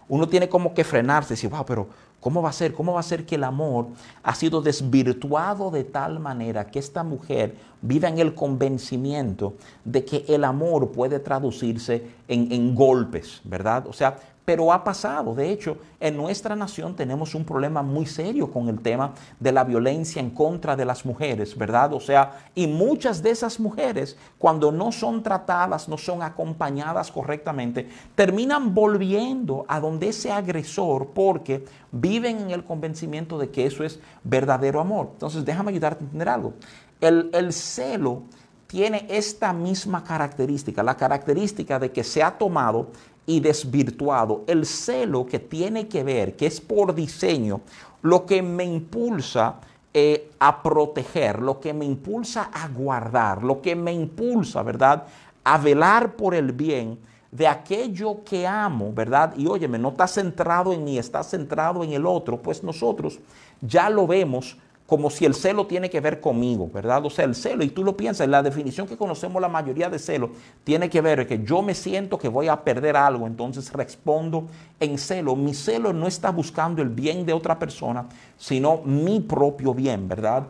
Uno 0.08 0.26
tiene 0.28 0.48
como 0.48 0.72
que 0.72 0.84
frenarse 0.84 1.34
y 1.34 1.36
decir, 1.36 1.50
wow, 1.50 1.66
pero 1.66 1.86
¿Cómo 2.26 2.42
va 2.42 2.48
a 2.48 2.52
ser? 2.52 2.72
¿Cómo 2.72 2.94
va 2.94 2.98
a 2.98 3.04
ser 3.04 3.24
que 3.24 3.36
el 3.36 3.44
amor 3.44 3.86
ha 4.24 4.34
sido 4.34 4.60
desvirtuado 4.60 5.70
de 5.70 5.84
tal 5.84 6.18
manera 6.18 6.66
que 6.66 6.80
esta 6.80 7.04
mujer 7.04 7.54
viva 7.80 8.08
en 8.08 8.18
el 8.18 8.34
convencimiento 8.34 9.54
de 9.84 10.04
que 10.04 10.24
el 10.26 10.42
amor 10.42 10.90
puede 10.90 11.20
traducirse 11.20 12.04
en, 12.26 12.50
en 12.50 12.74
golpes, 12.74 13.40
¿verdad? 13.44 13.86
O 13.86 13.92
sea, 13.92 14.18
pero 14.46 14.72
ha 14.72 14.82
pasado. 14.84 15.34
De 15.34 15.50
hecho, 15.50 15.76
en 15.98 16.16
nuestra 16.16 16.54
nación 16.56 16.94
tenemos 16.94 17.34
un 17.34 17.44
problema 17.44 17.82
muy 17.82 18.06
serio 18.06 18.50
con 18.50 18.68
el 18.68 18.80
tema 18.80 19.12
de 19.40 19.50
la 19.52 19.64
violencia 19.64 20.20
en 20.20 20.30
contra 20.30 20.76
de 20.76 20.84
las 20.84 21.04
mujeres, 21.04 21.58
¿verdad? 21.58 21.92
O 21.92 22.00
sea, 22.00 22.46
y 22.54 22.68
muchas 22.68 23.22
de 23.22 23.30
esas 23.30 23.58
mujeres, 23.58 24.16
cuando 24.38 24.70
no 24.70 24.92
son 24.92 25.22
tratadas, 25.24 25.88
no 25.88 25.98
son 25.98 26.22
acompañadas 26.22 27.10
correctamente, 27.10 27.88
terminan 28.14 28.72
volviendo 28.72 29.66
a 29.66 29.80
donde 29.80 30.08
ese 30.08 30.30
agresor 30.30 31.08
porque 31.08 31.64
viven 31.90 32.38
en 32.38 32.50
el 32.52 32.64
convencimiento 32.64 33.38
de 33.38 33.50
que 33.50 33.66
eso 33.66 33.82
es 33.82 33.98
verdadero 34.22 34.80
amor. 34.80 35.10
Entonces, 35.14 35.44
déjame 35.44 35.72
ayudarte 35.72 36.04
a 36.04 36.06
entender 36.06 36.28
algo. 36.28 36.54
El, 37.00 37.30
el 37.34 37.52
celo 37.52 38.22
tiene 38.68 39.06
esta 39.08 39.52
misma 39.52 40.04
característica, 40.04 40.82
la 40.82 40.96
característica 40.96 41.78
de 41.78 41.90
que 41.90 42.04
se 42.04 42.22
ha 42.22 42.36
tomado 42.38 42.88
y 43.26 43.40
desvirtuado. 43.40 44.44
El 44.46 44.64
celo 44.64 45.26
que 45.26 45.38
tiene 45.38 45.88
que 45.88 46.04
ver, 46.04 46.36
que 46.36 46.46
es 46.46 46.60
por 46.60 46.94
diseño, 46.94 47.60
lo 48.02 48.24
que 48.24 48.42
me 48.42 48.64
impulsa 48.64 49.56
eh, 49.92 50.30
a 50.38 50.62
proteger, 50.62 51.40
lo 51.40 51.58
que 51.58 51.72
me 51.72 51.84
impulsa 51.84 52.50
a 52.52 52.68
guardar, 52.68 53.42
lo 53.42 53.60
que 53.60 53.74
me 53.74 53.92
impulsa, 53.92 54.62
¿verdad? 54.62 55.04
A 55.42 55.58
velar 55.58 56.14
por 56.16 56.34
el 56.34 56.52
bien 56.52 56.98
de 57.30 57.48
aquello 57.48 58.22
que 58.24 58.46
amo, 58.46 58.92
¿verdad? 58.92 59.34
Y 59.36 59.46
óyeme, 59.46 59.78
no 59.78 59.88
está 59.88 60.06
centrado 60.06 60.72
en 60.72 60.84
mí, 60.84 60.98
está 60.98 61.22
centrado 61.22 61.82
en 61.82 61.92
el 61.92 62.06
otro, 62.06 62.40
pues 62.40 62.62
nosotros 62.62 63.18
ya 63.60 63.90
lo 63.90 64.06
vemos 64.06 64.56
como 64.86 65.10
si 65.10 65.24
el 65.24 65.34
celo 65.34 65.66
tiene 65.66 65.90
que 65.90 66.00
ver 66.00 66.20
conmigo, 66.20 66.70
¿verdad? 66.72 67.04
O 67.04 67.10
sea, 67.10 67.24
el 67.24 67.34
celo, 67.34 67.64
y 67.64 67.68
tú 67.68 67.82
lo 67.82 67.96
piensas, 67.96 68.28
la 68.28 68.42
definición 68.42 68.86
que 68.86 68.96
conocemos 68.96 69.42
la 69.42 69.48
mayoría 69.48 69.90
de 69.90 69.98
celo, 69.98 70.30
tiene 70.62 70.88
que 70.88 71.00
ver 71.00 71.26
que 71.26 71.42
yo 71.42 71.60
me 71.60 71.74
siento 71.74 72.18
que 72.18 72.28
voy 72.28 72.46
a 72.48 72.62
perder 72.62 72.96
algo, 72.96 73.26
entonces 73.26 73.72
respondo 73.72 74.46
en 74.78 74.96
celo. 74.96 75.34
Mi 75.34 75.54
celo 75.54 75.92
no 75.92 76.06
está 76.06 76.30
buscando 76.30 76.82
el 76.82 76.88
bien 76.88 77.26
de 77.26 77.32
otra 77.32 77.58
persona, 77.58 78.06
sino 78.38 78.80
mi 78.84 79.20
propio 79.20 79.74
bien, 79.74 80.08
¿verdad? 80.08 80.44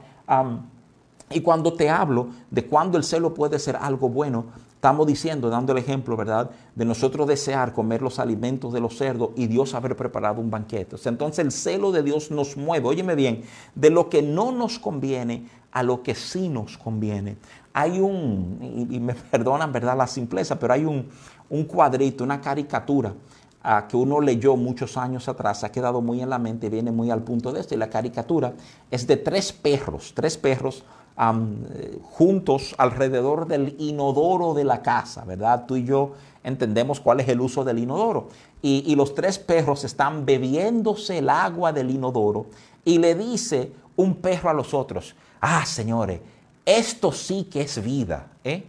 y 1.31 1.41
cuando 1.41 1.73
te 1.73 1.89
hablo 1.89 2.29
de 2.51 2.67
cuando 2.67 2.99
el 2.99 3.05
celo 3.05 3.33
puede 3.33 3.61
ser 3.61 3.77
algo 3.77 4.09
bueno, 4.09 4.47
Estamos 4.77 5.07
diciendo, 5.07 5.49
dando 5.49 5.73
el 5.73 5.79
ejemplo, 5.79 6.19
¿verdad? 6.19 6.51
De 6.75 6.85
nosotros 6.85 7.27
desear 7.27 7.73
comer 7.73 8.03
los 8.03 8.19
alimentos 8.19 8.75
de 8.75 8.81
los 8.81 8.97
cerdos 8.99 9.31
y 9.35 9.47
Dios 9.47 9.75
haber 9.75 9.97
preparado 9.97 10.39
un 10.39 10.51
banquete. 10.51 10.97
O 10.97 10.99
entonces 11.09 11.45
el 11.45 11.51
celo 11.51 11.93
de 11.93 12.03
Dios 12.03 12.31
nos 12.31 12.59
mueve, 12.59 12.87
óyeme 12.87 13.15
bien, 13.15 13.43
de 13.75 13.89
lo 13.89 14.11
que 14.11 14.21
no 14.21 14.53
nos 14.53 14.79
conviene 14.79 15.49
a 15.73 15.83
lo 15.83 16.03
que 16.03 16.15
sí 16.15 16.51
nos 16.51 16.77
conviene. 16.77 17.39
Hay 17.73 18.01
un, 18.01 18.87
y, 18.91 19.01
me 19.01 19.15
perdonan, 19.31 19.73
¿verdad? 19.73 19.97
La 19.97 20.07
simpleza, 20.07 20.59
pero 20.59 20.75
hay 20.75 20.85
un, 20.85 21.09
un 21.49 21.65
cuadrito, 21.65 22.23
una 22.23 22.43
caricatura 22.43 23.15
ah, 23.63 23.87
que 23.89 23.97
uno 23.97 24.21
leyó 24.21 24.57
muchos 24.57 24.99
años 24.99 25.27
atrás, 25.27 25.65
ha 25.65 25.73
quedado 25.73 26.03
muy 26.03 26.21
en 26.21 26.29
la 26.29 26.39
mente, 26.39 26.69
viene 26.69 26.93
muy 26.93 27.11
al 27.11 27.23
punto 27.23 27.51
de 27.51 27.61
esto. 27.61 27.75
Y 27.75 27.79
la 27.79 27.89
caricatura 27.89 28.53
es 28.91 29.07
de 29.07 29.17
tres 29.17 29.55
perros, 29.55 30.13
tres 30.15 30.37
perros 30.37 30.85
juntos 31.17 32.75
alrededor 32.77 33.47
del 33.47 33.75
inodoro 33.79 34.53
de 34.53 34.65
la 34.65 34.83
casa, 34.83 35.25
¿verdad? 35.25 35.65
Tú 35.67 35.77
y 35.77 35.85
yo 35.85 36.13
entendemos 36.45 37.01
cuál 37.01 37.21
es 37.21 37.29
el 37.29 37.41
uso 37.41 37.65
del 37.65 37.79
inodoro. 37.79 38.29
Y, 38.63 38.95
los 38.97 39.15
tres 39.15 39.39
perros 39.39 39.85
están 39.85 40.27
bebiéndose 40.27 41.19
el 41.19 41.29
agua 41.29 41.73
del 41.73 41.91
inodoro 41.91 42.47
y 42.85 42.99
le 42.99 43.15
dice 43.15 43.73
un 43.95 44.17
perro 44.17 44.51
a 44.51 44.55
los 44.55 44.75
otros, 44.75 45.15
ah, 45.41 45.65
señores, 45.65 46.21
esto 46.65 47.13
sí 47.13 47.45
que 47.45 47.63
es 47.63 47.83
vida, 47.83 48.27
¿eh? 48.43 48.65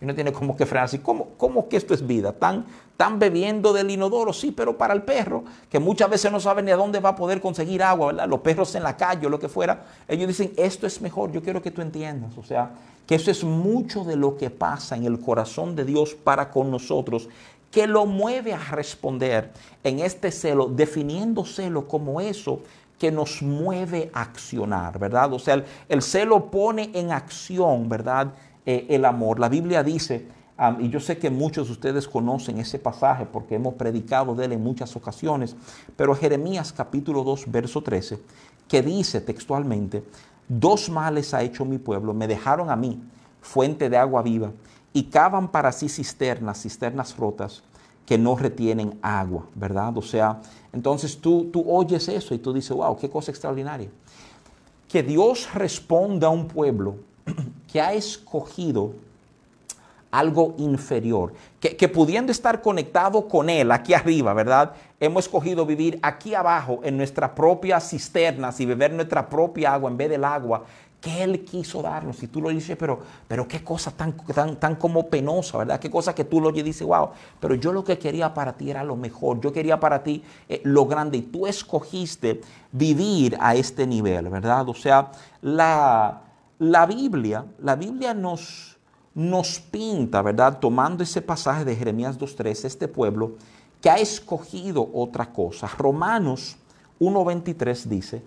Y 0.00 0.04
uno 0.04 0.14
tiene 0.14 0.32
como 0.32 0.56
que 0.56 0.64
frenarse, 0.64 1.02
¿cómo, 1.02 1.30
¿cómo 1.36 1.68
que 1.68 1.76
esto 1.76 1.92
es 1.92 2.06
vida? 2.06 2.32
¿Tan, 2.32 2.64
están 2.98 3.20
bebiendo 3.20 3.72
del 3.72 3.92
inodoro, 3.92 4.32
sí, 4.32 4.50
pero 4.50 4.76
para 4.76 4.92
el 4.92 5.04
perro, 5.04 5.44
que 5.70 5.78
muchas 5.78 6.10
veces 6.10 6.32
no 6.32 6.40
sabe 6.40 6.64
ni 6.64 6.72
a 6.72 6.76
dónde 6.76 6.98
va 6.98 7.10
a 7.10 7.14
poder 7.14 7.40
conseguir 7.40 7.80
agua, 7.80 8.08
¿verdad? 8.08 8.26
Los 8.26 8.40
perros 8.40 8.74
en 8.74 8.82
la 8.82 8.96
calle 8.96 9.28
o 9.28 9.30
lo 9.30 9.38
que 9.38 9.48
fuera, 9.48 9.84
ellos 10.08 10.26
dicen, 10.26 10.52
esto 10.56 10.84
es 10.84 11.00
mejor, 11.00 11.30
yo 11.30 11.40
quiero 11.40 11.62
que 11.62 11.70
tú 11.70 11.80
entiendas, 11.80 12.36
o 12.36 12.42
sea, 12.42 12.72
que 13.06 13.14
eso 13.14 13.30
es 13.30 13.44
mucho 13.44 14.02
de 14.02 14.16
lo 14.16 14.36
que 14.36 14.50
pasa 14.50 14.96
en 14.96 15.04
el 15.04 15.20
corazón 15.20 15.76
de 15.76 15.84
Dios 15.84 16.16
para 16.16 16.50
con 16.50 16.72
nosotros, 16.72 17.28
que 17.70 17.86
lo 17.86 18.04
mueve 18.04 18.52
a 18.52 18.58
responder 18.58 19.52
en 19.84 20.00
este 20.00 20.32
celo, 20.32 20.66
definiendo 20.66 21.44
celo 21.44 21.86
como 21.86 22.20
eso 22.20 22.62
que 22.98 23.12
nos 23.12 23.42
mueve 23.42 24.10
a 24.12 24.22
accionar, 24.22 24.98
¿verdad? 24.98 25.32
O 25.32 25.38
sea, 25.38 25.62
el, 25.88 26.02
celo 26.02 26.50
pone 26.50 26.90
en 26.94 27.12
acción, 27.12 27.88
¿verdad? 27.88 28.32
Eh, 28.66 28.86
el 28.88 29.04
amor. 29.04 29.38
La 29.38 29.48
Biblia 29.48 29.84
dice, 29.84 30.26
y 30.80 30.88
yo 30.88 30.98
sé 30.98 31.18
que 31.18 31.30
muchos 31.30 31.68
de 31.68 31.72
ustedes 31.72 32.08
conocen 32.08 32.58
ese 32.58 32.78
pasaje 32.78 33.26
porque 33.26 33.54
hemos 33.54 33.74
predicado 33.74 34.34
de 34.34 34.46
él 34.46 34.52
en 34.52 34.62
muchas 34.62 34.96
ocasiones, 34.96 35.54
pero 35.96 36.14
Jeremías 36.14 36.72
capítulo 36.72 37.22
2, 37.22 37.44
verso 37.46 37.80
13, 37.80 38.18
que 38.66 38.82
dice 38.82 39.20
textualmente, 39.20 40.02
dos 40.48 40.90
males 40.90 41.32
ha 41.32 41.42
hecho 41.42 41.64
mi 41.64 41.78
pueblo, 41.78 42.12
me 42.12 42.26
dejaron 42.26 42.70
a 42.70 42.76
mí, 42.76 43.00
fuente 43.40 43.88
de 43.88 43.96
agua 43.96 44.22
viva, 44.22 44.50
y 44.92 45.04
cavan 45.04 45.48
para 45.48 45.70
sí 45.70 45.88
cisternas, 45.88 46.62
cisternas 46.62 47.16
rotas, 47.16 47.62
que 48.04 48.18
no 48.18 48.36
retienen 48.36 48.98
agua, 49.00 49.46
¿verdad? 49.54 49.96
O 49.96 50.02
sea, 50.02 50.40
entonces 50.72 51.18
tú, 51.18 51.50
tú 51.52 51.62
oyes 51.70 52.08
eso 52.08 52.34
y 52.34 52.38
tú 52.38 52.52
dices, 52.52 52.74
wow, 52.74 52.96
qué 52.96 53.08
cosa 53.08 53.30
extraordinaria. 53.30 53.90
Que 54.88 55.02
Dios 55.02 55.52
responda 55.54 56.28
a 56.28 56.30
un 56.30 56.48
pueblo 56.48 56.96
que 57.70 57.80
ha 57.80 57.92
escogido 57.92 58.94
algo 60.10 60.54
inferior, 60.58 61.32
que, 61.60 61.88
pudiendo 61.88 62.32
estar 62.32 62.62
conectado 62.62 63.28
con 63.28 63.50
Él 63.50 63.70
aquí 63.70 63.94
arriba, 63.94 64.32
¿verdad? 64.32 64.72
Hemos 65.00 65.26
escogido 65.26 65.66
vivir 65.66 65.98
aquí 66.02 66.34
abajo 66.34 66.80
en 66.82 66.96
nuestras 66.96 67.30
propias 67.30 67.90
cisternas 67.90 68.58
y 68.60 68.66
beber 68.66 68.92
nuestra 68.92 69.28
propia 69.28 69.74
agua 69.74 69.90
en 69.90 69.96
vez 69.96 70.08
del 70.08 70.24
agua 70.24 70.64
que 71.00 71.22
Él 71.22 71.44
quiso 71.44 71.82
darnos. 71.82 72.22
Y 72.22 72.26
tú 72.26 72.40
lo 72.40 72.48
dices, 72.48 72.76
pero, 72.76 73.00
pero 73.26 73.46
qué 73.46 73.62
cosa 73.62 73.90
tan, 73.90 74.16
tan, 74.16 74.56
tan 74.56 74.76
como 74.76 75.08
penosa, 75.08 75.58
¿verdad? 75.58 75.78
Qué 75.78 75.90
cosa 75.90 76.14
que 76.14 76.24
tú 76.24 76.40
lo 76.40 76.48
oyes 76.48 76.60
y 76.60 76.64
dices, 76.64 76.86
wow, 76.86 77.10
pero 77.38 77.54
yo 77.54 77.72
lo 77.72 77.84
que 77.84 77.98
quería 77.98 78.32
para 78.34 78.54
ti 78.54 78.70
era 78.70 78.82
lo 78.82 78.96
mejor, 78.96 79.40
yo 79.40 79.52
quería 79.52 79.78
para 79.78 80.02
ti 80.02 80.24
eh, 80.48 80.60
lo 80.64 80.86
grande 80.86 81.18
y 81.18 81.22
tú 81.22 81.46
escogiste 81.46 82.40
vivir 82.72 83.36
a 83.40 83.54
este 83.54 83.86
nivel, 83.86 84.28
¿verdad? 84.28 84.68
O 84.68 84.74
sea, 84.74 85.12
la, 85.42 86.22
la 86.58 86.86
Biblia, 86.86 87.44
la 87.60 87.76
Biblia 87.76 88.14
nos 88.14 88.77
nos 89.14 89.60
pinta, 89.60 90.22
¿verdad? 90.22 90.58
Tomando 90.58 91.02
ese 91.02 91.22
pasaje 91.22 91.64
de 91.64 91.76
Jeremías 91.76 92.18
2.3, 92.18 92.64
este 92.64 92.88
pueblo 92.88 93.36
que 93.80 93.90
ha 93.90 93.96
escogido 93.96 94.88
otra 94.92 95.32
cosa. 95.32 95.68
Romanos 95.78 96.56
1.23 97.00 97.84
dice, 97.84 98.22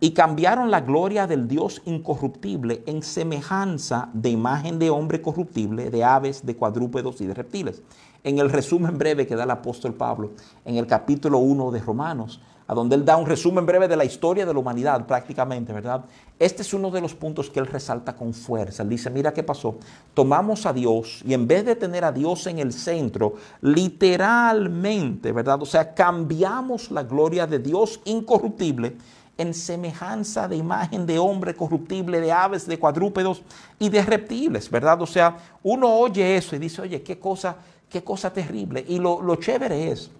y 0.00 0.10
cambiaron 0.12 0.70
la 0.70 0.80
gloria 0.80 1.26
del 1.26 1.48
Dios 1.48 1.80
incorruptible 1.86 2.82
en 2.86 3.02
semejanza 3.02 4.10
de 4.12 4.28
imagen 4.30 4.78
de 4.78 4.90
hombre 4.90 5.22
corruptible, 5.22 5.90
de 5.90 6.04
aves, 6.04 6.44
de 6.44 6.56
cuadrúpedos 6.56 7.20
y 7.20 7.26
de 7.26 7.34
reptiles. 7.34 7.82
En 8.22 8.38
el 8.38 8.50
resumen 8.50 8.98
breve 8.98 9.26
que 9.26 9.36
da 9.36 9.44
el 9.44 9.50
apóstol 9.50 9.94
Pablo 9.94 10.32
en 10.64 10.76
el 10.76 10.86
capítulo 10.86 11.38
1 11.38 11.70
de 11.70 11.80
Romanos, 11.80 12.40
a 12.66 12.74
donde 12.74 12.96
él 12.96 13.04
da 13.04 13.16
un 13.16 13.26
resumen 13.26 13.66
breve 13.66 13.88
de 13.88 13.96
la 13.96 14.04
historia 14.04 14.46
de 14.46 14.52
la 14.52 14.58
humanidad 14.58 15.06
prácticamente, 15.06 15.72
¿verdad? 15.72 16.04
Este 16.38 16.62
es 16.62 16.72
uno 16.72 16.90
de 16.90 17.00
los 17.00 17.14
puntos 17.14 17.50
que 17.50 17.60
él 17.60 17.66
resalta 17.66 18.16
con 18.16 18.32
fuerza. 18.32 18.82
Él 18.82 18.88
dice, 18.88 19.10
mira 19.10 19.34
qué 19.34 19.42
pasó. 19.42 19.76
Tomamos 20.14 20.64
a 20.66 20.72
Dios 20.72 21.22
y 21.26 21.34
en 21.34 21.46
vez 21.46 21.64
de 21.64 21.76
tener 21.76 22.04
a 22.04 22.12
Dios 22.12 22.46
en 22.46 22.58
el 22.58 22.72
centro, 22.72 23.34
literalmente, 23.60 25.32
¿verdad? 25.32 25.62
O 25.62 25.66
sea, 25.66 25.94
cambiamos 25.94 26.90
la 26.90 27.02
gloria 27.02 27.46
de 27.46 27.58
Dios 27.58 28.00
incorruptible 28.04 28.96
en 29.36 29.52
semejanza 29.52 30.48
de 30.48 30.56
imagen 30.56 31.06
de 31.06 31.18
hombre 31.18 31.54
corruptible, 31.54 32.20
de 32.20 32.32
aves, 32.32 32.66
de 32.66 32.78
cuadrúpedos 32.78 33.42
y 33.78 33.88
de 33.88 34.02
reptiles, 34.02 34.70
¿verdad? 34.70 35.02
O 35.02 35.06
sea, 35.06 35.36
uno 35.62 35.92
oye 35.92 36.36
eso 36.36 36.56
y 36.56 36.60
dice, 36.60 36.82
oye, 36.82 37.02
qué 37.02 37.18
cosa, 37.18 37.56
qué 37.88 38.02
cosa 38.02 38.32
terrible. 38.32 38.84
Y 38.86 38.98
lo, 38.98 39.20
lo 39.20 39.36
chévere 39.36 39.90
es 39.90 40.10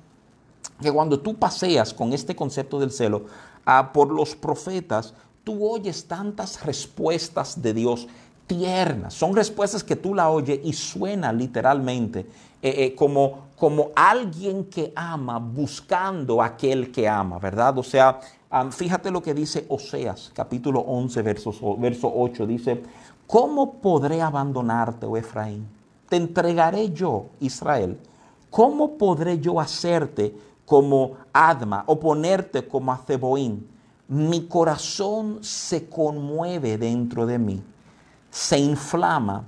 que 0.81 0.93
cuando 0.93 1.21
tú 1.21 1.35
paseas 1.35 1.95
con 1.95 2.13
este 2.13 2.35
concepto 2.35 2.79
del 2.79 2.91
celo 2.91 3.27
ah, 3.65 3.93
por 3.93 4.11
los 4.11 4.35
profetas, 4.35 5.15
tú 5.45 5.67
oyes 5.67 6.07
tantas 6.07 6.65
respuestas 6.65 7.61
de 7.61 7.75
Dios 7.75 8.09
tiernas. 8.47 9.15
Son 9.15 9.35
respuestas 9.35 9.85
que 9.85 9.97
tú 9.97 10.15
la 10.15 10.31
oyes 10.31 10.61
y 10.65 10.73
suena 10.73 11.33
literalmente 11.33 12.21
eh, 12.63 12.75
eh, 12.79 12.95
como, 12.95 13.49
como 13.57 13.91
alguien 13.95 14.65
que 14.65 14.93
ama 14.97 15.39
buscando 15.39 16.43
a 16.43 16.47
aquel 16.47 16.91
que 16.91 17.09
ama, 17.09 17.39
¿verdad? 17.39 17.79
O 17.79 17.83
sea, 17.83 18.21
ah, 18.51 18.71
fíjate 18.71 19.11
lo 19.11 19.23
que 19.23 19.35
dice 19.35 19.65
Oseas, 19.69 20.31
capítulo 20.35 20.81
11, 20.81 21.23
verso 21.23 22.13
8. 22.15 22.47
Dice, 22.47 22.83
¿cómo 23.27 23.75
podré 23.75 24.21
abandonarte, 24.21 25.07
oh 25.07 25.17
Efraín? 25.17 25.67
Te 26.09 26.17
entregaré 26.17 26.91
yo, 26.91 27.27
Israel. 27.41 27.99
¿Cómo 28.51 28.97
podré 28.97 29.41
yo 29.41 29.59
hacerte 29.59 30.35
como 30.65 31.17
Adma 31.33 31.85
o 31.87 31.99
ponerte 31.99 32.67
como 32.67 32.93
a 32.93 32.99
Zeboín. 32.99 33.69
Mi 34.09 34.47
corazón 34.47 35.43
se 35.43 35.89
conmueve 35.89 36.77
dentro 36.77 37.27
de 37.27 37.39
mí, 37.39 37.63
se 38.31 38.59
inflama 38.59 39.45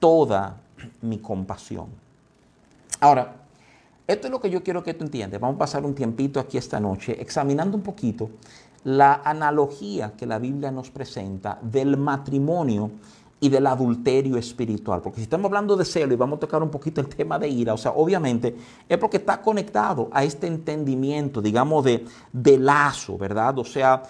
toda 0.00 0.56
mi 1.00 1.18
compasión. 1.18 1.86
Ahora, 3.00 3.36
esto 4.06 4.26
es 4.26 4.30
lo 4.30 4.40
que 4.40 4.50
yo 4.50 4.62
quiero 4.62 4.82
que 4.82 4.94
tú 4.94 5.04
entiendas. 5.04 5.40
Vamos 5.40 5.56
a 5.56 5.60
pasar 5.60 5.84
un 5.84 5.94
tiempito 5.94 6.40
aquí 6.40 6.58
esta 6.58 6.80
noche 6.80 7.16
examinando 7.20 7.76
un 7.76 7.82
poquito 7.82 8.30
la 8.84 9.22
analogía 9.24 10.12
que 10.16 10.26
la 10.26 10.38
Biblia 10.38 10.70
nos 10.70 10.90
presenta 10.90 11.58
del 11.62 11.96
matrimonio 11.96 12.90
y 13.44 13.50
del 13.50 13.66
adulterio 13.66 14.38
espiritual. 14.38 15.02
Porque 15.02 15.18
si 15.18 15.24
estamos 15.24 15.44
hablando 15.44 15.76
de 15.76 15.84
celo 15.84 16.14
y 16.14 16.16
vamos 16.16 16.38
a 16.38 16.40
tocar 16.40 16.62
un 16.62 16.70
poquito 16.70 17.02
el 17.02 17.08
tema 17.08 17.38
de 17.38 17.46
ira, 17.46 17.74
o 17.74 17.76
sea, 17.76 17.90
obviamente 17.90 18.56
es 18.88 18.96
porque 18.96 19.18
está 19.18 19.42
conectado 19.42 20.08
a 20.12 20.24
este 20.24 20.46
entendimiento, 20.46 21.42
digamos, 21.42 21.84
de, 21.84 22.06
de 22.32 22.58
lazo, 22.58 23.18
¿verdad? 23.18 23.58
O 23.58 23.64
sea, 23.64 24.02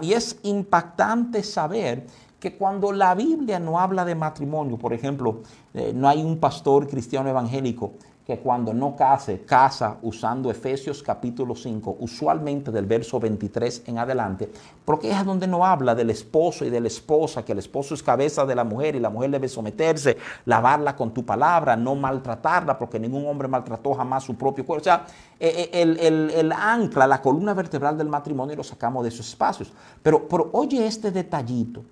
y 0.00 0.14
es 0.14 0.38
impactante 0.42 1.42
saber 1.42 2.06
que 2.40 2.56
cuando 2.56 2.90
la 2.90 3.14
Biblia 3.14 3.58
no 3.60 3.78
habla 3.78 4.06
de 4.06 4.14
matrimonio, 4.14 4.78
por 4.78 4.94
ejemplo, 4.94 5.42
eh, 5.74 5.92
no 5.94 6.08
hay 6.08 6.22
un 6.22 6.38
pastor 6.38 6.88
cristiano 6.88 7.28
evangélico 7.28 7.92
que 8.28 8.40
cuando 8.40 8.74
no 8.74 8.94
case, 8.94 9.40
casa 9.46 9.96
usando 10.02 10.50
Efesios 10.50 11.02
capítulo 11.02 11.54
5, 11.54 11.96
usualmente 12.00 12.70
del 12.70 12.84
verso 12.84 13.18
23 13.18 13.84
en 13.86 13.96
adelante, 13.96 14.50
porque 14.84 15.10
es 15.10 15.24
donde 15.24 15.46
no 15.46 15.64
habla 15.64 15.94
del 15.94 16.10
esposo 16.10 16.66
y 16.66 16.68
de 16.68 16.78
la 16.78 16.88
esposa, 16.88 17.42
que 17.42 17.52
el 17.52 17.58
esposo 17.58 17.94
es 17.94 18.02
cabeza 18.02 18.44
de 18.44 18.54
la 18.54 18.64
mujer 18.64 18.96
y 18.96 19.00
la 19.00 19.08
mujer 19.08 19.30
debe 19.30 19.48
someterse, 19.48 20.18
lavarla 20.44 20.94
con 20.94 21.14
tu 21.14 21.24
palabra, 21.24 21.74
no 21.74 21.94
maltratarla, 21.94 22.78
porque 22.78 23.00
ningún 23.00 23.26
hombre 23.26 23.48
maltrató 23.48 23.94
jamás 23.94 24.24
su 24.24 24.34
propio 24.34 24.66
cuerpo. 24.66 24.82
O 24.82 24.84
sea, 24.84 25.06
eh, 25.40 25.70
eh, 25.72 25.80
el, 25.80 26.30
el, 26.30 26.52
ancla, 26.52 27.06
la 27.06 27.22
columna 27.22 27.54
vertebral 27.54 27.96
del 27.96 28.08
matrimonio 28.08 28.56
lo 28.56 28.62
sacamos 28.62 29.04
de 29.04 29.08
esos 29.08 29.26
espacios. 29.26 29.72
Pero, 30.02 30.28
pero 30.28 30.50
oye 30.52 30.86
este 30.86 31.10
detallito. 31.10 31.82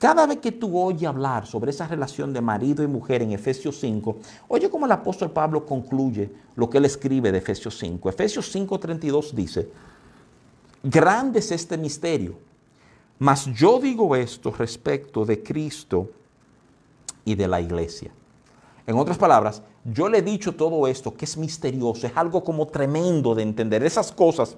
Cada 0.00 0.26
vez 0.26 0.38
que 0.38 0.50
tú 0.50 0.78
oyes 0.78 1.06
hablar 1.06 1.46
sobre 1.46 1.72
esa 1.72 1.86
relación 1.86 2.32
de 2.32 2.40
marido 2.40 2.82
y 2.82 2.86
mujer 2.86 3.20
en 3.20 3.32
Efesios 3.32 3.78
5, 3.80 4.16
oye 4.48 4.70
cómo 4.70 4.86
el 4.86 4.92
apóstol 4.92 5.30
Pablo 5.30 5.66
concluye 5.66 6.32
lo 6.56 6.70
que 6.70 6.78
él 6.78 6.86
escribe 6.86 7.30
de 7.30 7.36
Efesios 7.36 7.76
5. 7.78 8.08
Efesios 8.08 8.50
5:32 8.56 9.32
dice, 9.32 9.68
grande 10.82 11.40
es 11.40 11.52
este 11.52 11.76
misterio, 11.76 12.38
mas 13.18 13.44
yo 13.52 13.78
digo 13.78 14.16
esto 14.16 14.50
respecto 14.52 15.26
de 15.26 15.42
Cristo 15.42 16.08
y 17.26 17.34
de 17.34 17.46
la 17.46 17.60
iglesia. 17.60 18.10
En 18.86 18.96
otras 18.96 19.18
palabras, 19.18 19.62
yo 19.84 20.08
le 20.08 20.18
he 20.18 20.22
dicho 20.22 20.54
todo 20.54 20.86
esto 20.86 21.14
que 21.14 21.26
es 21.26 21.36
misterioso, 21.36 22.06
es 22.06 22.16
algo 22.16 22.42
como 22.42 22.66
tremendo 22.68 23.34
de 23.34 23.42
entender. 23.42 23.82
Esas 23.82 24.10
cosas, 24.10 24.56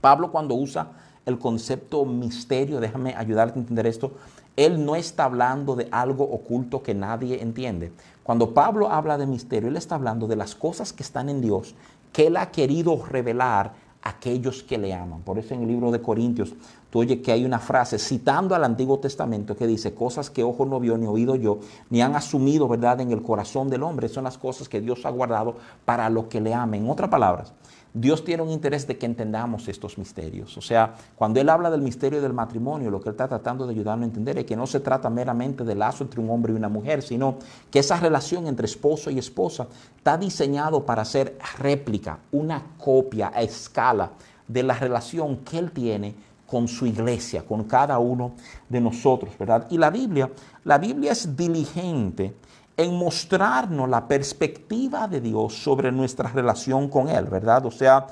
Pablo 0.00 0.32
cuando 0.32 0.56
usa 0.56 0.90
el 1.26 1.38
concepto 1.38 2.04
misterio, 2.04 2.80
déjame 2.80 3.14
ayudarte 3.14 3.58
a 3.58 3.62
entender 3.62 3.86
esto, 3.86 4.12
él 4.56 4.84
no 4.84 4.96
está 4.96 5.24
hablando 5.24 5.76
de 5.76 5.88
algo 5.90 6.24
oculto 6.24 6.82
que 6.82 6.94
nadie 6.94 7.42
entiende. 7.42 7.92
Cuando 8.22 8.54
Pablo 8.54 8.90
habla 8.90 9.18
de 9.18 9.26
misterio, 9.26 9.68
él 9.68 9.76
está 9.76 9.96
hablando 9.96 10.26
de 10.26 10.36
las 10.36 10.54
cosas 10.54 10.92
que 10.92 11.02
están 11.02 11.28
en 11.28 11.40
Dios, 11.40 11.74
que 12.12 12.28
él 12.28 12.36
ha 12.36 12.50
querido 12.50 13.04
revelar 13.04 13.74
a 14.02 14.08
aquellos 14.10 14.62
que 14.62 14.78
le 14.78 14.94
aman. 14.94 15.20
Por 15.22 15.38
eso 15.38 15.52
en 15.52 15.62
el 15.62 15.68
libro 15.68 15.90
de 15.90 16.00
Corintios, 16.00 16.54
tú 16.90 17.00
oyes 17.00 17.20
que 17.20 17.32
hay 17.32 17.44
una 17.44 17.58
frase 17.58 17.98
citando 17.98 18.54
al 18.54 18.64
Antiguo 18.64 18.98
Testamento 19.00 19.56
que 19.56 19.66
dice, 19.66 19.94
cosas 19.94 20.30
que 20.30 20.44
ojo 20.44 20.64
no 20.64 20.80
vio 20.80 20.96
ni 20.96 21.06
oído 21.06 21.34
yo, 21.34 21.58
ni 21.90 22.00
han 22.00 22.14
asumido, 22.14 22.68
¿verdad?, 22.68 23.00
en 23.00 23.10
el 23.10 23.22
corazón 23.22 23.68
del 23.68 23.82
hombre. 23.82 24.08
Son 24.08 24.24
las 24.24 24.38
cosas 24.38 24.68
que 24.68 24.80
Dios 24.80 25.04
ha 25.04 25.10
guardado 25.10 25.56
para 25.84 26.08
los 26.08 26.26
que 26.26 26.40
le 26.40 26.54
amen. 26.54 26.84
En 26.84 26.90
otras 26.90 27.10
palabras, 27.10 27.52
Dios 27.98 28.22
tiene 28.24 28.42
un 28.42 28.50
interés 28.50 28.86
de 28.86 28.98
que 28.98 29.06
entendamos 29.06 29.68
estos 29.68 29.96
misterios. 29.96 30.54
O 30.58 30.60
sea, 30.60 30.94
cuando 31.14 31.40
Él 31.40 31.48
habla 31.48 31.70
del 31.70 31.80
misterio 31.80 32.20
del 32.20 32.34
matrimonio, 32.34 32.90
lo 32.90 33.00
que 33.00 33.08
Él 33.08 33.14
está 33.14 33.26
tratando 33.26 33.66
de 33.66 33.72
ayudarnos 33.72 34.04
a 34.04 34.08
entender 34.08 34.36
es 34.36 34.44
que 34.44 34.54
no 34.54 34.66
se 34.66 34.80
trata 34.80 35.08
meramente 35.08 35.64
del 35.64 35.78
lazo 35.78 36.04
entre 36.04 36.20
un 36.20 36.28
hombre 36.28 36.52
y 36.52 36.56
una 36.56 36.68
mujer, 36.68 37.02
sino 37.02 37.38
que 37.70 37.78
esa 37.78 37.98
relación 37.98 38.48
entre 38.48 38.66
esposo 38.66 39.10
y 39.10 39.18
esposa 39.18 39.66
está 39.96 40.18
diseñado 40.18 40.84
para 40.84 41.06
ser 41.06 41.38
réplica, 41.58 42.18
una 42.32 42.62
copia 42.76 43.32
a 43.34 43.40
escala 43.40 44.10
de 44.46 44.62
la 44.62 44.74
relación 44.74 45.38
que 45.38 45.58
Él 45.58 45.72
tiene 45.72 46.14
con 46.46 46.68
su 46.68 46.84
iglesia, 46.84 47.46
con 47.46 47.64
cada 47.64 47.98
uno 47.98 48.32
de 48.68 48.80
nosotros, 48.82 49.32
¿verdad? 49.38 49.68
Y 49.70 49.78
la 49.78 49.88
Biblia, 49.88 50.30
la 50.64 50.76
Biblia 50.76 51.12
es 51.12 51.34
diligente 51.34 52.34
en 52.76 52.94
mostrarnos 52.94 53.88
la 53.88 54.06
perspectiva 54.06 55.08
de 55.08 55.20
Dios 55.20 55.54
sobre 55.54 55.90
nuestra 55.90 56.30
relación 56.30 56.88
con 56.88 57.08
Él, 57.08 57.24
¿verdad? 57.24 57.64
O 57.66 57.70
sea, 57.70 58.06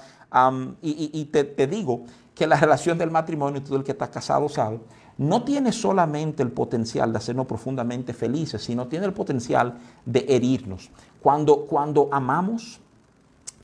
y, 0.81 1.24
te, 1.27 1.66
digo 1.66 2.03
que 2.35 2.46
la 2.46 2.57
relación 2.57 2.98
del 2.98 3.11
matrimonio, 3.11 3.62
todo 3.62 3.77
el 3.77 3.85
que 3.85 3.92
está 3.92 4.11
casado 4.11 4.48
sabe, 4.48 4.81
no 5.16 5.44
tiene 5.44 5.70
solamente 5.70 6.42
el 6.42 6.50
potencial 6.50 7.12
de 7.12 7.18
hacernos 7.18 7.46
profundamente 7.46 8.12
felices, 8.12 8.62
sino 8.62 8.88
tiene 8.88 9.07
el 9.07 9.12
potencial 9.12 9.79
de 10.05 10.24
herirnos. 10.29 10.90
Cuando, 11.22 11.66
cuando 11.66 12.09
amamos, 12.11 12.81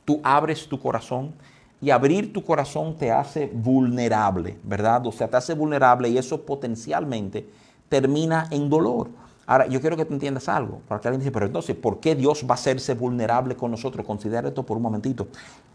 tú 0.05 0.21
abres 0.23 0.69
tu 0.69 0.79
corazón 0.79 1.33
y 1.81 1.91
abrir 1.91 2.33
tu 2.33 2.45
corazón 2.45 2.95
te 2.97 3.11
hace 3.11 3.47
vulnerable, 3.53 4.59
¿verdad? 4.63 5.07
O 5.07 5.13
sea, 5.13 5.29
te 5.29 5.39
hace 5.39 5.55
vulnerable 5.55 6.09
y 6.09 6.19
eso 6.19 6.43
potencialmente 6.43 7.49
termina 7.89 8.47
en 8.51 8.69
dolor. 8.69 9.09
Ahora, 9.47 9.67
yo 9.67 9.81
quiero 9.81 9.97
que 9.97 10.05
tú 10.05 10.15
entiendas 10.15 10.49
algo, 10.49 10.81
porque 10.87 11.09
alguien 11.09 11.21
dice, 11.21 11.33
pero 11.33 11.47
entonces, 11.47 11.75
¿por 11.75 11.99
qué 11.99 12.15
Dios 12.15 12.45
va 12.45 12.53
a 12.53 12.55
hacerse 12.55 12.95
vulnerable 12.95 13.57
con 13.57 13.71
nosotros? 13.71 14.07
Considera 14.07 14.49
esto 14.49 14.65
por 14.65 14.77
un 14.77 14.83
momentito. 14.83 15.29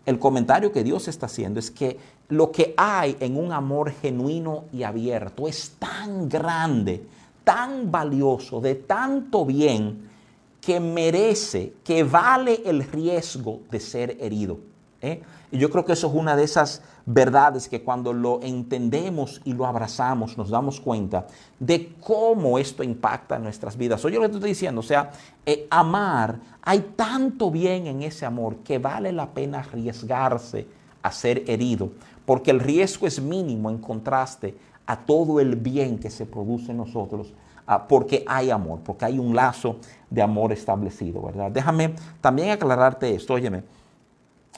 El 0.06 0.18
comentario 0.20 0.72
que 0.72 0.84
Dios 0.84 1.08
está 1.08 1.26
haciendo 1.26 1.60
es 1.60 1.72
que 1.72 1.98
lo 2.30 2.52
que 2.52 2.74
hay 2.78 3.18
en 3.20 3.38
un 3.38 3.52
amor 3.52 3.92
genuino 3.92 4.66
y 4.72 4.84
abierto 4.84 5.48
es 5.48 5.74
tan 5.78 6.30
grande, 6.30 7.06
tan 7.44 7.92
valioso, 7.92 8.62
de 8.62 8.76
tanto 8.76 9.46
bien, 9.46 10.10
que 10.62 10.80
merece, 10.80 11.74
que 11.84 12.04
vale 12.04 12.62
el 12.66 12.84
riesgo 12.84 13.60
de 13.70 13.80
ser 13.80 14.18
herido. 14.20 14.58
¿eh? 15.02 15.22
Y 15.52 15.58
yo 15.58 15.70
creo 15.70 15.86
que 15.86 15.94
eso 15.94 16.08
es 16.08 16.14
una 16.14 16.36
de 16.36 16.44
esas 16.44 16.82
verdades 17.06 17.70
que 17.70 17.84
cuando 17.84 18.14
lo 18.14 18.42
entendemos 18.42 19.42
y 19.46 19.54
lo 19.54 19.66
abrazamos 19.66 20.38
nos 20.38 20.50
damos 20.50 20.82
cuenta 20.82 21.28
de 21.60 21.94
cómo 22.02 22.58
esto 22.58 22.84
impacta 22.84 23.38
nuestras 23.38 23.78
vidas. 23.78 24.04
Oye 24.06 24.16
lo 24.16 24.24
que 24.24 24.30
te 24.30 24.36
estoy 24.36 24.50
diciendo, 24.50 24.80
o 24.80 24.84
sea, 24.84 25.12
eh, 25.46 25.68
amar, 25.70 26.40
hay 26.64 26.94
tanto 26.96 27.52
bien 27.52 27.88
en 27.88 28.02
ese 28.02 28.26
amor 28.26 28.58
que 28.58 28.80
vale 28.80 29.12
la 29.12 29.30
pena 29.30 29.60
arriesgarse 29.60 30.68
a 31.04 31.12
ser 31.12 31.44
herido, 31.48 31.92
porque 32.26 32.50
el 32.50 32.60
riesgo 32.60 33.06
es 33.06 33.22
mínimo 33.22 33.70
en 33.70 33.78
contraste 33.78 34.58
a 34.88 34.98
todo 34.98 35.40
el 35.40 35.56
bien 35.56 36.00
que 36.00 36.10
se 36.10 36.26
produce 36.26 36.72
en 36.72 36.78
nosotros 36.78 37.34
ah, 37.68 37.88
porque 37.88 38.24
hay 38.28 38.50
amor, 38.50 38.80
porque 38.84 39.06
hay 39.06 39.20
un 39.20 39.36
lazo 39.36 39.78
de 40.10 40.24
amor 40.24 40.52
establecido, 40.52 41.22
¿verdad? 41.22 41.52
Déjame 41.52 41.94
también 42.22 42.50
aclararte 42.50 43.14
esto, 43.14 43.36
óyeme, 43.36 43.64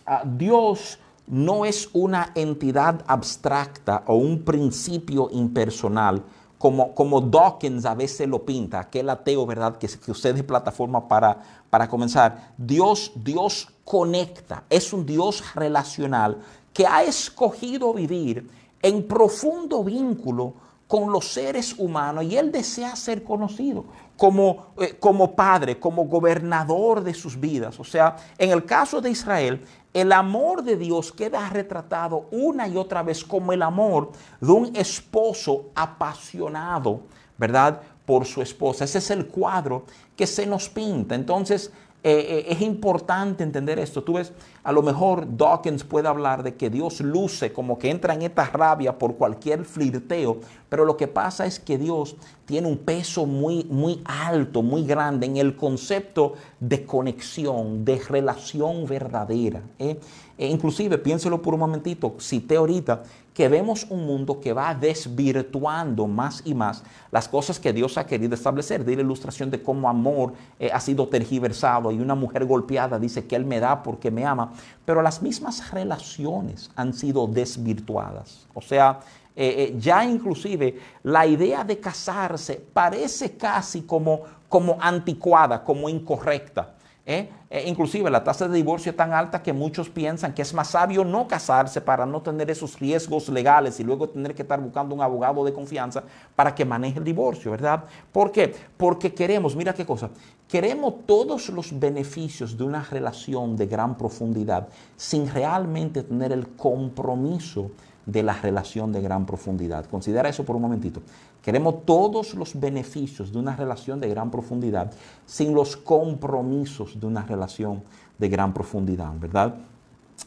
ah, 0.05 0.23
Dios 0.25 0.99
no 1.27 1.65
es 1.65 1.89
una 1.93 2.31
entidad 2.35 3.03
abstracta 3.05 4.03
o 4.07 4.15
un 4.15 4.43
principio 4.43 5.29
impersonal, 5.31 6.23
como, 6.57 6.95
como 6.95 7.21
Dawkins 7.21 7.85
a 7.85 7.93
veces 7.93 8.27
lo 8.27 8.43
pinta, 8.43 8.79
aquel 8.79 9.09
ateo, 9.09 9.45
¿verdad?, 9.45 9.77
que, 9.77 9.87
que 9.87 10.11
usted 10.11 10.35
es 10.35 10.43
plataforma 10.43 11.07
para, 11.07 11.39
para 11.69 11.87
comenzar. 11.87 12.53
Dios, 12.57 13.11
Dios 13.15 13.67
conecta, 13.83 14.63
es 14.69 14.91
un 14.91 15.05
Dios 15.05 15.43
relacional 15.53 16.39
que 16.73 16.87
ha 16.87 17.03
escogido 17.03 17.93
vivir 17.93 18.49
en 18.81 19.07
profundo 19.07 19.83
vínculo 19.83 20.53
con 20.87 21.11
los 21.11 21.33
seres 21.33 21.75
humanos 21.77 22.23
y 22.23 22.37
Él 22.37 22.51
desea 22.51 22.95
ser 22.95 23.23
conocido 23.23 23.85
como, 24.15 24.67
eh, 24.79 24.95
como 24.99 25.35
padre, 25.35 25.79
como 25.79 26.05
gobernador 26.05 27.03
de 27.03 27.13
sus 27.13 27.39
vidas. 27.39 27.79
O 27.79 27.83
sea, 27.83 28.15
en 28.37 28.51
el 28.51 28.65
caso 28.65 29.01
de 29.01 29.11
Israel, 29.11 29.63
el 29.93 30.11
amor 30.11 30.63
de 30.63 30.77
Dios 30.77 31.11
queda 31.11 31.49
retratado 31.49 32.27
una 32.31 32.67
y 32.67 32.77
otra 32.77 33.03
vez 33.03 33.23
como 33.23 33.53
el 33.53 33.61
amor 33.61 34.11
de 34.39 34.51
un 34.51 34.75
esposo 34.75 35.71
apasionado, 35.75 37.01
¿verdad? 37.37 37.81
Por 38.05 38.25
su 38.25 38.41
esposa. 38.41 38.85
Ese 38.85 38.99
es 38.99 39.11
el 39.11 39.27
cuadro 39.27 39.85
que 40.15 40.27
se 40.27 40.45
nos 40.45 40.69
pinta. 40.69 41.15
Entonces, 41.15 41.71
eh, 42.03 42.45
eh, 42.45 42.45
es 42.49 42.61
importante 42.61 43.43
entender 43.43 43.79
esto. 43.79 44.03
Tú 44.03 44.13
ves, 44.13 44.31
a 44.63 44.71
lo 44.71 44.83
mejor 44.83 45.25
Dawkins 45.35 45.83
puede 45.83 46.07
hablar 46.07 46.43
de 46.43 46.55
que 46.55 46.69
Dios 46.69 47.01
luce 47.01 47.51
como 47.51 47.79
que 47.79 47.89
entra 47.89 48.13
en 48.13 48.21
esta 48.21 48.45
rabia 48.45 48.97
por 48.97 49.15
cualquier 49.15 49.65
flirteo, 49.65 50.39
pero 50.69 50.85
lo 50.85 50.95
que 50.95 51.07
pasa 51.07 51.45
es 51.45 51.59
que 51.59 51.77
Dios 51.77 52.15
tiene 52.45 52.67
un 52.67 52.77
peso 52.77 53.25
muy, 53.25 53.65
muy 53.65 54.01
alto, 54.05 54.61
muy 54.61 54.85
grande 54.85 55.25
en 55.25 55.37
el 55.37 55.55
concepto 55.55 56.35
de 56.59 56.85
conexión, 56.85 57.83
de 57.83 57.97
relación 57.97 58.85
verdadera. 58.85 59.61
¿eh? 59.79 59.99
E 60.37 60.47
inclusive, 60.47 60.99
piénselo 60.99 61.41
por 61.41 61.55
un 61.55 61.61
momentito, 61.61 62.15
cité 62.19 62.57
ahorita 62.57 63.03
que 63.37 63.47
vemos 63.47 63.85
un 63.91 64.03
mundo 64.07 64.39
que 64.41 64.51
va 64.51 64.73
desvirtuando 64.73 66.07
más 66.07 66.41
y 66.43 66.55
más 66.55 66.81
las 67.11 67.29
cosas 67.29 67.59
que 67.59 67.71
Dios 67.71 67.95
ha 67.99 68.07
querido 68.07 68.33
establecer. 68.33 68.83
De 68.83 68.95
la 68.95 69.03
ilustración 69.03 69.51
de 69.51 69.61
cómo 69.61 69.87
amor 69.87 70.33
eh, 70.59 70.71
ha 70.73 70.79
sido 70.79 71.07
tergiversado 71.07 71.91
y 71.91 71.99
una 71.99 72.15
mujer 72.15 72.45
golpeada 72.45 72.97
dice 72.97 73.27
que 73.27 73.35
Él 73.35 73.45
me 73.45 73.59
da 73.59 73.83
porque 73.83 74.09
me 74.09 74.25
ama, 74.25 74.53
pero 74.85 75.03
las 75.03 75.21
mismas 75.21 75.69
relaciones 75.69 76.71
han 76.75 76.95
sido 76.95 77.27
desvirtuadas. 77.27 78.47
O 78.55 78.61
sea, 78.61 79.01
eh, 79.35 79.69
eh, 79.69 79.75
ya 79.77 80.03
inclusive 80.03 80.79
la 81.03 81.27
idea 81.27 81.63
de 81.63 81.79
casarse 81.79 82.55
parece 82.73 83.37
casi 83.37 83.83
como, 83.83 84.21
como 84.49 84.79
anticuada, 84.81 85.63
como 85.63 85.87
incorrecta. 85.89 86.73
¿Eh? 87.07 87.29
inclusive 87.65 88.11
la 88.11 88.23
tasa 88.23 88.47
de 88.47 88.55
divorcio 88.55 88.91
es 88.91 88.97
tan 88.97 89.13
alta 89.13 89.41
que 89.41 89.53
muchos 89.53 89.89
piensan 89.89 90.33
que 90.33 90.41
es 90.41 90.53
más 90.53 90.71
sabio 90.71 91.05
no 91.05 91.27
casarse 91.27 91.79
para 91.79 92.05
no 92.05 92.21
tener 92.21 92.51
esos 92.51 92.77
riesgos 92.79 93.29
legales 93.29 93.79
y 93.79 93.83
luego 93.83 94.09
tener 94.09 94.35
que 94.35 94.41
estar 94.41 94.59
buscando 94.59 94.93
un 94.93 95.01
abogado 95.01 95.43
de 95.45 95.53
confianza 95.53 96.03
para 96.35 96.53
que 96.53 96.65
maneje 96.65 96.99
el 96.99 97.05
divorcio, 97.05 97.51
¿verdad? 97.51 97.85
¿Por 98.11 98.31
qué? 98.31 98.53
Porque 98.75 99.13
queremos, 99.13 99.55
mira 99.55 99.73
qué 99.73 99.85
cosa, 99.85 100.09
queremos 100.47 101.05
todos 101.05 101.47
los 101.49 101.79
beneficios 101.79 102.57
de 102.57 102.65
una 102.65 102.83
relación 102.83 103.55
de 103.55 103.67
gran 103.67 103.97
profundidad 103.97 104.67
sin 104.97 105.31
realmente 105.31 106.03
tener 106.03 106.33
el 106.33 106.49
compromiso 106.49 107.71
de 108.05 108.23
la 108.23 108.33
relación 108.33 108.91
de 108.91 109.01
gran 109.01 109.25
profundidad. 109.25 109.85
Considera 109.85 110.29
eso 110.29 110.45
por 110.45 110.55
un 110.55 110.61
momentito. 110.61 111.01
Queremos 111.47 111.85
todos 111.85 112.33
los 112.33 112.59
beneficios 112.59 113.31
de 113.31 113.39
una 113.39 113.55
relación 113.55 114.01
de 114.01 114.09
gran 114.09 114.29
profundidad 114.29 114.91
sin 115.25 115.55
los 115.55 115.77
compromisos 115.77 116.99
de 116.99 117.07
una 117.07 117.21
relación 117.21 117.83
de 118.17 118.27
gran 118.27 118.53
profundidad, 118.53 119.13
¿verdad? 119.17 119.55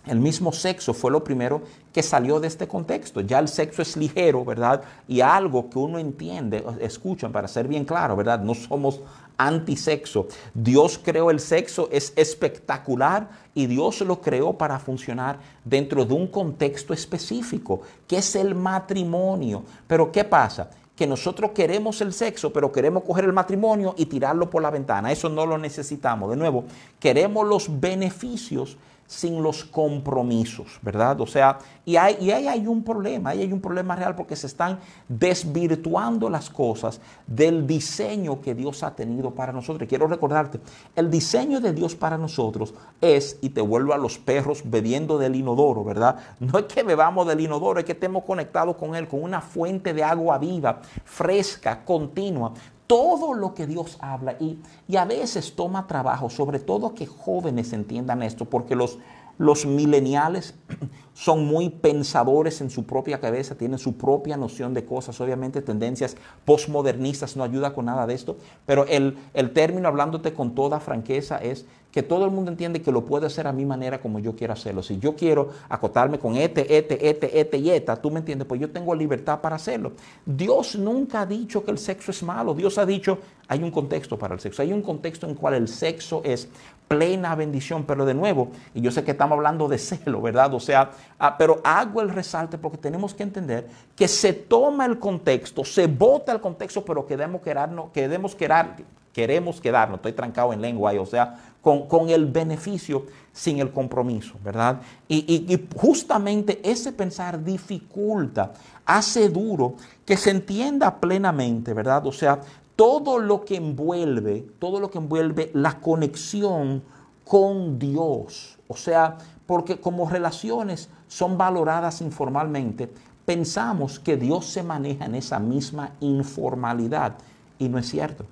El 0.06 0.18
mismo 0.18 0.50
sexo 0.50 0.94
fue 0.94 1.10
lo 1.10 1.22
primero 1.22 1.60
que 1.92 2.02
salió 2.02 2.40
de 2.40 2.46
este 2.46 2.66
contexto. 2.66 3.20
Ya 3.20 3.38
el 3.38 3.48
sexo 3.48 3.82
es 3.82 3.98
ligero, 3.98 4.46
¿verdad? 4.46 4.80
Y 5.06 5.20
algo 5.20 5.68
que 5.68 5.78
uno 5.78 5.98
entiende, 5.98 6.64
escuchan 6.80 7.32
para 7.32 7.48
ser 7.48 7.68
bien 7.68 7.84
claro, 7.84 8.16
¿verdad? 8.16 8.40
No 8.40 8.54
somos 8.54 9.02
antisexo. 9.36 10.26
Dios 10.54 10.98
creó 11.04 11.30
el 11.30 11.40
sexo, 11.40 11.90
es 11.92 12.14
espectacular 12.16 13.28
y 13.54 13.66
Dios 13.66 14.00
lo 14.00 14.22
creó 14.22 14.54
para 14.56 14.78
funcionar 14.78 15.38
dentro 15.66 16.06
de 16.06 16.14
un 16.14 16.28
contexto 16.28 16.94
específico, 16.94 17.82
que 18.08 18.16
es 18.16 18.34
el 18.36 18.54
matrimonio. 18.54 19.64
Pero 19.86 20.10
¿qué 20.10 20.24
pasa? 20.24 20.70
Que 21.00 21.06
nosotros 21.06 21.52
queremos 21.52 22.02
el 22.02 22.12
sexo, 22.12 22.52
pero 22.52 22.70
queremos 22.70 23.04
coger 23.04 23.24
el 23.24 23.32
matrimonio 23.32 23.94
y 23.96 24.04
tirarlo 24.04 24.50
por 24.50 24.60
la 24.60 24.68
ventana. 24.68 25.10
Eso 25.10 25.30
no 25.30 25.46
lo 25.46 25.56
necesitamos. 25.56 26.28
De 26.28 26.36
nuevo, 26.36 26.64
queremos 26.98 27.48
los 27.48 27.80
beneficios 27.80 28.76
sin 29.10 29.42
los 29.42 29.64
compromisos, 29.64 30.78
¿verdad? 30.82 31.20
O 31.20 31.26
sea, 31.26 31.58
y, 31.84 31.96
hay, 31.96 32.30
ahí 32.30 32.46
hay 32.46 32.66
un 32.68 32.84
problema, 32.84 33.30
ahí 33.30 33.40
hay 33.40 33.52
un 33.52 33.60
problema 33.60 33.96
real 33.96 34.14
porque 34.14 34.36
se 34.36 34.46
están 34.46 34.78
desvirtuando 35.08 36.30
las 36.30 36.48
cosas 36.48 37.00
del 37.26 37.66
diseño 37.66 38.40
que 38.40 38.54
Dios 38.54 38.84
ha 38.84 38.94
tenido 38.94 39.32
para 39.32 39.52
nosotros. 39.52 39.88
quiero 39.88 40.06
recordarte, 40.06 40.60
el 40.94 41.10
diseño 41.10 41.60
de 41.60 41.72
Dios 41.72 41.96
para 41.96 42.16
nosotros 42.16 42.72
es, 43.00 43.36
y 43.42 43.48
te 43.48 43.60
vuelvo 43.60 43.94
a 43.94 43.98
los 43.98 44.16
perros 44.16 44.62
bebiendo 44.64 45.18
del 45.18 45.34
inodoro, 45.34 45.82
¿verdad? 45.82 46.14
No 46.38 46.60
es 46.60 46.66
que 46.66 46.84
bebamos 46.84 47.26
del 47.26 47.40
inodoro, 47.40 47.80
es 47.80 47.84
que 47.86 47.92
estemos 47.92 48.22
conectados 48.22 48.76
con 48.76 48.94
Él, 48.94 49.08
con 49.08 49.24
una 49.24 49.40
fuente 49.40 49.92
de 49.92 50.04
agua 50.04 50.38
viva, 50.38 50.82
fresca, 51.04 51.84
continua 51.84 52.52
todo 52.90 53.34
lo 53.34 53.54
que 53.54 53.68
Dios 53.68 53.98
habla 54.00 54.36
y, 54.40 54.58
a 54.96 55.04
veces 55.04 55.54
toma 55.54 55.86
trabajo, 55.86 56.28
sobre 56.28 56.58
todo 56.58 56.92
que 56.92 57.06
jóvenes 57.06 57.72
entiendan 57.72 58.20
esto, 58.20 58.46
porque 58.46 58.74
los, 58.74 58.98
los 59.38 59.64
mileniales 59.64 60.56
son 61.14 61.46
muy 61.46 61.70
pensadores 61.70 62.60
en 62.60 62.68
su 62.68 62.86
propia 62.86 63.20
cabeza, 63.20 63.54
tienen 63.54 63.78
su 63.78 63.96
propia 63.96 64.36
noción 64.36 64.74
de 64.74 64.84
cosas, 64.84 65.20
obviamente 65.20 65.62
tendencias 65.62 66.16
postmodernistas 66.44 67.36
no 67.36 67.44
ayuda 67.44 67.74
con 67.74 67.84
nada 67.84 68.08
de 68.08 68.14
esto, 68.14 68.38
pero 68.66 68.84
el, 68.86 69.16
el 69.34 69.52
término 69.52 69.86
hablándote 69.86 70.34
con 70.34 70.56
toda 70.56 70.80
franqueza 70.80 71.36
es 71.36 71.66
que 71.92 72.02
todo 72.02 72.24
el 72.24 72.30
mundo 72.30 72.50
entiende 72.50 72.82
que 72.82 72.92
lo 72.92 73.04
puedo 73.04 73.26
hacer 73.26 73.46
a 73.46 73.52
mi 73.52 73.64
manera 73.64 74.00
como 74.00 74.18
yo 74.18 74.36
quiero 74.36 74.52
hacerlo. 74.52 74.82
Si 74.82 74.98
yo 74.98 75.16
quiero 75.16 75.50
acotarme 75.68 76.18
con 76.18 76.36
este, 76.36 76.76
este, 76.76 77.08
este, 77.08 77.40
este 77.40 77.58
y 77.58 77.70
esta, 77.70 77.96
tú 77.96 78.10
me 78.10 78.20
entiendes, 78.20 78.46
pues 78.46 78.60
yo 78.60 78.70
tengo 78.70 78.94
libertad 78.94 79.40
para 79.40 79.56
hacerlo. 79.56 79.92
Dios 80.24 80.76
nunca 80.76 81.22
ha 81.22 81.26
dicho 81.26 81.64
que 81.64 81.70
el 81.70 81.78
sexo 81.78 82.10
es 82.10 82.22
malo. 82.22 82.54
Dios 82.54 82.78
ha 82.78 82.86
dicho, 82.86 83.18
hay 83.48 83.62
un 83.62 83.70
contexto 83.70 84.18
para 84.18 84.34
el 84.34 84.40
sexo. 84.40 84.62
Hay 84.62 84.72
un 84.72 84.82
contexto 84.82 85.26
en 85.26 85.34
cual 85.34 85.54
el 85.54 85.68
sexo 85.68 86.22
es 86.24 86.48
plena 86.90 87.36
bendición, 87.36 87.84
pero 87.84 88.04
de 88.04 88.14
nuevo, 88.14 88.48
y 88.74 88.80
yo 88.80 88.90
sé 88.90 89.04
que 89.04 89.12
estamos 89.12 89.36
hablando 89.36 89.68
de 89.68 89.78
celo, 89.78 90.20
¿verdad? 90.20 90.52
O 90.54 90.58
sea, 90.58 90.90
ah, 91.20 91.36
pero 91.38 91.60
hago 91.62 92.00
el 92.00 92.08
resalte 92.08 92.58
porque 92.58 92.78
tenemos 92.78 93.14
que 93.14 93.22
entender 93.22 93.68
que 93.94 94.08
se 94.08 94.32
toma 94.32 94.86
el 94.86 94.98
contexto, 94.98 95.64
se 95.64 95.86
vota 95.86 96.32
el 96.32 96.40
contexto, 96.40 96.84
pero 96.84 97.06
queremos 97.06 97.42
quedarnos, 97.42 97.90
queremos 97.92 98.34
quedar, 98.34 98.74
queremos 99.12 99.60
quedarnos, 99.60 99.98
estoy 99.98 100.14
trancado 100.14 100.52
en 100.52 100.60
lengua, 100.60 100.92
o 100.98 101.06
sea, 101.06 101.49
con, 101.60 102.08
el 102.08 102.26
beneficio 102.26 103.06
sin 103.32 103.58
el 103.58 103.70
compromiso, 103.70 104.34
¿verdad? 104.42 104.80
Y, 105.08 105.18
y, 105.52 105.68
justamente 105.76 106.60
ese 106.62 106.92
pensar 106.92 107.42
dificulta, 107.44 108.52
hace 108.84 109.28
duro 109.28 109.74
que 110.04 110.16
se 110.16 110.30
entienda 110.30 110.98
plenamente, 110.98 111.74
¿verdad? 111.74 112.06
O 112.06 112.12
sea, 112.12 112.40
todo 112.76 113.18
lo 113.18 113.44
que 113.44 113.56
envuelve, 113.56 114.46
todo 114.58 114.80
lo 114.80 114.90
que 114.90 114.98
envuelve 114.98 115.50
la 115.52 115.80
conexión 115.80 116.82
con 117.24 117.78
Dios, 117.78 118.58
o 118.66 118.76
sea, 118.76 119.18
porque 119.46 119.78
como 119.78 120.08
relaciones 120.08 120.88
son 121.06 121.36
valoradas 121.36 122.00
informalmente, 122.00 122.90
pensamos 123.26 123.98
que 124.00 124.16
Dios 124.16 124.46
se 124.46 124.62
maneja 124.62 125.04
en 125.04 125.14
esa 125.14 125.38
misma 125.38 125.92
informalidad 126.00 127.14
y 127.58 127.68
no 127.68 127.78
es 127.78 127.88
cierto. 127.88 128.24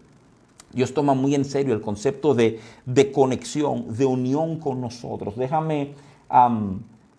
Dios 0.72 0.92
toma 0.94 1.14
muy 1.14 1.34
en 1.34 1.44
serio 1.44 1.74
el 1.74 1.80
concepto 1.80 2.34
de, 2.34 2.60
conexión, 3.12 3.96
de 3.96 4.04
unión 4.04 4.58
con 4.58 4.80
nosotros. 4.80 5.36
Déjame 5.36 5.94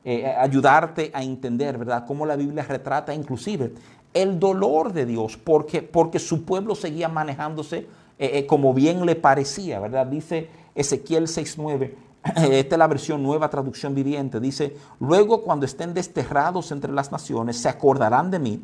eh, 0.04 0.26
ayudarte 0.26 1.12
a 1.14 1.24
entender, 1.24 1.78
¿verdad?, 1.78 2.06
cómo 2.08 2.26
la 2.26 2.36
Biblia 2.36 2.64
retrata 2.64 3.14
inclusive 3.14 3.74
el 4.14 4.40
dolor 4.40 4.94
de 4.94 5.06
Dios, 5.06 5.38
porque, 5.38 5.82
porque 5.82 6.20
su 6.20 6.44
pueblo 6.44 6.76
seguía 6.76 7.10
manejándose 7.10 7.88
eh, 8.18 8.40
eh, 8.40 8.46
como 8.46 8.74
bien 8.74 9.06
le 9.06 9.16
parecía, 9.16 9.80
¿verdad? 9.80 10.06
Dice 10.08 10.50
Ezequiel 10.76 11.28
6.9. 11.28 11.94
Esta 12.52 12.76
es 12.76 12.80
la 12.80 12.88
versión 12.88 13.24
nueva 13.24 13.50
traducción 13.50 13.96
viviente. 13.96 14.42
Dice, 14.42 14.76
luego 15.00 15.42
cuando 15.42 15.66
estén 15.66 15.94
desterrados 15.94 16.72
entre 16.72 16.92
las 16.92 17.14
naciones, 17.14 17.58
se 17.58 17.70
acordarán 17.70 18.30
de 18.30 18.40
mí 18.40 18.62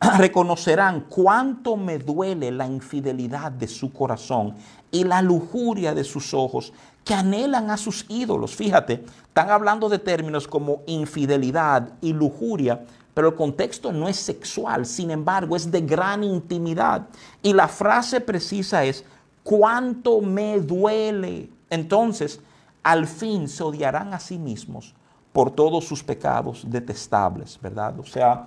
reconocerán 0.18 1.06
cuánto 1.08 1.76
me 1.76 1.98
duele 1.98 2.50
la 2.50 2.66
infidelidad 2.66 3.52
de 3.52 3.68
su 3.68 3.92
corazón 3.92 4.54
y 4.90 5.04
la 5.04 5.22
lujuria 5.22 5.94
de 5.94 6.04
sus 6.04 6.34
ojos 6.34 6.72
que 7.04 7.14
anhelan 7.14 7.70
a 7.70 7.76
sus 7.76 8.04
ídolos. 8.08 8.54
Fíjate, 8.54 9.04
están 9.28 9.50
hablando 9.50 9.88
de 9.88 9.98
términos 9.98 10.48
como 10.48 10.82
infidelidad 10.86 11.90
y 12.00 12.12
lujuria, 12.12 12.84
pero 13.14 13.28
el 13.28 13.34
contexto 13.34 13.92
no 13.92 14.08
es 14.08 14.16
sexual, 14.16 14.84
sin 14.84 15.10
embargo 15.10 15.56
es 15.56 15.70
de 15.70 15.80
gran 15.80 16.24
intimidad. 16.24 17.06
Y 17.42 17.52
la 17.52 17.68
frase 17.68 18.20
precisa 18.20 18.84
es, 18.84 19.04
cuánto 19.42 20.20
me 20.20 20.58
duele. 20.60 21.48
Entonces, 21.70 22.40
al 22.82 23.06
fin 23.06 23.48
se 23.48 23.62
odiarán 23.62 24.12
a 24.12 24.20
sí 24.20 24.36
mismos 24.38 24.94
por 25.32 25.50
todos 25.50 25.84
sus 25.84 26.02
pecados 26.02 26.64
detestables, 26.66 27.58
¿verdad? 27.62 27.98
O 28.00 28.04
sea, 28.04 28.46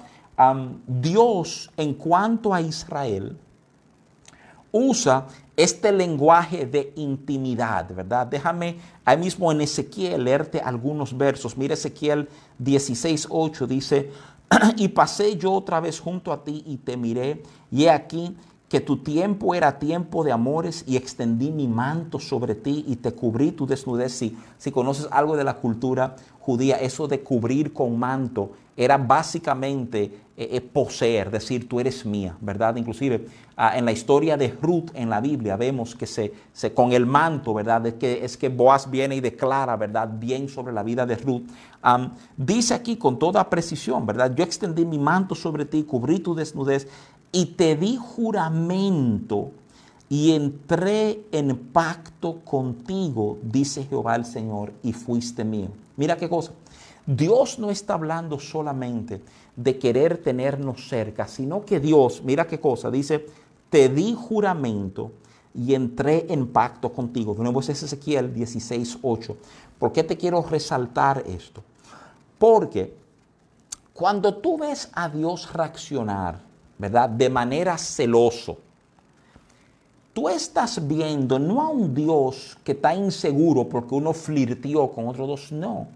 Dios 0.88 1.70
en 1.76 1.94
cuanto 1.94 2.54
a 2.54 2.62
Israel 2.62 3.38
usa 4.72 5.28
este 5.58 5.92
lenguaje 5.92 6.66
de 6.66 6.94
intimidad, 6.96 7.94
¿verdad? 7.94 8.26
Déjame 8.28 8.78
ahí 9.04 9.18
mismo 9.18 9.52
en 9.52 9.60
Ezequiel 9.60 10.24
leerte 10.24 10.62
algunos 10.62 11.18
versos. 11.18 11.58
Mira 11.58 11.74
Ezequiel 11.74 12.30
16.8 12.64 13.68
dice, 13.68 14.12
y 14.78 14.88
pasé 14.88 15.36
yo 15.36 15.52
otra 15.52 15.82
vez 15.82 16.00
junto 16.00 16.32
a 16.32 16.44
ti 16.44 16.64
y 16.66 16.78
te 16.78 16.96
miré, 16.96 17.44
y 17.70 17.84
he 17.84 17.90
aquí 17.90 18.38
que 18.70 18.80
tu 18.80 18.98
tiempo 18.98 19.56
era 19.56 19.80
tiempo 19.80 20.24
de 20.24 20.32
amores 20.32 20.84
y 20.88 20.96
extendí 20.96 21.52
mi 21.52 21.68
manto 21.68 22.20
sobre 22.20 22.54
ti 22.54 22.86
y 22.88 22.98
te 22.98 23.12
cubrí 23.12 23.52
tu 23.52 23.66
desnudez. 23.66 24.14
Si, 24.14 24.38
si 24.58 24.72
conoces 24.72 25.08
algo 25.12 25.36
de 25.36 25.44
la 25.44 25.56
cultura 25.56 26.16
judía, 26.40 26.78
eso 26.78 27.08
de 27.08 27.22
cubrir 27.22 27.74
con 27.74 27.98
manto 27.98 28.52
era 28.78 28.98
básicamente 28.98 30.04
eh, 30.38 30.50
eh, 30.52 30.62
poseer, 30.62 31.30
decir 31.30 31.68
tú 31.68 31.82
eres 31.82 32.06
mía, 32.06 32.38
¿verdad? 32.40 32.78
Inclusive 32.78 33.28
ah, 33.58 33.78
en 33.78 33.84
la 33.84 33.92
historia 33.92 34.38
de 34.38 34.56
Ruth 34.62 34.92
en 34.94 35.10
la 35.10 35.20
Biblia 35.20 35.58
vemos 35.58 35.96
que 35.96 36.08
se, 36.08 36.32
con 36.74 36.94
el 36.94 37.06
manto, 37.06 37.54
¿verdad? 37.54 37.88
Es 37.88 37.96
que, 37.96 38.24
es 38.24 38.38
que 38.38 38.48
Boaz 38.48 38.90
viene 38.90 39.18
y 39.18 39.20
declara, 39.20 39.76
¿verdad? 39.76 40.10
Bien 40.18 40.48
sobre 40.48 40.72
la 40.72 40.84
vida 40.84 41.06
de 41.06 41.18
Ruth. 41.18 41.44
dice 42.38 42.74
aquí 42.74 42.96
con 42.96 43.20
toda 43.20 43.50
precisión, 43.50 44.06
¿verdad? 44.06 44.34
Yo 44.34 44.46
extendí 44.46 44.86
mi 44.86 44.98
manto 44.98 45.36
sobre 45.36 45.66
ti, 45.66 45.84
cubrí 45.84 46.20
tu 46.20 46.34
desnudez 46.34 46.88
y 47.32 47.46
te 47.48 47.76
di 47.76 47.98
juramento 47.98 49.52
y 50.10 50.32
entré 50.32 51.26
en 51.32 51.56
pacto 51.56 52.40
contigo, 52.44 53.38
dice 53.44 53.84
Jehová 53.86 54.16
el 54.16 54.26
Señor, 54.26 54.74
y 54.82 54.94
fuiste 54.94 55.44
mío. 55.44 55.70
Mira 55.98 56.18
qué 56.18 56.28
cosa. 56.28 56.52
Dios 57.06 57.60
no 57.60 57.70
está 57.70 57.94
hablando 57.96 58.40
solamente 58.40 59.22
de 59.56 59.78
querer 59.78 60.18
tenernos 60.18 60.88
cerca, 60.88 61.28
sino 61.28 61.66
que 61.66 61.80
Dios, 61.80 62.22
mira 62.24 62.48
qué 62.48 62.60
cosa, 62.60 62.90
dice, 62.90 63.26
te 63.70 63.90
di 63.90 64.16
juramento 64.16 65.12
y 65.54 65.74
entré 65.74 66.26
en 66.30 66.48
pacto 66.48 66.92
contigo. 66.92 67.34
De 67.34 67.44
nuevo 67.44 67.60
es 67.60 67.70
Ezequiel 67.70 68.34
16.8. 68.34 69.36
¿Por 69.78 69.92
qué 69.92 70.04
te 70.04 70.18
quiero 70.18 70.42
resaltar 70.44 71.24
esto? 71.28 71.64
Porque 72.38 72.96
cuando 73.94 74.36
tú 74.36 74.58
ves 74.58 74.90
a 74.94 75.10
Dios 75.10 75.52
reaccionar, 75.52 76.49
¿verdad? 76.80 77.10
De 77.10 77.30
manera 77.30 77.78
celoso, 77.78 78.58
tú 80.14 80.28
estás 80.30 80.88
viendo 80.88 81.38
no 81.38 81.62
a 81.62 81.68
un 81.68 81.94
Dios 81.94 82.58
que 82.64 82.72
está 82.72 82.96
inseguro 82.96 83.68
porque 83.68 83.94
uno 83.94 84.14
flirtió 84.14 84.88
con 84.88 85.08
otro 85.08 85.28
Dios, 85.28 85.52
no. 85.52 85.88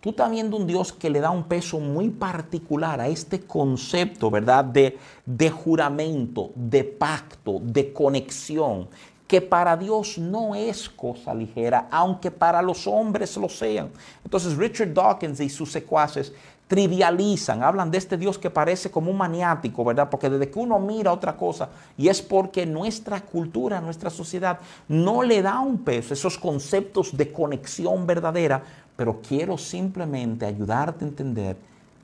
Tú 0.00 0.10
estás 0.10 0.30
viendo 0.30 0.58
un 0.58 0.66
Dios 0.66 0.92
que 0.92 1.08
le 1.08 1.20
da 1.20 1.30
un 1.30 1.44
peso 1.44 1.80
muy 1.80 2.10
particular 2.10 3.00
a 3.00 3.08
este 3.08 3.40
concepto, 3.40 4.30
¿verdad? 4.30 4.62
De, 4.62 4.98
de 5.24 5.48
juramento, 5.48 6.50
de 6.54 6.84
pacto, 6.84 7.58
de 7.62 7.90
conexión, 7.90 8.88
que 9.26 9.40
para 9.40 9.76
Dios 9.76 10.18
no 10.18 10.54
es 10.54 10.90
cosa 10.90 11.32
ligera, 11.32 11.88
aunque 11.90 12.30
para 12.30 12.60
los 12.60 12.86
hombres 12.86 13.36
lo 13.38 13.48
sean. 13.48 13.90
Entonces 14.22 14.56
Richard 14.56 14.92
Dawkins 14.92 15.40
y 15.40 15.48
sus 15.48 15.72
secuaces 15.72 16.34
trivializan, 16.68 17.62
hablan 17.62 17.90
de 17.90 17.98
este 17.98 18.16
Dios 18.16 18.38
que 18.38 18.50
parece 18.50 18.90
como 18.90 19.10
un 19.10 19.18
maniático, 19.18 19.84
¿verdad? 19.84 20.08
Porque 20.10 20.30
desde 20.30 20.50
que 20.50 20.58
uno 20.58 20.78
mira 20.78 21.12
otra 21.12 21.36
cosa, 21.36 21.68
y 21.96 22.08
es 22.08 22.22
porque 22.22 22.64
nuestra 22.66 23.20
cultura, 23.20 23.80
nuestra 23.80 24.10
sociedad 24.10 24.58
no 24.88 25.22
le 25.22 25.42
da 25.42 25.60
un 25.60 25.78
peso, 25.78 26.14
esos 26.14 26.38
conceptos 26.38 27.16
de 27.16 27.30
conexión 27.30 28.06
verdadera, 28.06 28.62
pero 28.96 29.20
quiero 29.26 29.58
simplemente 29.58 30.46
ayudarte 30.46 31.04
a 31.04 31.08
entender 31.08 31.56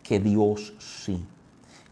que 0.02 0.20
Dios 0.20 0.74
sí 0.78 1.24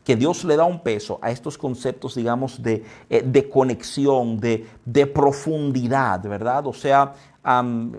que 0.04 0.16
Dios 0.16 0.42
le 0.44 0.56
da 0.56 0.64
un 0.64 0.80
peso 0.80 1.18
a 1.20 1.30
estos 1.30 1.58
conceptos, 1.58 2.14
digamos, 2.14 2.62
de, 2.62 2.82
eh, 3.10 3.50
conexión, 3.52 4.40
de, 4.40 4.66
de, 4.86 5.06
profundidad, 5.06 6.22
¿verdad? 6.22 6.66
O 6.66 6.72
sea, 6.72 7.12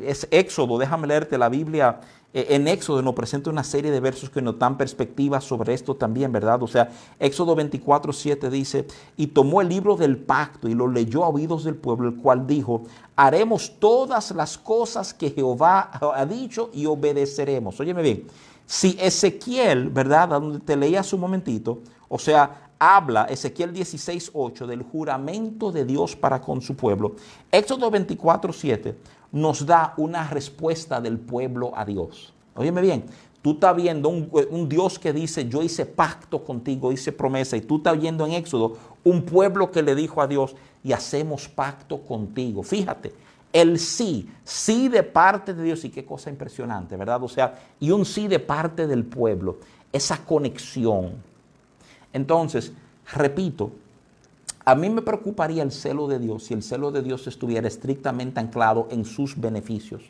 es 0.02 0.28
Éxodo, 0.32 0.80
déjame 0.80 1.06
leerte 1.06 1.38
la 1.38 1.50
Biblia 1.50 2.00
en 2.32 2.68
Éxodo 2.68 3.02
nos 3.02 3.16
presenta 3.16 3.50
una 3.50 3.64
serie 3.64 3.90
de 3.90 4.00
versos 4.00 4.30
que 4.30 4.42
nos 4.42 4.60
dan 4.60 4.78
perspectiva 4.78 5.42
sobre 5.42 5.74
esto 5.74 5.96
también, 5.96 6.32
¿verdad? 6.32 6.62
O 6.62 6.68
sea, 6.68 6.92
Éxodo 7.20 7.56
24, 7.56 8.14
7 8.14 8.50
dice, 8.52 8.86
y 9.18 9.28
tomó 9.28 9.62
el 9.62 9.70
libro 9.70 9.96
del 9.96 10.18
pacto 10.18 10.68
y 10.68 10.76
lo 10.76 10.88
leyó 10.88 11.24
a 11.24 11.30
oídos 11.30 11.64
del 11.64 11.76
pueblo, 11.76 12.08
el 12.08 12.18
cual 12.18 12.46
dijo, 12.46 12.84
haremos 13.16 13.80
todas 13.80 14.30
las 14.32 14.60
cosas 14.60 15.14
que 15.14 15.32
Jehová 15.32 15.90
ha 16.16 16.26
dicho 16.26 16.70
y 16.72 16.86
obedeceremos. 16.86 17.80
Óyeme 17.80 18.04
bien, 18.04 18.28
si 18.68 18.96
Ezequiel, 19.00 19.90
¿verdad? 19.90 20.30
Donde 20.30 20.60
te 20.60 20.76
leía 20.76 21.00
hace 21.00 21.16
un 21.16 21.22
momentito, 21.22 21.80
o 22.08 22.20
sea, 22.20 22.70
habla 22.78 23.26
Ezequiel 23.26 23.74
16, 23.74 24.30
8 24.34 24.68
del 24.68 24.84
juramento 24.84 25.72
de 25.72 25.84
Dios 25.84 26.16
para 26.16 26.40
con 26.40 26.62
su 26.62 26.76
pueblo, 26.76 27.16
Éxodo 27.52 27.90
24, 27.90 28.54
7 28.54 28.96
nos 29.32 29.66
da 29.66 29.94
una 29.98 30.28
respuesta 30.28 31.02
del 31.02 31.18
pueblo 31.20 31.72
a 31.76 31.86
Dios. 31.86 32.34
Óyeme 32.56 32.82
bien, 32.82 33.06
tú 33.42 33.52
estás 33.52 33.76
viendo 33.76 34.10
un, 34.10 34.70
Dios 34.70 35.00
que 35.00 35.14
dice, 35.14 35.48
yo 35.48 35.62
hice 35.62 35.86
pacto 35.86 36.44
contigo, 36.44 36.92
hice 36.92 37.12
promesa, 37.12 37.56
y 37.56 37.62
tú 37.62 37.78
estás 37.78 38.00
viendo 38.00 38.26
en 38.26 38.34
Éxodo 38.34 38.78
un 39.04 39.24
pueblo 39.24 39.72
que 39.72 39.82
le 39.82 39.96
dijo 39.96 40.22
a 40.22 40.28
Dios, 40.28 40.56
y 40.84 40.94
hacemos 40.94 41.48
pacto 41.48 42.02
contigo. 42.02 42.64
Fíjate, 42.64 43.14
el 43.52 43.80
sí, 43.80 44.30
sí 44.44 44.88
de 44.88 45.04
parte 45.04 45.54
de 45.54 45.64
Dios, 45.64 45.84
y 45.86 45.90
qué 45.90 46.06
cosa 46.06 46.30
impresionante, 46.30 46.96
¿verdad? 46.96 47.24
O 47.24 47.30
sea, 47.30 47.60
y 47.80 47.92
un 47.92 48.06
sí 48.06 48.28
de 48.28 48.40
parte 48.40 48.88
del 48.88 49.04
pueblo, 49.04 49.58
esa 49.92 50.18
conexión. 50.26 51.14
Entonces, 52.14 52.74
repito, 53.14 53.72
a 54.70 54.76
mí 54.76 54.88
me 54.88 55.02
preocuparía 55.02 55.64
el 55.64 55.72
celo 55.72 56.08
de 56.08 56.20
Dios 56.20 56.44
si 56.44 56.54
el 56.54 56.62
celo 56.62 56.92
de 56.92 57.02
Dios 57.02 57.26
estuviera 57.26 57.68
estrictamente 57.68 58.40
anclado 58.40 58.88
en 58.92 59.04
sus 59.04 59.36
beneficios. 59.36 60.04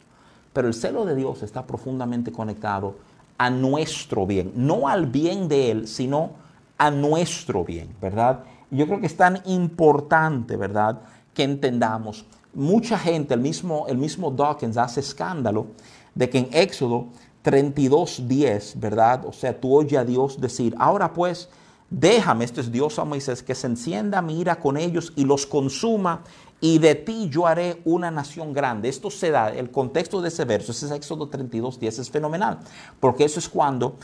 Pero 0.51 0.67
el 0.67 0.73
celo 0.73 1.05
de 1.05 1.15
Dios 1.15 1.43
está 1.43 1.65
profundamente 1.65 2.33
conectado 2.33 2.95
a 3.37 3.49
nuestro 3.49 4.27
bien, 4.27 4.51
no 4.55 4.89
al 4.89 5.05
bien 5.05 5.47
de 5.47 5.71
Él, 5.71 5.87
sino 5.87 6.31
a 6.77 6.91
nuestro 6.91 7.63
bien, 7.63 7.87
¿verdad? 8.01 8.43
Yo 8.69 8.85
creo 8.85 8.99
que 8.99 9.05
es 9.05 9.15
tan 9.15 9.41
importante, 9.45 10.57
¿verdad?, 10.57 10.99
que 11.33 11.43
entendamos. 11.43 12.25
Mucha 12.53 12.99
gente, 12.99 13.35
el 13.35 13.39
mismo, 13.39 13.85
el 13.87 13.97
mismo 13.97 14.29
Dawkins 14.29 14.75
hace 14.75 14.99
escándalo 14.99 15.67
de 16.13 16.29
que 16.29 16.39
en 16.39 16.49
Éxodo 16.51 17.05
32.10, 17.45 18.77
¿verdad? 18.77 19.25
O 19.25 19.31
sea, 19.31 19.57
tú 19.57 19.73
oyes 19.73 19.97
a 19.97 20.03
Dios 20.03 20.41
decir, 20.41 20.75
ahora 20.77 21.13
pues, 21.13 21.47
Déjame, 21.89 22.45
este 22.45 22.61
es 22.61 22.71
Dios 22.71 22.99
a 22.99 23.05
Moisés, 23.05 23.41
que 23.41 23.55
se 23.55 23.67
encienda 23.67 24.21
mi 24.21 24.39
ira 24.39 24.59
con 24.59 24.77
ellos 24.77 25.11
y 25.15 25.25
los 25.25 25.45
consuma, 25.45 26.23
y 26.61 26.77
de 26.77 26.93
ti 26.93 27.29
yo 27.29 27.47
haré 27.47 27.81
una 27.85 28.11
nación 28.11 28.53
grande. 28.53 28.89
Esto 28.89 29.09
se 29.09 29.31
da, 29.31 29.49
el 29.49 29.71
contexto 29.71 30.21
de 30.21 30.27
ese 30.27 30.45
verso, 30.45 30.71
ese 30.71 30.85
es 30.85 30.91
Éxodo 30.91 31.29
32, 31.29 31.79
10, 31.79 31.99
es 31.99 32.11
fenomenal, 32.11 32.59
porque 32.99 33.23
eso 33.23 33.39
es 33.39 33.49
cuando 33.49 33.95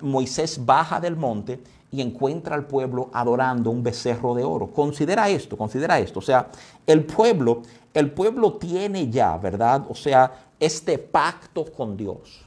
Moisés 0.00 0.64
baja 0.64 0.98
del 1.00 1.16
monte 1.16 1.60
y 1.92 2.00
encuentra 2.00 2.56
al 2.56 2.66
pueblo 2.66 3.10
adorando 3.12 3.70
un 3.70 3.82
becerro 3.82 4.34
de 4.34 4.42
oro. 4.42 4.72
Considera 4.72 5.28
esto, 5.28 5.56
considera 5.58 5.98
esto. 5.98 6.20
O 6.20 6.22
sea, 6.22 6.48
el 6.86 7.04
pueblo, 7.04 7.62
el 7.92 8.10
pueblo 8.10 8.54
tiene 8.54 9.10
ya, 9.10 9.36
¿verdad? 9.36 9.84
O 9.88 9.94
sea, 9.94 10.48
este 10.58 10.96
pacto 10.98 11.70
con 11.70 11.96
Dios. 11.96 12.46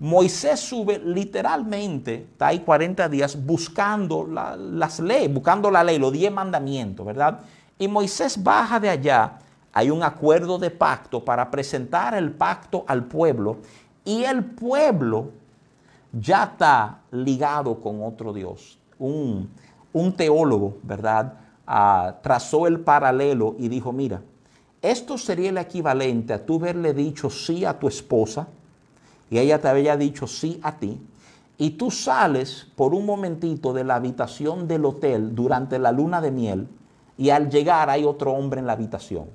Moisés 0.00 0.60
sube 0.60 1.00
literalmente, 1.04 2.14
está 2.30 2.48
ahí 2.48 2.60
40 2.60 3.08
días 3.08 3.44
buscando 3.44 4.26
las 4.26 5.00
leyes, 5.00 5.32
buscando 5.32 5.70
la 5.70 5.82
ley, 5.82 5.98
los 5.98 6.12
10 6.12 6.32
mandamientos, 6.32 7.04
¿verdad? 7.04 7.40
Y 7.78 7.88
Moisés 7.88 8.40
baja 8.42 8.78
de 8.78 8.90
allá, 8.90 9.38
hay 9.72 9.90
un 9.90 10.02
acuerdo 10.02 10.58
de 10.58 10.70
pacto 10.70 11.24
para 11.24 11.50
presentar 11.50 12.14
el 12.14 12.30
pacto 12.30 12.84
al 12.86 13.04
pueblo 13.04 13.58
y 14.04 14.24
el 14.24 14.44
pueblo 14.44 15.30
ya 16.12 16.44
está 16.44 17.00
ligado 17.10 17.80
con 17.80 18.02
otro 18.02 18.32
Dios. 18.32 18.78
Un, 18.98 19.50
teólogo, 20.16 20.78
¿verdad? 20.82 21.34
Ah, 21.66 22.16
trazó 22.22 22.66
el 22.66 22.80
paralelo 22.80 23.56
y 23.58 23.68
dijo, 23.68 23.92
mira, 23.92 24.22
esto 24.80 25.18
sería 25.18 25.50
el 25.50 25.58
equivalente 25.58 26.32
a 26.32 26.44
tú 26.44 26.56
haberle 26.56 26.94
dicho 26.94 27.28
sí 27.30 27.64
a 27.64 27.78
tu 27.78 27.88
esposa, 27.88 28.46
y 29.30 29.38
ella 29.38 29.60
te 29.60 29.68
había 29.68 29.96
dicho 29.96 30.26
sí 30.26 30.60
a 30.62 30.76
ti, 30.76 31.00
y 31.56 31.70
tú 31.70 31.90
sales 31.90 32.66
por 32.76 32.94
un 32.94 33.04
momentito 33.04 33.72
de 33.72 33.84
la 33.84 33.96
habitación 33.96 34.68
del 34.68 34.84
hotel 34.84 35.34
durante 35.34 35.78
la 35.78 35.92
luna 35.92 36.20
de 36.20 36.30
miel, 36.30 36.68
y 37.16 37.30
al 37.30 37.50
llegar 37.50 37.90
hay 37.90 38.04
otro 38.04 38.32
hombre 38.32 38.60
en 38.60 38.66
la 38.66 38.74
habitación. 38.74 39.26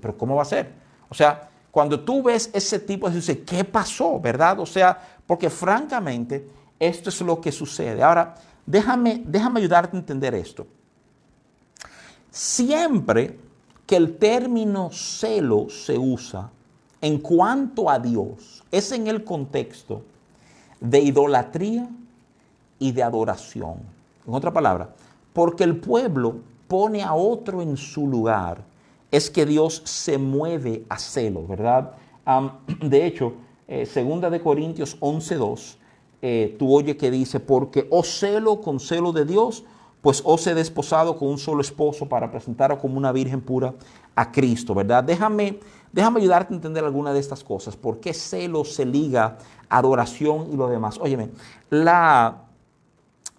Pero 0.00 0.16
¿cómo 0.16 0.36
va 0.36 0.42
a 0.42 0.46
ser? 0.46 0.72
O 1.08 1.14
sea, 1.14 1.50
cuando 1.70 2.00
tú 2.00 2.22
ves 2.22 2.50
ese 2.52 2.78
tipo 2.78 3.10
dices, 3.10 3.38
¿qué 3.44 3.64
pasó? 3.64 4.20
¿Verdad? 4.20 4.60
O 4.60 4.66
sea, 4.66 4.96
porque 5.26 5.50
francamente 5.50 6.48
esto 6.78 7.10
es 7.10 7.20
lo 7.20 7.40
que 7.40 7.50
sucede. 7.50 8.02
Ahora, 8.02 8.34
déjame, 8.64 9.22
déjame 9.26 9.60
ayudarte 9.60 9.96
a 9.96 10.00
entender 10.00 10.34
esto. 10.34 10.66
Siempre 12.30 13.38
que 13.86 13.96
el 13.96 14.16
término 14.18 14.90
celo 14.92 15.68
se 15.68 15.98
usa 15.98 16.50
en 17.04 17.18
cuanto 17.18 17.90
a 17.90 17.98
Dios, 17.98 18.64
es 18.72 18.90
en 18.90 19.08
el 19.08 19.24
contexto 19.24 20.00
de 20.80 21.00
idolatría 21.00 21.86
y 22.78 22.92
de 22.92 23.02
adoración. 23.02 23.74
En 24.26 24.32
otra 24.32 24.50
palabra, 24.50 24.88
porque 25.34 25.64
el 25.64 25.76
pueblo 25.76 26.36
pone 26.66 27.02
a 27.02 27.12
otro 27.12 27.60
en 27.60 27.76
su 27.76 28.06
lugar, 28.06 28.64
es 29.10 29.28
que 29.28 29.44
Dios 29.44 29.82
se 29.84 30.16
mueve 30.16 30.86
a 30.88 30.98
celo, 30.98 31.46
¿verdad? 31.46 31.92
de 32.80 33.04
hecho, 33.04 33.34
eh, 33.68 33.84
segunda 33.84 34.30
de 34.30 34.40
Corintios 34.40 34.98
11.2, 34.98 35.76
eh, 36.22 36.56
tú 36.58 36.74
oye 36.74 36.96
que 36.96 37.10
dice, 37.10 37.38
porque 37.38 37.86
o 37.90 38.02
celo 38.02 38.62
con 38.62 38.80
celo 38.80 39.12
de 39.12 39.26
Dios, 39.26 39.62
pues 40.00 40.22
os 40.24 40.46
he 40.46 40.54
desposado 40.54 41.18
con 41.18 41.28
un 41.28 41.38
solo 41.38 41.60
esposo 41.60 42.08
para 42.08 42.30
presentaros 42.30 42.78
como 42.78 42.96
una 42.96 43.12
virgen 43.12 43.42
pura 43.42 43.74
a 44.16 44.32
Cristo, 44.32 44.74
¿verdad? 44.74 45.04
Déjame 45.04 45.58
Déjame 45.94 46.18
ayudarte 46.18 46.52
a 46.52 46.56
entender 46.56 46.82
alguna 46.84 47.12
de 47.12 47.20
estas 47.20 47.44
cosas. 47.44 47.76
¿Por 47.76 48.00
qué 48.00 48.12
celo 48.12 48.64
se 48.64 48.84
liga 48.84 49.38
adoración 49.68 50.48
y 50.52 50.56
lo 50.56 50.68
demás? 50.68 50.98
Óyeme, 51.00 51.30
la, 51.70 52.42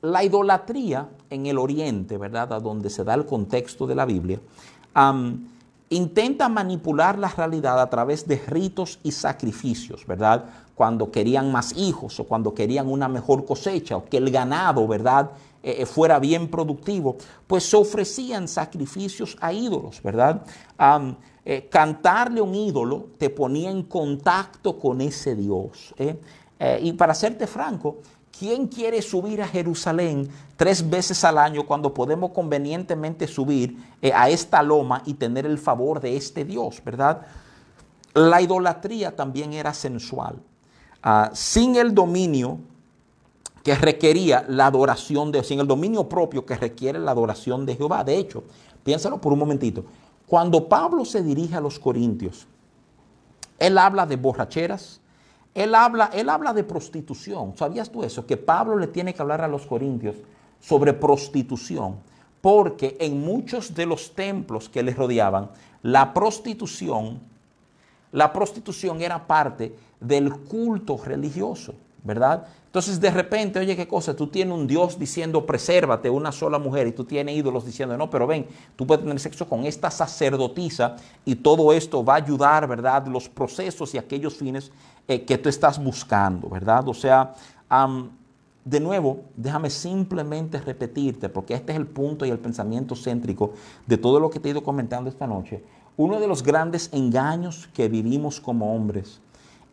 la 0.01 0.23
idolatría 0.23 1.09
en 1.29 1.47
el 1.47 1.57
oriente, 1.57 2.17
¿verdad? 2.17 2.53
A 2.53 2.61
donde 2.61 2.89
se 2.89 3.03
da 3.03 3.13
el 3.13 3.25
contexto 3.25 3.85
de 3.85 3.95
la 3.95 4.05
Biblia, 4.05 4.39
intenta 5.89 6.47
manipular 6.47 7.19
la 7.19 7.27
realidad 7.27 7.77
a 7.81 7.89
través 7.89 8.25
de 8.25 8.37
ritos 8.47 8.99
y 9.03 9.11
sacrificios, 9.11 10.07
¿verdad? 10.07 10.45
Cuando 10.75 11.11
querían 11.11 11.51
más 11.51 11.75
hijos 11.75 12.21
o 12.21 12.23
cuando 12.23 12.53
querían 12.53 12.87
una 12.87 13.09
mejor 13.09 13.43
cosecha 13.43 13.97
o 13.97 14.05
que 14.05 14.15
el 14.15 14.31
ganado, 14.31 14.87
¿verdad? 14.87 15.31
Eh, 15.61 15.81
eh, 15.81 15.85
fuera 15.85 16.19
bien 16.19 16.47
productivo, 16.47 17.17
pues 17.47 17.69
se 17.69 17.75
ofrecían 17.75 18.47
sacrificios 18.47 19.35
a 19.41 19.51
ídolos, 19.51 20.01
¿verdad? 20.01 20.41
Eh, 21.47 21.67
cantarle 21.69 22.41
un 22.41 22.55
ídolo 22.55 23.09
te 23.19 23.29
ponía 23.29 23.69
en 23.69 23.83
contacto 23.83 24.79
con 24.79 24.99
ese 24.99 25.35
Dios. 25.35 25.93
Eh, 25.99 26.79
y 26.81 26.93
para 26.93 27.13
serte 27.13 27.45
franco, 27.45 27.97
¿quién 28.37 28.67
quiere 28.67 28.99
subir 29.03 29.43
a 29.43 29.47
Jerusalén 29.47 30.27
tres 30.57 30.89
veces 30.89 31.23
al 31.23 31.37
año 31.37 31.67
cuando 31.67 31.93
podemos 31.93 32.31
convenientemente 32.31 33.27
subir 33.27 33.77
eh, 34.01 34.11
a 34.11 34.27
esta 34.29 34.63
loma 34.63 35.03
y 35.05 35.13
tener 35.13 35.45
el 35.45 35.59
favor 35.59 35.99
de 35.99 36.17
este 36.17 36.45
Dios, 36.45 36.81
verdad? 36.83 37.21
La 38.15 38.41
idolatría 38.41 39.15
también 39.15 39.53
era 39.53 39.71
sensual. 39.71 40.41
Ah, 41.03 41.29
sin 41.33 41.75
el 41.75 41.93
dominio 41.93 42.57
que 43.63 43.75
requería 43.75 44.45
la 44.47 44.65
adoración 44.65 45.31
de, 45.31 45.43
sin 45.43 45.59
el 45.59 45.67
dominio 45.67 46.09
propio 46.09 46.43
que 46.43 46.55
requiere 46.55 46.97
la 46.97 47.11
adoración 47.11 47.65
de 47.67 47.75
Jehová. 47.75 48.03
De 48.03 48.17
hecho, 48.17 48.43
piénsalo 48.83 49.21
por 49.21 49.33
un 49.33 49.39
momentito. 49.39 49.85
Cuando 50.27 50.67
Pablo 50.67 51.05
se 51.05 51.21
dirige 51.21 51.55
a 51.55 51.61
los 51.61 51.79
corintios, 51.79 52.47
él 53.59 53.77
habla 53.77 54.05
de 54.05 54.15
borracheras, 54.15 55.01
él 55.53 55.75
habla, 55.75 56.09
él 56.13 56.29
habla 56.29 56.53
de 56.53 56.63
prostitución. 56.63 57.55
¿Sabías 57.55 57.89
tú 57.89 58.03
eso? 58.03 58.25
Que 58.25 58.37
Pablo 58.37 58.77
le 58.77 58.87
tiene 58.87 59.13
que 59.13 59.21
hablar 59.21 59.41
a 59.41 59.47
los 59.47 59.65
corintios 59.65 60.15
sobre 60.59 60.93
prostitución, 60.93 61.97
porque 62.41 62.97
en 62.99 63.21
muchos 63.21 63.73
de 63.73 63.85
los 63.85 64.13
templos 64.15 64.67
que 64.67 64.83
les 64.83 64.97
rodeaban, 64.97 65.51
la 65.81 66.13
prostitución, 66.13 67.21
la 68.11 68.33
prostitución 68.33 69.01
era 69.01 69.27
parte 69.27 69.75
del 69.99 70.33
culto 70.33 70.97
religioso, 70.97 71.75
¿verdad? 72.05 72.45
Entonces 72.67 73.01
de 73.01 73.09
repente, 73.09 73.59
oye, 73.59 73.75
qué 73.75 73.87
cosa, 73.87 74.15
tú 74.15 74.27
tienes 74.27 74.53
un 74.53 74.67
Dios 74.67 74.97
diciendo, 74.97 75.45
presérvate 75.45 76.09
una 76.09 76.31
sola 76.31 76.59
mujer 76.59 76.87
y 76.87 76.91
tú 76.91 77.03
tienes 77.03 77.35
ídolos 77.35 77.65
diciendo, 77.65 77.97
no, 77.97 78.09
pero 78.09 78.27
ven, 78.27 78.45
tú 78.75 78.85
puedes 78.85 79.03
tener 79.03 79.19
sexo 79.19 79.49
con 79.49 79.65
esta 79.65 79.89
sacerdotisa 79.89 80.95
y 81.25 81.35
todo 81.35 81.73
esto 81.73 82.05
va 82.05 82.13
a 82.13 82.17
ayudar, 82.17 82.67
¿verdad? 82.67 83.07
Los 83.07 83.27
procesos 83.27 83.93
y 83.95 83.97
aquellos 83.97 84.35
fines 84.35 84.71
eh, 85.07 85.25
que 85.25 85.37
tú 85.37 85.49
estás 85.49 85.83
buscando, 85.83 86.47
¿verdad? 86.47 86.87
O 86.87 86.93
sea, 86.93 87.33
de 88.63 88.79
nuevo, 88.79 89.21
déjame 89.35 89.69
simplemente 89.71 90.59
repetirte, 90.59 91.29
porque 91.29 91.55
este 91.55 91.71
es 91.71 91.77
el 91.77 91.87
punto 91.87 92.25
y 92.25 92.29
el 92.29 92.39
pensamiento 92.39 92.95
céntrico 92.95 93.53
de 93.87 93.97
todo 93.97 94.19
lo 94.19 94.29
que 94.29 94.39
te 94.39 94.49
he 94.49 94.51
ido 94.51 94.63
comentando 94.63 95.09
esta 95.09 95.25
noche. 95.25 95.63
Uno 95.97 96.19
de 96.19 96.27
los 96.27 96.43
grandes 96.43 96.89
engaños 96.91 97.67
que 97.73 97.87
vivimos 97.87 98.39
como 98.39 98.75
hombres 98.75 99.21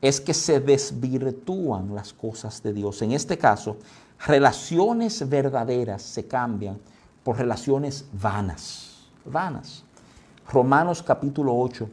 es 0.02 0.20
que 0.20 0.34
se 0.34 0.60
desvirtúan 0.60 1.94
las 1.94 2.12
cosas 2.12 2.62
de 2.62 2.74
Dios. 2.74 3.00
En 3.00 3.12
este 3.12 3.38
caso, 3.38 3.78
relaciones 4.26 5.26
verdaderas 5.26 6.02
se 6.02 6.26
cambian 6.26 6.78
por 7.24 7.38
relaciones 7.38 8.04
vanas, 8.12 9.08
vanas. 9.24 9.84
Romanos 10.46 11.02
capítulo 11.02 11.56
8 11.56 11.88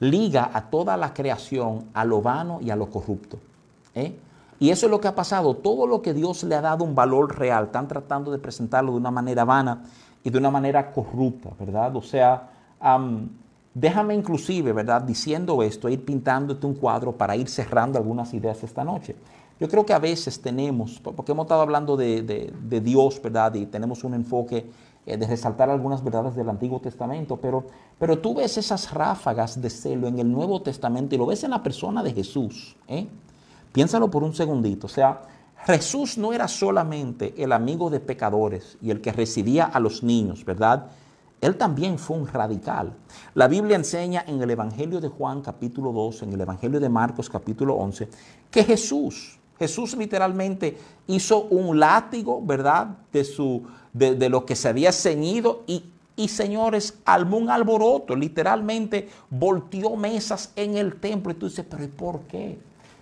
liga 0.00 0.50
a 0.52 0.62
toda 0.62 0.96
la 0.96 1.14
creación 1.14 1.86
a 1.94 2.04
lo 2.04 2.20
vano 2.20 2.58
y 2.60 2.70
a 2.70 2.76
lo 2.76 2.90
corrupto. 2.90 3.38
¿eh? 3.94 4.18
Y 4.58 4.70
eso 4.70 4.86
es 4.86 4.90
lo 4.90 5.00
que 5.00 5.08
ha 5.08 5.14
pasado. 5.14 5.54
Todo 5.54 5.86
lo 5.86 6.02
que 6.02 6.14
Dios 6.14 6.42
le 6.44 6.54
ha 6.54 6.60
dado 6.60 6.84
un 6.84 6.94
valor 6.94 7.38
real, 7.38 7.64
están 7.64 7.88
tratando 7.88 8.30
de 8.30 8.38
presentarlo 8.38 8.92
de 8.92 8.98
una 8.98 9.10
manera 9.10 9.44
vana 9.44 9.82
y 10.22 10.30
de 10.30 10.38
una 10.38 10.50
manera 10.50 10.92
corrupta, 10.92 11.50
¿verdad? 11.58 11.94
O 11.96 12.02
sea, 12.02 12.50
Déjame 13.78 14.14
inclusive, 14.14 14.72
¿verdad? 14.72 15.02
Diciendo 15.02 15.62
esto, 15.62 15.90
ir 15.90 16.02
pintándote 16.02 16.66
un 16.66 16.72
cuadro 16.72 17.12
para 17.12 17.36
ir 17.36 17.46
cerrando 17.46 17.98
algunas 17.98 18.32
ideas 18.32 18.64
esta 18.64 18.82
noche. 18.82 19.14
Yo 19.60 19.68
creo 19.68 19.84
que 19.84 19.92
a 19.92 19.98
veces 19.98 20.40
tenemos, 20.40 20.98
porque 20.98 21.32
hemos 21.32 21.44
estado 21.44 21.60
hablando 21.60 21.94
de, 21.94 22.80
Dios, 22.82 23.20
¿verdad? 23.20 23.52
Y 23.52 23.66
tenemos 23.66 24.02
un 24.02 24.14
enfoque 24.14 24.64
eh, 25.04 25.18
de 25.18 25.26
resaltar 25.26 25.68
algunas 25.68 26.02
verdades 26.02 26.34
del 26.36 26.48
Antiguo 26.48 26.80
Testamento, 26.80 27.36
pero, 27.36 27.66
pero 27.98 28.18
tú 28.18 28.36
ves 28.36 28.56
esas 28.56 28.94
ráfagas 28.94 29.60
de 29.60 29.68
celo 29.68 30.08
en 30.08 30.20
el 30.20 30.32
Nuevo 30.32 30.62
Testamento 30.62 31.14
y 31.14 31.18
lo 31.18 31.26
ves 31.26 31.44
en 31.44 31.50
la 31.50 31.62
persona 31.62 32.02
de 32.02 32.14
Jesús. 32.14 32.78
¿eh? 32.88 33.06
Piénsalo 33.72 34.10
por 34.10 34.24
un 34.24 34.32
segundito. 34.32 34.86
O 34.86 34.90
sea, 34.90 35.20
Jesús 35.66 36.16
no 36.16 36.32
era 36.32 36.48
solamente 36.48 37.34
el 37.36 37.52
amigo 37.52 37.90
de 37.90 38.00
pecadores 38.00 38.78
y 38.80 38.90
el 38.90 39.02
que 39.02 39.12
recibía 39.12 39.66
a 39.66 39.80
los 39.80 40.02
niños, 40.02 40.46
¿verdad? 40.46 40.86
Él 41.40 41.56
también 41.56 41.98
fue 41.98 42.16
un 42.16 42.26
radical. 42.26 42.94
La 43.34 43.46
Biblia 43.46 43.76
enseña 43.76 44.24
en 44.26 44.40
el 44.40 44.50
Evangelio 44.50 45.00
de 45.00 45.08
Juan 45.08 45.42
capítulo 45.42 45.92
2, 45.92 46.22
en 46.22 46.32
el 46.32 46.40
Evangelio 46.40 46.80
de 46.80 46.88
Marcos 46.88 47.28
capítulo 47.28 47.74
11, 47.74 48.08
que 48.50 48.64
Jesús, 48.64 49.38
Jesús 49.58 49.96
literalmente 49.96 50.78
hizo 51.06 51.44
un 51.44 51.78
látigo, 51.78 52.40
¿verdad? 52.42 52.88
De, 53.12 53.24
su, 53.24 53.62
de, 53.92 54.28
lo 54.28 54.46
que 54.46 54.56
se 54.56 54.68
había 54.68 54.92
ceñido 54.92 55.62
y, 55.66 55.84
y 56.16 56.28
señores, 56.28 56.98
armó 57.04 57.36
un 57.36 57.50
alboroto, 57.50 58.16
literalmente 58.16 59.08
volteó 59.28 59.94
mesas 59.96 60.52
en 60.56 60.76
el 60.76 60.96
templo. 60.96 61.32
Y 61.32 61.34
tú 61.34 61.48
dices, 61.48 61.66
pero 61.68 61.84
¿y 61.84 61.88
por 61.88 62.20
qué? 62.22 62.58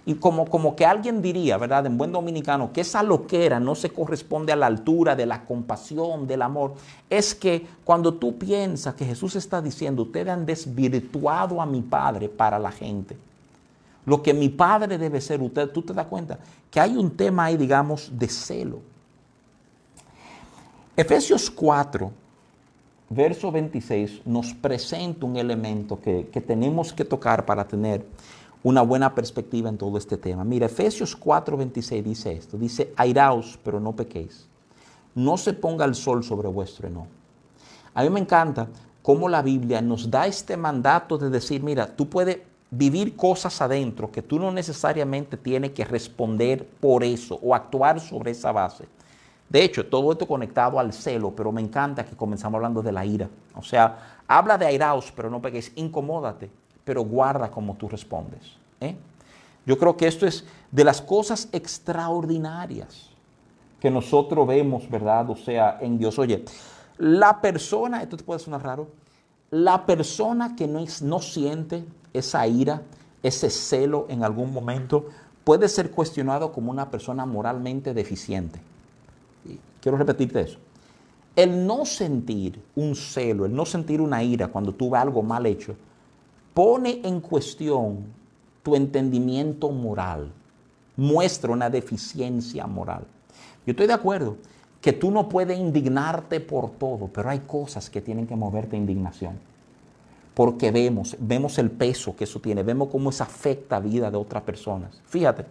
Y 0.07 0.15
como, 0.15 0.45
como 0.47 0.77
que 0.77 0.85
alguien 0.85 1.23
diría, 1.23 1.57
¿verdad? 1.57 1.87
En 1.87 1.97
buen 1.97 2.13
dominicano, 2.13 2.73
que 2.73 2.83
esa 2.83 3.03
loquera 3.03 3.59
no 3.59 3.75
se 3.75 3.89
corresponde 3.89 4.53
a 4.53 4.57
la 4.57 4.67
altura 4.67 5.17
de 5.17 5.25
la 5.25 5.45
compasión, 5.47 6.27
del 6.27 6.43
amor. 6.43 6.75
Es 7.09 7.35
que 7.35 7.67
cuando 7.85 8.13
tú 8.13 8.37
piensas 8.37 8.95
que 8.95 9.07
Jesús 9.07 9.35
está 9.37 9.63
diciendo, 9.63 10.03
ustedes 10.03 10.29
han 10.29 10.45
desvirtuado 10.45 11.61
a 11.61 11.67
mi 11.67 11.81
Padre 11.81 12.29
para 12.29 12.59
la 12.59 12.71
gente. 12.71 13.17
Lo 14.05 14.23
que 14.23 14.35
mi 14.35 14.51
Padre 14.51 14.99
debe 14.99 15.23
ser, 15.23 15.41
usted, 15.41 15.71
tú 15.71 15.81
te 15.81 15.95
das 15.95 16.07
cuenta 16.07 16.39
que 16.71 16.79
hay 16.79 16.97
un 16.97 17.11
tema 17.11 17.47
ahí, 17.47 17.57
digamos, 17.57 18.11
de 18.13 18.29
celo. 18.29 18.81
Efesios 20.95 21.51
4, 21.51 22.13
verso 23.09 23.51
26, 23.51 24.27
nos 24.27 24.53
presenta 24.53 25.25
un 25.25 25.37
elemento 25.37 25.99
que, 25.99 26.29
que 26.31 26.43
tenemos 26.43 26.93
que 26.93 27.07
tocar 27.07 27.47
para 27.47 27.67
tener 27.67 28.05
una 28.65 28.81
buena 28.81 29.15
perspectiva 29.15 29.69
en 29.69 29.77
todo 29.77 29.99
este 29.99 30.17
tema. 30.17 30.43
Mira, 30.43 30.67
Efesios 30.67 31.15
4:26 31.15 32.03
dice 32.03 32.33
esto, 32.33 32.57
dice, 32.57 32.93
airaos, 32.97 33.59
pero 33.63 33.79
no 33.79 33.93
pequéis. 33.93 34.49
No 35.15 35.37
se 35.37 35.53
ponga 35.53 35.85
el 35.85 35.95
sol 35.95 36.25
sobre 36.25 36.49
vuestro 36.49 36.89
enojo. 36.89 37.07
A 37.93 38.03
mí 38.03 38.11
me 38.11 38.21
encanta 38.21 38.67
cómo 39.03 39.29
la 39.29 39.43
Biblia 39.43 39.83
nos 39.83 40.11
da 40.11 40.27
este 40.27 40.57
mandato 40.57 41.19
de 41.19 41.29
decir, 41.29 41.63
mira, 41.63 41.87
tú 41.95 42.09
puedes 42.09 42.39
vivir 42.71 43.15
cosas 43.15 43.61
adentro 43.61 44.11
que 44.11 44.23
tú 44.23 44.41
no 44.41 44.51
necesariamente 44.51 45.37
tienes 45.37 45.73
que 45.73 45.85
responder 45.85 46.67
por 46.67 47.05
eso 47.05 47.39
o 47.43 47.55
actuar 47.55 48.01
sobre 48.01 48.31
esa 48.31 48.51
base. 48.51 48.87
De 49.49 49.63
hecho, 49.63 49.87
todo 49.87 50.11
esto 50.11 50.27
conectado 50.27 50.81
al 50.81 50.95
celo, 50.95 51.31
pero 51.37 51.53
me 51.53 51.61
encanta 51.61 52.05
que 52.05 52.17
comenzamos 52.17 52.57
hablando 52.57 52.83
de 52.83 52.93
la 52.93 53.05
ira. 53.05 53.29
O 53.55 53.63
sea, 53.63 54.21
habla 54.27 54.57
de 54.57 54.67
airaos, 54.67 55.13
pero 55.15 55.29
no 55.29 55.43
peguéis, 55.43 55.71
incomódate 55.77 56.64
pero 56.85 57.03
guarda 57.03 57.51
como 57.51 57.75
tú 57.75 57.89
respondes. 57.89 58.57
¿eh? 58.81 58.97
Yo 59.67 59.79
creo 59.79 59.97
que 59.97 60.07
esto 60.07 60.27
es 60.27 60.45
de 60.71 60.85
las 60.85 61.01
cosas 61.01 61.49
extraordinarias 61.53 63.11
que 63.81 63.91
nosotros 63.91 64.47
vemos, 64.47 64.89
¿verdad? 64.89 65.29
O 65.29 65.37
sea, 65.37 65.79
en 65.81 65.99
Dios. 65.99 66.19
Oye, 66.19 66.45
la 66.99 67.41
persona, 67.41 68.03
esto 68.03 68.17
te 68.17 68.25
puede 68.25 68.41
sonar 68.41 68.63
raro, 68.63 68.89
la 69.51 69.85
persona 69.85 70.57
que 70.57 70.67
no, 70.67 70.85
no 71.03 71.21
siente 71.21 71.85
esa 72.13 72.47
ira, 72.47 72.83
ese 73.23 73.51
celo 73.51 74.07
en 74.09 74.25
algún 74.25 74.53
momento, 74.53 75.07
puede 75.45 75.69
ser 75.69 75.91
cuestionado 75.91 76.51
como 76.53 76.71
una 76.71 76.91
persona 76.91 77.27
moralmente 77.27 77.93
deficiente. 77.93 78.59
Quiero 79.81 79.99
repetirte 79.99 80.41
eso. 80.41 80.59
El 81.37 81.67
no 81.67 81.85
sentir 81.85 82.59
un 82.75 82.95
celo, 82.97 83.45
el 83.45 83.55
no 83.55 83.67
sentir 83.67 84.01
una 84.01 84.23
ira 84.23 84.49
cuando 84.49 84.73
tú 84.73 84.91
ves 84.91 85.03
algo 85.03 85.23
mal 85.23 85.45
hecho, 85.45 85.77
pone 86.55 87.01
en 87.05 87.21
cuestión 87.21 88.07
tu 88.63 88.77
entendimiento 88.77 89.71
moral, 89.71 90.33
muestra 90.97 91.53
una 91.53 91.69
deficiencia 91.69 92.67
moral. 92.67 93.05
Yo 93.67 93.73
estoy 93.73 93.87
de 93.87 93.93
acuerdo 93.93 94.37
que 94.81 94.93
tú 94.93 95.11
no 95.11 95.29
puedes 95.29 95.59
indignarte 95.59 96.41
por 96.41 96.71
todo, 96.71 97.09
pero 97.09 97.29
hay 97.31 97.41
cosas 97.41 97.91
que 97.91 98.01
tienen 98.01 98.27
que 98.27 98.37
moverte 98.37 98.77
indignación. 98.77 99.39
Porque 100.35 100.71
vemos, 100.71 101.17
vemos 101.19 101.59
el 101.59 101.71
peso 101.71 102.15
que 102.17 102.25
eso 102.25 102.41
tiene, 102.41 102.63
vemos 102.63 102.89
cómo 102.89 103.11
eso 103.11 103.23
afecta 103.23 103.79
la 103.79 103.87
vida 103.87 104.11
de 104.11 104.17
otras 104.17 104.43
personas. 104.43 105.01
Fíjate, 105.07 105.47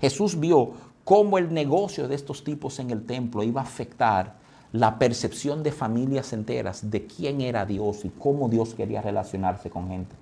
Jesús 0.00 0.38
vio 0.38 0.72
cómo 1.04 1.38
el 1.38 1.52
negocio 1.52 2.08
de 2.08 2.14
estos 2.14 2.42
tipos 2.42 2.78
en 2.78 2.90
el 2.90 3.04
templo 3.04 3.42
iba 3.42 3.60
a 3.60 3.64
afectar 3.64 4.34
la 4.76 4.98
percepción 4.98 5.62
de 5.62 5.72
familias 5.72 6.32
enteras 6.34 6.90
de 6.90 7.06
quién 7.06 7.40
era 7.40 7.64
Dios 7.64 8.04
y 8.04 8.10
cómo 8.10 8.48
Dios 8.48 8.74
quería 8.74 9.00
relacionarse 9.00 9.70
con 9.70 9.88
gente. 9.88 10.14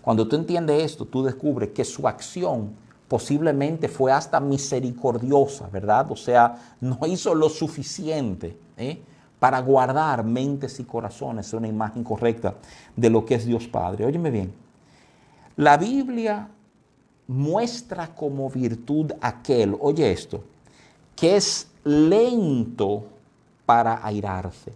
Cuando 0.00 0.26
tú 0.26 0.34
entiendes 0.34 0.82
esto, 0.82 1.04
tú 1.04 1.22
descubres 1.22 1.70
que 1.70 1.84
su 1.84 2.08
acción 2.08 2.70
posiblemente 3.06 3.88
fue 3.88 4.10
hasta 4.10 4.40
misericordiosa, 4.40 5.68
¿verdad? 5.68 6.10
O 6.10 6.16
sea, 6.16 6.74
no 6.80 6.98
hizo 7.06 7.32
lo 7.34 7.48
suficiente 7.48 8.56
¿eh? 8.76 9.00
para 9.38 9.60
guardar 9.60 10.24
mentes 10.24 10.80
y 10.80 10.84
corazones 10.84 11.52
una 11.52 11.68
imagen 11.68 12.02
correcta 12.02 12.56
de 12.96 13.08
lo 13.08 13.24
que 13.24 13.36
es 13.36 13.46
Dios 13.46 13.68
Padre. 13.68 14.04
Óyeme 14.04 14.32
bien, 14.32 14.52
la 15.56 15.76
Biblia 15.76 16.48
muestra 17.28 18.12
como 18.12 18.50
virtud 18.50 19.12
aquel, 19.20 19.76
oye 19.78 20.10
esto, 20.10 20.42
que 21.14 21.36
es 21.36 21.68
lento 21.84 23.11
para 23.72 24.04
airarse. 24.06 24.74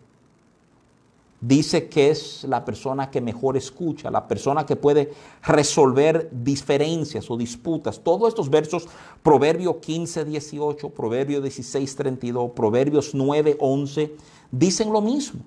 dice 1.38 1.86
que 1.86 2.08
es 2.08 2.44
la 2.44 2.64
persona 2.64 3.10
que 3.10 3.20
mejor 3.20 3.54
escucha, 3.58 4.10
la 4.10 4.26
persona 4.26 4.64
que 4.64 4.74
puede 4.74 5.12
resolver 5.42 6.30
diferencias 6.32 7.30
o 7.30 7.36
disputas. 7.36 8.00
Todos 8.00 8.28
estos 8.28 8.48
versos, 8.48 8.88
Proverbio 9.22 9.78
15, 9.78 10.24
18, 10.24 10.88
Proverbio 10.88 11.42
16, 11.42 11.94
32, 11.94 12.52
Proverbios 12.52 13.14
9, 13.14 13.58
11, 13.60 14.16
dicen 14.50 14.90
lo 14.90 15.02
mismo. 15.02 15.42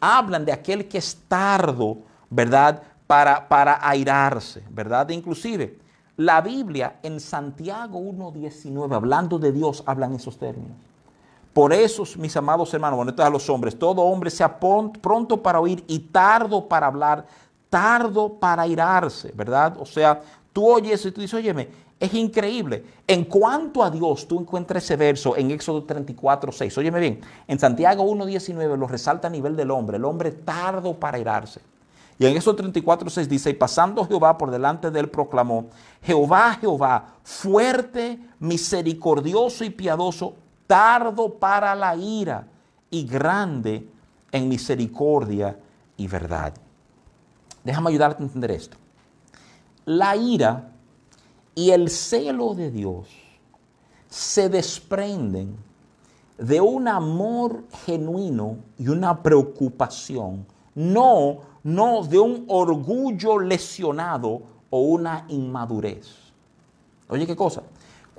Hablan 0.00 0.44
de 0.44 0.50
aquel 0.50 0.88
que 0.88 0.98
es 0.98 1.16
tardo, 1.28 1.98
¿verdad? 2.28 2.82
Para, 3.06 3.48
para 3.48 3.88
airarse, 3.88 4.64
¿verdad? 4.68 5.08
Inclusive, 5.10 5.78
la 6.16 6.40
Biblia 6.40 6.98
en 7.04 7.20
Santiago 7.20 8.00
1, 8.00 8.32
19, 8.32 8.96
hablando 8.96 9.38
de 9.38 9.52
Dios, 9.52 9.84
hablan 9.86 10.12
esos 10.14 10.36
términos. 10.36 10.76
Por 11.52 11.72
eso, 11.72 12.04
mis 12.16 12.36
amados 12.36 12.72
hermanos, 12.72 12.96
bueno, 12.96 13.12
a 13.16 13.30
los 13.30 13.50
hombres, 13.50 13.78
todo 13.78 14.02
hombre 14.02 14.30
sea 14.30 14.58
pronto 14.58 15.42
para 15.42 15.60
oír 15.60 15.84
y 15.88 15.98
tardo 15.98 16.68
para 16.68 16.86
hablar, 16.86 17.26
tardo 17.68 18.34
para 18.34 18.66
irarse, 18.66 19.32
¿verdad? 19.34 19.76
O 19.80 19.84
sea, 19.84 20.20
tú 20.52 20.68
oyes 20.68 21.04
y 21.04 21.10
tú 21.10 21.20
dices, 21.20 21.34
óyeme, 21.34 21.68
es 21.98 22.14
increíble. 22.14 22.84
En 23.06 23.24
cuanto 23.24 23.82
a 23.82 23.90
Dios, 23.90 24.26
tú 24.26 24.40
encuentras 24.40 24.84
ese 24.84 24.96
verso 24.96 25.36
en 25.36 25.50
Éxodo 25.50 25.84
34, 25.84 26.52
6. 26.52 26.78
Óyeme 26.78 27.00
bien, 27.00 27.20
en 27.46 27.58
Santiago 27.58 28.04
1, 28.04 28.26
19 28.26 28.76
lo 28.76 28.86
resalta 28.86 29.28
a 29.28 29.30
nivel 29.30 29.56
del 29.56 29.70
hombre, 29.70 29.96
el 29.96 30.04
hombre 30.04 30.30
tardo 30.30 30.94
para 30.94 31.18
irarse. 31.18 31.60
Y 32.18 32.26
en 32.26 32.36
Éxodo 32.36 32.56
34, 32.56 33.10
6 33.10 33.28
dice, 33.28 33.50
y 33.50 33.54
pasando 33.54 34.06
Jehová 34.06 34.38
por 34.38 34.50
delante 34.50 34.90
de 34.90 35.00
él 35.00 35.10
proclamó, 35.10 35.66
Jehová, 36.02 36.56
Jehová, 36.60 37.14
fuerte, 37.22 38.18
misericordioso 38.38 39.64
y 39.64 39.70
piadoso, 39.70 40.34
tardo 40.70 41.34
para 41.34 41.74
la 41.74 41.96
ira 41.96 42.46
y 42.90 43.04
grande 43.04 43.88
en 44.30 44.48
misericordia 44.48 45.58
y 45.96 46.06
verdad. 46.06 46.54
Déjame 47.64 47.90
ayudarte 47.90 48.22
a 48.22 48.26
entender 48.26 48.52
esto. 48.52 48.76
La 49.84 50.14
ira 50.14 50.70
y 51.56 51.70
el 51.70 51.90
celo 51.90 52.54
de 52.54 52.70
Dios 52.70 53.08
se 54.08 54.48
desprenden 54.48 55.56
de 56.38 56.60
un 56.60 56.86
amor 56.86 57.64
genuino 57.84 58.58
y 58.78 58.86
una 58.86 59.24
preocupación, 59.24 60.46
no, 60.76 61.38
no 61.64 62.04
de 62.04 62.20
un 62.20 62.44
orgullo 62.46 63.40
lesionado 63.40 64.42
o 64.70 64.82
una 64.82 65.24
inmadurez. 65.30 66.06
Oye, 67.08 67.26
¿qué 67.26 67.34
cosa? 67.34 67.64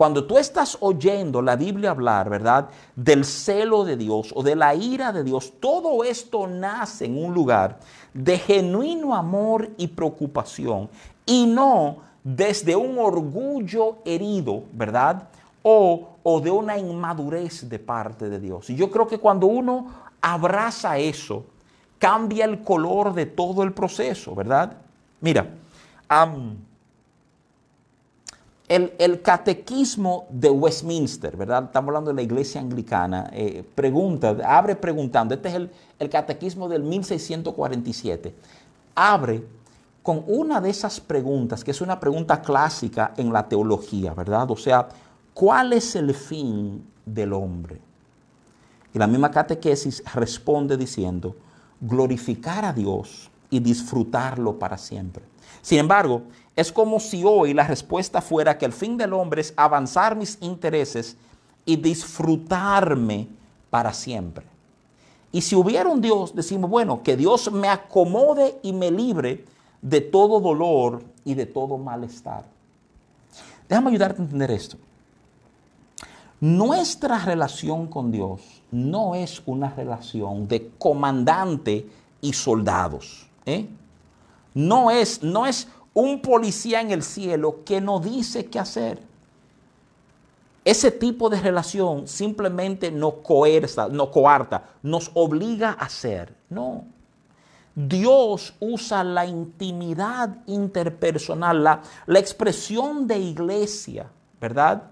Cuando 0.01 0.23
tú 0.23 0.39
estás 0.39 0.79
oyendo 0.79 1.43
la 1.43 1.55
Biblia 1.55 1.91
hablar, 1.91 2.27
¿verdad? 2.27 2.69
Del 2.95 3.23
celo 3.23 3.85
de 3.85 3.95
Dios 3.95 4.33
o 4.35 4.41
de 4.41 4.55
la 4.55 4.73
ira 4.73 5.11
de 5.11 5.23
Dios, 5.23 5.53
todo 5.59 6.03
esto 6.03 6.47
nace 6.47 7.05
en 7.05 7.23
un 7.23 7.35
lugar 7.35 7.77
de 8.11 8.39
genuino 8.39 9.13
amor 9.13 9.69
y 9.77 9.89
preocupación 9.89 10.89
y 11.23 11.45
no 11.45 11.97
desde 12.23 12.75
un 12.75 12.97
orgullo 12.97 13.97
herido, 14.03 14.63
¿verdad? 14.73 15.27
O, 15.61 16.09
o 16.23 16.41
de 16.41 16.49
una 16.49 16.79
inmadurez 16.79 17.69
de 17.69 17.77
parte 17.77 18.27
de 18.27 18.39
Dios. 18.39 18.71
Y 18.71 18.75
yo 18.75 18.89
creo 18.89 19.07
que 19.07 19.19
cuando 19.19 19.45
uno 19.45 19.85
abraza 20.19 20.97
eso, 20.97 21.45
cambia 21.99 22.45
el 22.45 22.63
color 22.63 23.13
de 23.13 23.27
todo 23.27 23.61
el 23.61 23.71
proceso, 23.71 24.33
¿verdad? 24.33 24.77
Mira, 25.19 25.47
el, 28.71 29.21
catequismo 29.21 30.27
de 30.29 30.49
Westminster, 30.49 31.35
¿verdad? 31.35 31.65
Estamos 31.65 31.89
hablando 31.89 32.11
de 32.11 32.15
la 32.15 32.21
iglesia 32.21 32.61
anglicana. 32.61 33.29
Eh, 33.33 33.63
pregunta, 33.75 34.37
abre 34.45 34.77
preguntando. 34.77 35.35
Este 35.35 35.49
es 35.49 35.55
el, 35.55 35.69
el 35.99 36.09
catequismo 36.09 36.69
del 36.69 36.81
1647. 36.83 38.33
Abre 38.95 39.43
con 40.01 40.23
una 40.25 40.61
de 40.61 40.69
esas 40.69 41.01
preguntas, 41.01 41.65
que 41.65 41.71
es 41.71 41.81
una 41.81 41.99
pregunta 41.99 42.41
clásica 42.41 43.13
en 43.17 43.33
la 43.33 43.47
teología, 43.47 44.13
¿verdad? 44.13 44.49
O 44.49 44.55
sea, 44.55 44.87
¿cuál 45.33 45.73
es 45.73 45.95
el 45.97 46.13
fin 46.13 46.85
del 47.05 47.33
hombre? 47.33 47.81
Y 48.93 48.99
la 48.99 49.07
misma 49.07 49.31
catequesis 49.31 50.01
responde 50.15 50.77
diciendo, 50.77 51.35
glorificar 51.81 52.63
a 52.63 52.71
Dios 52.71 53.29
y 53.49 53.59
disfrutarlo 53.59 54.57
para 54.57 54.77
siempre. 54.77 55.25
Sin 55.61 55.79
embargo, 55.79 56.23
es 56.55 56.71
como 56.71 56.99
si 56.99 57.23
hoy 57.23 57.53
la 57.53 57.67
respuesta 57.67 58.21
fuera 58.21 58.57
que 58.57 58.65
el 58.65 58.73
fin 58.73 58.97
del 58.97 59.13
hombre 59.13 59.41
es 59.41 59.53
avanzar 59.55 60.15
mis 60.15 60.37
intereses 60.41 61.17
y 61.65 61.77
disfrutarme 61.77 63.27
para 63.69 63.93
siempre. 63.93 64.45
Y 65.31 65.41
si 65.41 65.55
hubiera 65.55 65.89
un 65.89 66.01
Dios, 66.01 66.35
decimos, 66.35 66.69
bueno, 66.69 67.03
que 67.03 67.15
Dios 67.15 67.51
me 67.51 67.69
acomode 67.69 68.59
y 68.63 68.73
me 68.73 68.91
libre 68.91 69.45
de 69.81 70.01
todo 70.01 70.39
dolor 70.41 71.03
y 71.23 71.33
de 71.33 71.45
todo 71.45 71.77
malestar. 71.77 72.45
Déjame 73.69 73.91
ayudarte 73.91 74.21
a 74.21 74.25
entender 74.25 74.51
esto. 74.51 74.77
Nuestra 76.41 77.19
relación 77.19 77.87
con 77.87 78.11
Dios 78.11 78.41
no 78.71 79.15
es 79.15 79.41
una 79.45 79.69
relación 79.69 80.47
de 80.47 80.71
comandante 80.77 81.87
y 82.19 82.33
soldados. 82.33 83.27
¿eh? 83.45 83.67
No, 84.53 84.91
es, 84.91 85.23
no 85.23 85.45
es 85.45 85.67
un 85.93 86.21
policía 86.21 86.81
en 86.81 86.91
el 86.91 87.03
cielo 87.03 87.63
que 87.65 87.81
no 87.81 87.99
dice 87.99 88.45
qué 88.45 88.59
hacer. 88.59 89.01
Ese 90.63 90.91
tipo 90.91 91.29
de 91.29 91.41
relación 91.41 92.07
simplemente 92.07 92.91
no 92.91 93.23
coerza, 93.23 93.87
no 93.87 94.11
coarta, 94.11 94.69
nos 94.83 95.09
obliga 95.15 95.71
a 95.71 95.85
hacer. 95.85 96.35
No. 96.49 96.85
Dios 97.73 98.53
usa 98.59 99.03
la 99.03 99.25
intimidad 99.25 100.37
interpersonal, 100.45 101.63
la, 101.63 101.81
la 102.05 102.19
expresión 102.19 103.07
de 103.07 103.17
iglesia, 103.17 104.11
¿verdad? 104.39 104.83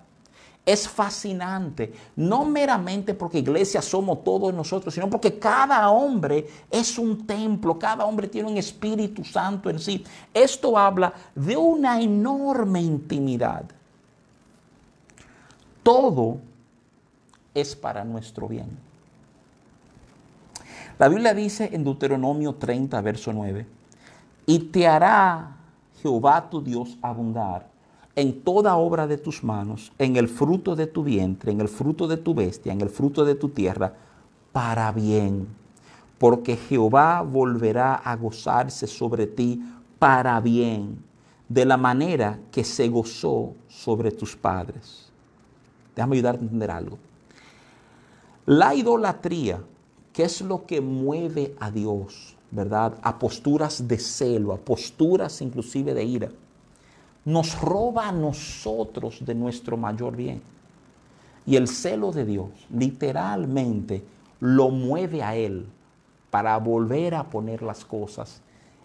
Es 0.70 0.88
fascinante, 0.88 1.92
no 2.16 2.46
meramente 2.46 3.16
porque 3.16 3.40
iglesia 3.40 3.82
somos 3.82 4.24
todos 4.24 4.54
nosotros, 4.54 4.94
sino 4.94 5.10
porque 5.10 5.40
cada 5.40 5.90
hombre 5.90 6.48
es 6.70 7.00
un 7.00 7.26
templo, 7.26 7.80
cada 7.80 8.06
hombre 8.06 8.28
tiene 8.28 8.52
un 8.52 8.58
Espíritu 8.58 9.24
Santo 9.24 9.72
en 9.72 9.80
sí. 9.80 10.06
Esto 10.32 10.78
habla 10.78 11.12
de 11.34 11.58
una 11.58 12.00
enorme 12.00 12.84
intimidad. 12.84 13.64
Todo 15.82 16.38
es 17.56 17.76
para 17.76 18.04
nuestro 18.04 18.48
bien. 18.48 18.70
La 21.00 21.10
Biblia 21.10 21.34
dice 21.34 21.68
en 21.74 21.84
Deuteronomio 21.84 22.54
30, 22.54 23.02
verso 23.02 23.34
9, 23.34 23.66
y 24.46 24.60
te 24.60 24.88
hará 24.88 25.56
Jehová 26.00 26.48
tu 26.48 26.62
Dios 26.62 26.96
abundar 27.02 27.69
en 28.20 28.42
toda 28.42 28.76
obra 28.76 29.08
de 29.08 29.18
tus 29.18 29.46
manos, 29.46 29.94
en 29.98 30.18
el 30.18 30.28
fruto 30.28 30.76
de 30.76 30.88
tu 30.88 31.04
vientre, 31.04 31.54
en 31.54 31.62
el 31.62 31.70
fruto 31.70 32.06
de 32.06 32.18
tu 32.18 32.34
bestia, 32.34 32.74
en 32.74 32.82
el 32.82 32.90
fruto 32.90 33.24
de 33.24 33.36
tu 33.36 33.48
tierra, 33.48 33.94
para 34.52 34.92
bien. 34.92 35.48
Porque 36.18 36.58
Jehová 36.58 37.22
volverá 37.22 37.96
a 37.96 38.18
gozarse 38.18 38.88
sobre 38.88 39.26
ti 39.26 39.62
para 39.98 40.38
bien, 40.42 41.02
de 41.48 41.64
la 41.64 41.78
manera 41.78 42.38
que 42.52 42.66
se 42.66 42.90
gozó 42.90 43.54
sobre 43.70 44.12
tus 44.12 44.36
padres. 44.36 45.10
Déjame 45.96 46.18
ayudarte 46.18 46.42
a 46.42 46.44
entender 46.44 46.72
algo. 46.72 46.98
La 48.46 48.76
idolatría, 48.76 49.62
que 50.12 50.24
es 50.24 50.42
lo 50.42 50.66
que 50.66 50.82
mueve 50.82 51.56
a 51.58 51.72
Dios, 51.72 52.36
¿verdad? 52.52 52.96
A 53.02 53.18
posturas 53.18 53.88
de 53.88 53.98
celo, 53.98 54.52
a 54.52 54.58
posturas 54.58 55.42
inclusive 55.42 55.94
de 55.94 56.04
ira 56.04 56.30
nos 57.26 57.60
roba 57.62 58.08
a 58.08 58.12
nosotros 58.12 59.26
de 59.26 59.36
nuestro 59.36 59.78
mayor 59.78 60.16
bien. 60.16 60.42
Y 61.46 61.56
el 61.56 61.68
celo 61.68 62.12
de 62.12 62.26
Dios 62.26 62.50
literalmente 62.72 64.04
lo 64.40 64.70
mueve 64.70 65.24
a 65.24 65.36
Él 65.36 65.68
para 66.30 66.58
volver 66.58 67.16
a 67.16 67.24
poner 67.24 67.62
las 67.62 67.86
cosas 67.86 68.42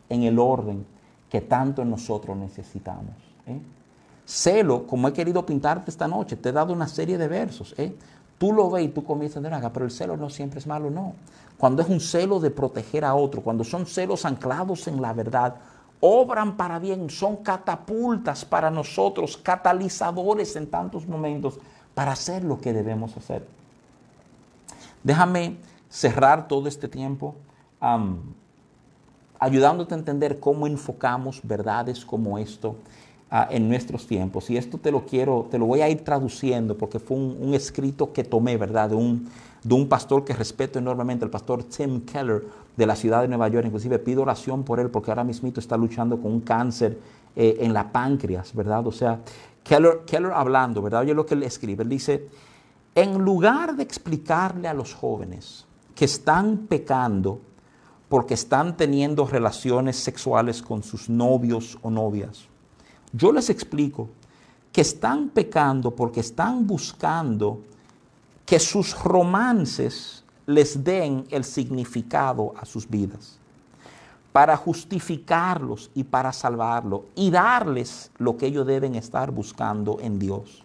en 0.09 0.23
el 0.23 0.39
orden 0.39 0.87
que 1.31 1.41
tanto 1.41 1.85
nosotros 1.85 2.37
necesitamos. 2.37 3.15
¿eh? 3.47 3.61
Celo, 4.25 4.87
como 4.87 5.09
he 5.09 5.13
querido 5.13 5.45
pintarte 5.45 5.91
esta 5.91 6.09
noche, 6.09 6.37
te 6.37 6.49
he 6.49 6.53
dado 6.53 6.73
una 6.73 6.89
serie 6.89 7.19
de 7.19 7.29
versos. 7.29 7.75
¿eh? 7.77 7.95
Tú 8.39 8.53
lo 8.53 8.71
ves 8.71 8.85
y 8.85 8.89
tú 8.89 9.05
comienzas 9.05 9.45
a 9.45 9.49
decir, 9.49 9.71
pero 9.73 9.85
el 9.85 9.91
celo 9.91 10.17
no 10.17 10.31
siempre 10.31 10.59
es 10.59 10.67
malo, 10.67 10.91
no. 10.91 11.15
Cuando 11.57 11.83
es 11.83 11.89
un 11.89 12.01
celo 12.01 12.41
de 12.41 12.51
proteger 12.51 13.05
a 13.05 13.15
otro, 13.15 13.43
cuando 13.43 13.65
son 13.65 13.87
celos 13.87 14.25
anclados 14.25 14.89
en 14.89 15.01
la 15.01 15.13
verdad, 15.13 15.57
obran 16.07 16.59
para 16.59 16.79
bien, 16.79 17.09
son 17.09 17.37
catapultas 17.37 18.45
para 18.45 18.71
nosotros, 18.71 19.39
catalizadores 19.39 20.55
en 20.55 20.67
tantos 20.67 21.09
momentos 21.09 21.59
para 21.95 22.13
hacer 22.13 22.45
lo 22.45 22.61
que 22.61 22.75
debemos 22.75 23.17
hacer. 23.17 23.47
Déjame 25.03 25.57
cerrar 25.89 26.47
todo 26.47 26.69
este 26.69 26.89
tiempo 26.89 27.35
ayudándote 29.39 29.95
a 29.95 29.99
entender 29.99 30.41
cómo 30.41 30.67
enfocamos 30.67 31.41
verdades 31.43 32.05
como 32.05 32.37
esto 32.37 32.77
ah, 33.31 33.49
en 33.51 33.67
nuestros 33.67 34.07
tiempos. 34.07 34.51
Y 34.51 34.59
esto 34.59 34.77
te 34.77 34.91
lo 34.91 35.07
quiero, 35.07 35.47
te 35.51 35.59
lo 35.59 35.65
voy 35.65 35.81
a 35.81 35.89
ir 35.89 36.05
traduciendo 36.05 36.77
porque 36.77 36.99
fue 36.99 37.17
un, 37.17 37.55
escrito 37.55 38.13
que 38.13 38.25
tomé, 38.25 38.59
¿verdad? 38.59 38.91
De 38.91 38.97
un, 38.97 39.31
de 39.65 39.75
un 39.75 39.89
pastor 39.89 40.25
que 40.25 40.35
respeto 40.35 40.79
enormemente, 40.79 41.25
el 41.25 41.31
pastor 41.31 41.65
Tim 41.65 42.03
Keller 42.03 42.45
de 42.77 42.87
la 42.87 42.95
ciudad 42.95 43.23
de 43.23 43.29
Nueva 43.29 43.49
York. 43.49 43.65
Inclusive 43.67 43.99
pido 43.99 44.23
oración 44.23 44.63
por 44.63 44.79
él 44.79 44.91
porque 44.91 45.11
ahora 45.11 45.25
mismo 45.25 45.51
está 45.57 45.77
luchando 45.77 46.21
con 46.21 46.33
un 46.33 46.41
cáncer 46.41 46.99
eh, 47.35 47.57
en 47.61 47.73
la 47.73 47.91
páncreas, 47.91 48.55
¿verdad? 48.55 48.87
O 48.87 48.93
sea, 48.93 49.21
Keller, 49.63 50.03
Keller 50.07 50.33
hablando, 50.33 50.83
¿verdad? 50.83 51.01
Oye 51.01 51.15
lo 51.15 51.25
que 51.25 51.35
él 51.35 51.43
escribe. 51.43 51.83
Él 51.83 51.89
dice, 51.89 52.29
en 52.95 53.19
lugar 53.19 53.75
de 53.75 53.83
explicarle 53.83 54.69
a 54.69 54.75
los 54.75 54.93
jóvenes 54.93 55.65
que 55.95 56.05
están 56.05 56.67
pecando 56.69 57.41
porque 58.11 58.35
están 58.35 58.77
teniendo 58.77 59.27
relaciones 59.27 59.97
sexuales 59.97 60.63
con 60.63 60.83
sus 60.83 61.09
novios 61.09 61.79
o 61.81 61.91
novias, 61.91 62.47
yo 63.13 63.33
les 63.33 63.49
explico 63.49 64.11
que 64.71 64.83
están 64.83 65.31
pecando 65.31 65.93
porque 65.93 66.21
están 66.21 66.67
buscando 66.67 67.61
que 68.45 68.59
sus 68.59 68.95
romances 69.03 70.25
les 70.47 70.83
den 70.85 71.25
el 71.31 71.45
significado 71.45 72.55
a 72.61 72.65
sus 72.65 72.89
vidas, 72.89 73.39
para 74.33 74.57
justificarlos 74.57 75.91
y 75.95 76.05
para 76.05 76.33
salvarlos 76.33 77.03
y 77.15 77.31
darles 77.31 78.11
lo 78.19 78.37
que 78.37 78.47
ellos 78.47 78.67
deben 78.67 78.95
estar 78.95 79.31
buscando 79.31 79.99
en 80.01 80.19
Dios. 80.19 80.65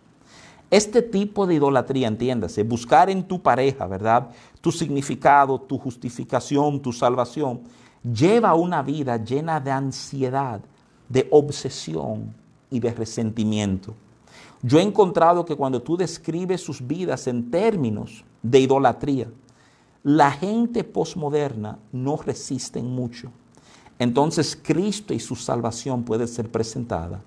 Este 0.72 1.02
tipo 1.02 1.48
de 1.48 1.56
idolatría, 1.56 2.08
entiéndase, 2.08 2.64
buscar 2.64 3.10
en 3.10 3.24
tu 3.24 3.42
pareja, 3.42 3.88
¿verdad? 3.88 4.30
Tu 4.62 4.72
significado, 4.72 5.60
tu 5.60 5.80
justificación, 5.80 6.80
tu 6.80 6.94
salvación, 6.94 7.62
lleva 8.04 8.54
una 8.54 8.84
vida 8.84 9.18
llena 9.18 9.60
de 9.60 9.72
ansiedad, 9.72 10.62
de 11.08 11.28
obsesión 11.32 12.36
y 12.70 12.80
de 12.80 12.92
resentimiento. 12.92 13.96
Yo 14.62 14.80
he 14.80 14.84
encontrado 14.84 15.46
que 15.46 15.56
cuando 15.56 15.82
tú 15.82 15.96
describes 15.96 16.62
sus 16.62 16.86
vidas 16.86 17.28
en 17.28 17.50
términos 17.50 18.24
de 18.44 18.60
idolatría, 18.60 19.30
la 20.04 20.32
gente 20.32 20.84
posmoderna 20.84 21.80
no 21.92 22.18
resiste 22.18 22.82
mucho. 22.82 23.32
Entonces 23.98 24.58
Cristo 24.62 25.14
y 25.14 25.20
su 25.20 25.36
salvación 25.36 26.04
puede 26.04 26.28
ser 26.28 26.50
presentada 26.50 27.22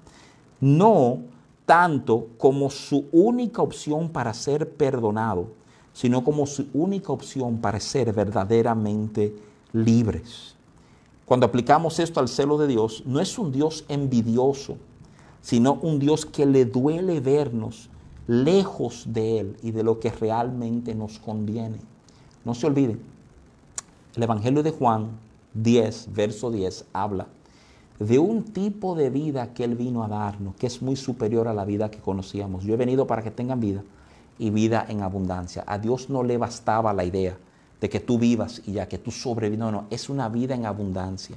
no 0.62 1.18
tanto 1.66 2.28
como 2.38 2.70
su 2.70 3.06
única 3.10 3.62
opción 3.62 4.08
para 4.08 4.32
ser 4.32 4.76
perdonado, 4.76 5.48
sino 5.92 6.22
como 6.22 6.46
su 6.46 6.68
única 6.72 7.12
opción 7.12 7.58
para 7.58 7.80
ser 7.80 8.12
verdaderamente 8.12 9.34
libres. 9.72 10.54
Cuando 11.26 11.46
aplicamos 11.46 11.98
esto 11.98 12.20
al 12.20 12.28
celo 12.28 12.58
de 12.58 12.68
Dios, 12.68 13.02
no 13.04 13.18
es 13.18 13.36
un 13.40 13.50
Dios 13.50 13.84
envidioso, 13.88 14.76
sino 15.42 15.74
un 15.74 15.98
Dios 15.98 16.24
que 16.24 16.46
le 16.46 16.64
duele 16.64 17.20
vernos 17.20 17.90
lejos 18.26 19.04
de 19.08 19.40
Él 19.40 19.56
y 19.62 19.72
de 19.72 19.82
lo 19.82 20.00
que 20.00 20.10
realmente 20.10 20.94
nos 20.94 21.18
conviene. 21.18 21.78
No 22.44 22.54
se 22.54 22.66
olviden, 22.66 23.00
el 24.16 24.22
Evangelio 24.22 24.62
de 24.62 24.70
Juan 24.70 25.10
10, 25.54 26.14
verso 26.14 26.50
10, 26.50 26.86
habla 26.92 27.26
de 27.98 28.18
un 28.18 28.42
tipo 28.42 28.94
de 28.94 29.10
vida 29.10 29.52
que 29.52 29.64
Él 29.64 29.76
vino 29.76 30.02
a 30.02 30.08
darnos, 30.08 30.54
que 30.56 30.66
es 30.66 30.82
muy 30.82 30.96
superior 30.96 31.46
a 31.48 31.54
la 31.54 31.64
vida 31.64 31.90
que 31.90 31.98
conocíamos. 31.98 32.64
Yo 32.64 32.74
he 32.74 32.76
venido 32.76 33.06
para 33.06 33.22
que 33.22 33.30
tengan 33.30 33.60
vida 33.60 33.82
y 34.38 34.50
vida 34.50 34.84
en 34.88 35.02
abundancia. 35.02 35.64
A 35.66 35.78
Dios 35.78 36.10
no 36.10 36.22
le 36.22 36.36
bastaba 36.38 36.92
la 36.92 37.04
idea 37.04 37.36
de 37.80 37.88
que 37.88 38.00
tú 38.00 38.18
vivas 38.18 38.62
y 38.66 38.72
ya 38.72 38.88
que 38.88 38.98
tú 38.98 39.10
sobrevives. 39.10 39.58
No, 39.58 39.70
no, 39.70 39.86
es 39.90 40.08
una 40.08 40.28
vida 40.28 40.54
en 40.54 40.66
abundancia. 40.66 41.36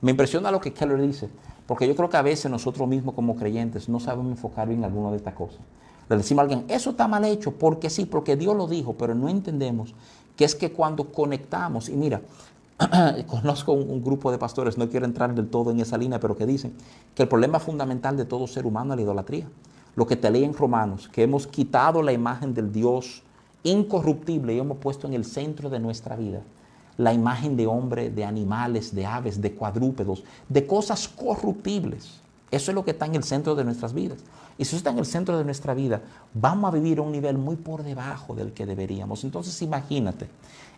Me 0.00 0.10
impresiona 0.10 0.50
lo 0.50 0.60
que 0.60 0.72
Keller 0.72 1.00
dice, 1.00 1.28
porque 1.66 1.86
yo 1.86 1.94
creo 1.94 2.10
que 2.10 2.16
a 2.16 2.22
veces 2.22 2.50
nosotros 2.50 2.88
mismos 2.88 3.14
como 3.14 3.36
creyentes 3.36 3.88
no 3.88 4.00
sabemos 4.00 4.32
enfocar 4.32 4.68
bien 4.68 4.84
alguna 4.84 5.10
de 5.10 5.16
estas 5.16 5.34
cosas. 5.34 5.60
Le 6.08 6.16
decimos 6.16 6.40
a 6.40 6.42
alguien, 6.42 6.64
eso 6.68 6.90
está 6.90 7.08
mal 7.08 7.24
hecho, 7.24 7.52
porque 7.52 7.88
sí, 7.88 8.04
porque 8.04 8.36
Dios 8.36 8.56
lo 8.56 8.66
dijo, 8.66 8.94
pero 8.94 9.14
no 9.14 9.28
entendemos 9.28 9.94
que 10.36 10.44
es 10.44 10.54
que 10.54 10.72
cuando 10.72 11.12
conectamos, 11.12 11.88
y 11.88 11.96
mira, 11.96 12.20
conozco 13.26 13.72
un, 13.72 14.02
grupo 14.02 14.30
de 14.30 14.38
pastores, 14.38 14.76
no 14.76 14.88
quiero 14.88 15.06
entrar 15.06 15.34
del 15.34 15.48
todo 15.48 15.70
en 15.70 15.80
esa 15.80 15.96
línea, 15.96 16.18
pero 16.18 16.36
que 16.36 16.46
dicen 16.46 16.74
que 17.14 17.22
el 17.22 17.28
problema 17.28 17.60
fundamental 17.60 18.16
de 18.16 18.24
todo 18.24 18.46
ser 18.46 18.66
humano 18.66 18.92
es 18.92 18.96
la 18.96 19.02
idolatría. 19.02 19.48
Lo 19.94 20.06
que 20.06 20.16
te 20.16 20.30
lee 20.30 20.44
en 20.44 20.54
Romanos, 20.54 21.08
que 21.08 21.22
hemos 21.22 21.46
quitado 21.46 22.02
la 22.02 22.12
imagen 22.12 22.54
del 22.54 22.72
Dios 22.72 23.22
incorruptible 23.62 24.54
y 24.54 24.58
hemos 24.58 24.78
puesto 24.78 25.06
en 25.06 25.12
el 25.12 25.24
centro 25.24 25.70
de 25.70 25.78
nuestra 25.78 26.16
vida 26.16 26.42
la 26.96 27.12
imagen 27.12 27.56
de 27.56 27.66
hombre, 27.66 28.10
de 28.10 28.24
animales, 28.24 28.94
de 28.94 29.06
aves, 29.06 29.40
de 29.40 29.52
cuadrúpedos, 29.52 30.24
de 30.48 30.66
cosas 30.66 31.08
corruptibles. 31.08 32.20
Eso 32.50 32.70
es 32.70 32.74
lo 32.74 32.84
que 32.84 32.90
está 32.90 33.06
en 33.06 33.14
el 33.14 33.24
centro 33.24 33.54
de 33.54 33.64
nuestras 33.64 33.94
vidas. 33.94 34.18
Y 34.58 34.64
si 34.64 34.70
eso 34.70 34.76
está 34.76 34.90
en 34.90 34.98
el 34.98 35.06
centro 35.06 35.38
de 35.38 35.44
nuestra 35.44 35.72
vida, 35.72 36.02
vamos 36.34 36.68
a 36.68 36.74
vivir 36.74 36.98
a 36.98 37.02
un 37.02 37.12
nivel 37.12 37.38
muy 37.38 37.56
por 37.56 37.82
debajo 37.82 38.34
del 38.34 38.52
que 38.52 38.66
deberíamos. 38.66 39.24
Entonces 39.24 39.60
imagínate, 39.62 40.28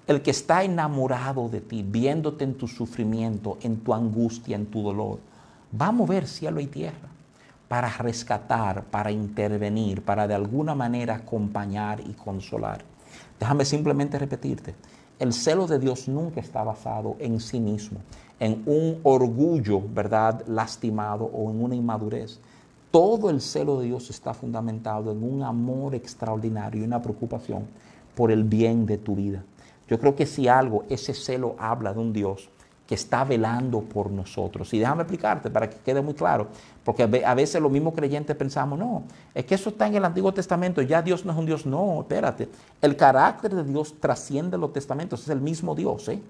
el 0.07 0.23
que 0.23 0.31
está 0.31 0.63
enamorado 0.63 1.49
de 1.49 1.61
ti, 1.61 1.83
viéndote 1.83 2.45
en 2.45 2.55
tu 2.55 2.69
sufrimiento, 2.69 3.59
en 3.63 3.79
tu 3.79 3.93
angustia, 3.93 4.55
en 4.55 4.67
tu 4.67 4.83
dolor, 4.83 5.19
va 5.81 5.89
a 5.89 5.93
mover 5.93 6.29
cielo 6.29 6.61
y 6.61 6.67
tierra 6.67 7.09
para 7.69 7.89
rescatar, 7.89 8.85
para 8.85 9.11
intervenir, 9.11 10.03
para 10.03 10.29
de 10.29 10.35
alguna 10.35 10.75
manera 10.75 11.17
acompañar 11.17 12.01
y 12.01 12.13
consolar. 12.13 12.85
Déjame 13.41 13.65
simplemente 13.65 14.19
repetirte, 14.19 14.75
el 15.25 15.33
celo 15.33 15.67
de 15.67 15.79
Dios 15.79 16.07
nunca 16.07 16.41
está 16.41 16.63
basado 16.63 17.17
en 17.19 17.41
sí 17.41 17.59
mismo, 17.59 17.99
en 18.39 18.63
un 18.67 19.01
orgullo, 19.03 19.81
¿verdad?, 19.81 20.45
lastimado 20.47 21.25
o 21.25 21.51
en 21.51 21.65
una 21.65 21.75
inmadurez. 21.75 22.41
Todo 22.91 23.31
el 23.31 23.41
celo 23.41 23.81
de 23.81 23.87
Dios 23.87 24.11
está 24.11 24.35
fundamentado 24.35 25.11
en 25.11 25.23
un 25.25 25.43
amor 25.43 25.95
extraordinario 25.95 26.83
y 26.83 26.85
una 26.85 27.03
preocupación 27.03 27.65
por 28.15 28.31
el 28.31 28.45
bien 28.45 28.85
de 28.85 28.99
tu 28.99 29.17
vida. 29.17 29.43
Yo 29.89 29.99
creo 29.99 30.15
que 30.15 30.27
si 30.27 30.47
algo, 30.47 30.85
ese 30.91 31.15
celo 31.15 31.57
habla 31.59 31.95
de 31.95 32.01
un 32.01 32.13
Dios 32.13 32.51
que 32.87 32.95
está 32.95 33.25
velando 33.25 33.81
por 33.81 34.11
nosotros. 34.11 34.73
Y 34.75 34.79
déjame 34.79 35.03
explicarte 35.03 35.51
para 35.51 35.71
que 35.71 35.77
quede 35.79 36.03
muy 36.03 36.15
claro, 36.15 36.49
porque 36.85 37.03
a 37.03 37.35
veces 37.35 37.61
los 37.61 37.73
mismos 37.73 37.95
creyentes 37.95 38.37
pensamos, 38.37 38.79
no, 38.79 39.05
es 39.35 39.45
que 39.45 39.55
eso 39.55 39.71
está 39.71 39.87
en 39.87 39.95
el 39.97 40.05
Antiguo 40.05 40.33
Testamento, 40.35 40.83
ya 40.83 41.01
Dios 41.01 41.25
no 41.25 41.33
es 41.33 41.39
un 41.39 41.47
Dios, 41.47 41.65
no, 41.65 42.01
espérate, 42.01 42.49
el 42.83 42.97
carácter 42.97 43.55
de 43.55 43.65
Dios 43.65 43.95
trasciende 44.01 44.59
los 44.59 44.73
testamentos, 44.73 45.23
es 45.23 45.29
el 45.29 45.41
mismo 45.41 45.75
Dios, 45.75 46.09
¿eh? 46.09 46.21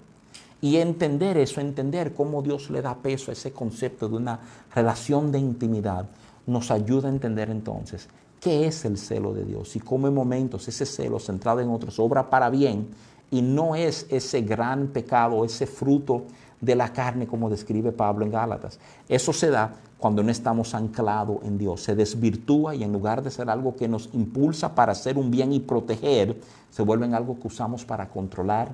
Y 0.60 0.76
entender 0.76 1.36
eso, 1.36 1.60
entender 1.60 2.14
cómo 2.14 2.40
Dios 2.40 2.70
le 2.70 2.80
da 2.80 2.94
peso 2.94 3.30
a 3.30 3.34
ese 3.34 3.52
concepto 3.52 4.08
de 4.08 4.16
una 4.16 4.38
relación 4.74 5.30
de 5.30 5.38
intimidad, 5.38 6.06
nos 6.46 6.70
ayuda 6.70 7.08
a 7.08 7.12
entender 7.12 7.50
entonces 7.50 8.08
qué 8.40 8.66
es 8.66 8.84
el 8.84 8.96
celo 8.96 9.34
de 9.34 9.44
Dios 9.44 9.74
y 9.76 9.80
cómo 9.80 10.06
en 10.06 10.14
momentos 10.14 10.68
ese 10.68 10.86
celo 10.86 11.18
centrado 11.18 11.60
en 11.60 11.70
otros 11.70 11.98
obra 11.98 12.30
para 12.30 12.48
bien 12.48 12.88
y 13.30 13.42
no 13.42 13.74
es 13.74 14.06
ese 14.10 14.42
gran 14.42 14.88
pecado, 14.88 15.44
ese 15.44 15.66
fruto 15.66 16.24
de 16.64 16.74
la 16.74 16.92
carne 16.92 17.26
como 17.26 17.50
describe 17.50 17.92
Pablo 17.92 18.24
en 18.24 18.30
Gálatas. 18.30 18.78
Eso 19.08 19.32
se 19.32 19.50
da 19.50 19.74
cuando 19.98 20.22
no 20.22 20.30
estamos 20.30 20.74
anclados 20.74 21.38
en 21.44 21.58
Dios. 21.58 21.82
Se 21.82 21.94
desvirtúa 21.94 22.74
y 22.74 22.82
en 22.82 22.92
lugar 22.92 23.22
de 23.22 23.30
ser 23.30 23.50
algo 23.50 23.76
que 23.76 23.88
nos 23.88 24.10
impulsa 24.12 24.74
para 24.74 24.92
hacer 24.92 25.18
un 25.18 25.30
bien 25.30 25.52
y 25.52 25.60
proteger, 25.60 26.40
se 26.70 26.82
vuelve 26.82 27.06
en 27.06 27.14
algo 27.14 27.38
que 27.38 27.48
usamos 27.48 27.84
para 27.84 28.08
controlar 28.08 28.68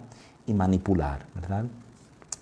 y 0.47 0.55
manipular, 0.55 1.27
¿verdad? 1.35 1.65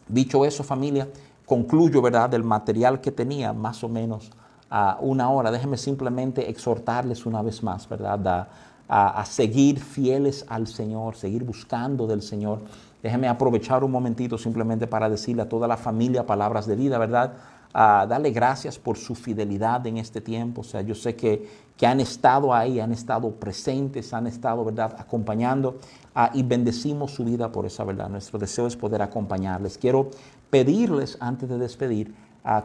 Dicho 0.08 0.44
eso, 0.44 0.62
familia, 0.62 1.08
concluyo, 1.44 2.00
¿verdad?, 2.00 2.30
del 2.30 2.44
material 2.44 3.00
que 3.00 3.10
tenía, 3.10 3.52
más 3.52 3.82
o 3.84 3.88
menos 3.88 4.30
a 4.70 4.98
una 5.00 5.30
hora. 5.30 5.50
Déjenme 5.50 5.76
simplemente 5.76 6.48
exhortarles 6.48 7.26
una 7.26 7.42
vez 7.42 7.62
más, 7.62 7.88
¿verdad?, 7.88 8.48
a, 8.88 9.20
a 9.20 9.24
seguir 9.26 9.80
fieles 9.80 10.46
al 10.48 10.66
Señor, 10.66 11.14
seguir 11.16 11.44
buscando 11.44 12.06
del 12.06 12.22
Señor 12.22 12.60
Déjeme 13.02 13.28
aprovechar 13.28 13.84
un 13.84 13.90
momentito 13.90 14.36
simplemente 14.36 14.86
para 14.86 15.08
decirle 15.08 15.42
a 15.42 15.48
toda 15.48 15.68
la 15.68 15.76
familia 15.76 16.26
palabras 16.26 16.66
de 16.66 16.74
vida, 16.74 16.98
¿verdad? 16.98 17.34
A 17.72 18.06
darle 18.08 18.30
gracias 18.30 18.78
por 18.78 18.96
su 18.96 19.14
fidelidad 19.14 19.86
en 19.86 19.98
este 19.98 20.20
tiempo. 20.20 20.62
O 20.62 20.64
sea, 20.64 20.80
yo 20.80 20.94
sé 20.94 21.14
que, 21.14 21.48
que 21.76 21.86
han 21.86 22.00
estado 22.00 22.52
ahí, 22.52 22.80
han 22.80 22.92
estado 22.92 23.30
presentes, 23.30 24.12
han 24.12 24.26
estado, 24.26 24.64
¿verdad?, 24.64 24.96
acompañando 24.98 25.78
ah, 26.14 26.30
y 26.34 26.42
bendecimos 26.42 27.12
su 27.12 27.24
vida 27.24 27.52
por 27.52 27.66
esa 27.66 27.84
verdad. 27.84 28.08
Nuestro 28.08 28.38
deseo 28.38 28.66
es 28.66 28.76
poder 28.76 29.02
acompañarles. 29.02 29.78
Quiero 29.78 30.10
pedirles, 30.50 31.18
antes 31.20 31.48
de 31.48 31.58
despedir, 31.58 32.14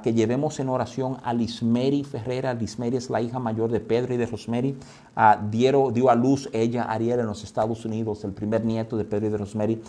que 0.02 0.14
llevemos 0.14 0.60
en 0.60 0.70
oración 0.70 1.18
a 1.24 1.34
Lismeri 1.34 2.04
Ferrera. 2.04 2.54
Lismeri 2.54 2.98
es 2.98 3.10
la 3.10 3.22
hija 3.22 3.40
mayor 3.40 3.70
de 3.72 3.80
Pedro 3.80 4.14
y 4.14 4.18
de 4.18 4.26
Rosemary. 4.26 4.78
dio, 5.50 6.10
a 6.10 6.16
luz 6.16 6.50
ella, 6.54 6.84
Ariel, 6.84 7.20
en 7.20 7.26
los 7.26 7.44
Estados 7.44 7.84
Unidos, 7.84 8.24
el 8.24 8.32
primer 8.32 8.64
nieto 8.64 8.96
de 8.96 9.04
Pedro 9.04 9.28
y 9.28 9.30
de 9.30 9.38
Rosemary. 9.38 9.82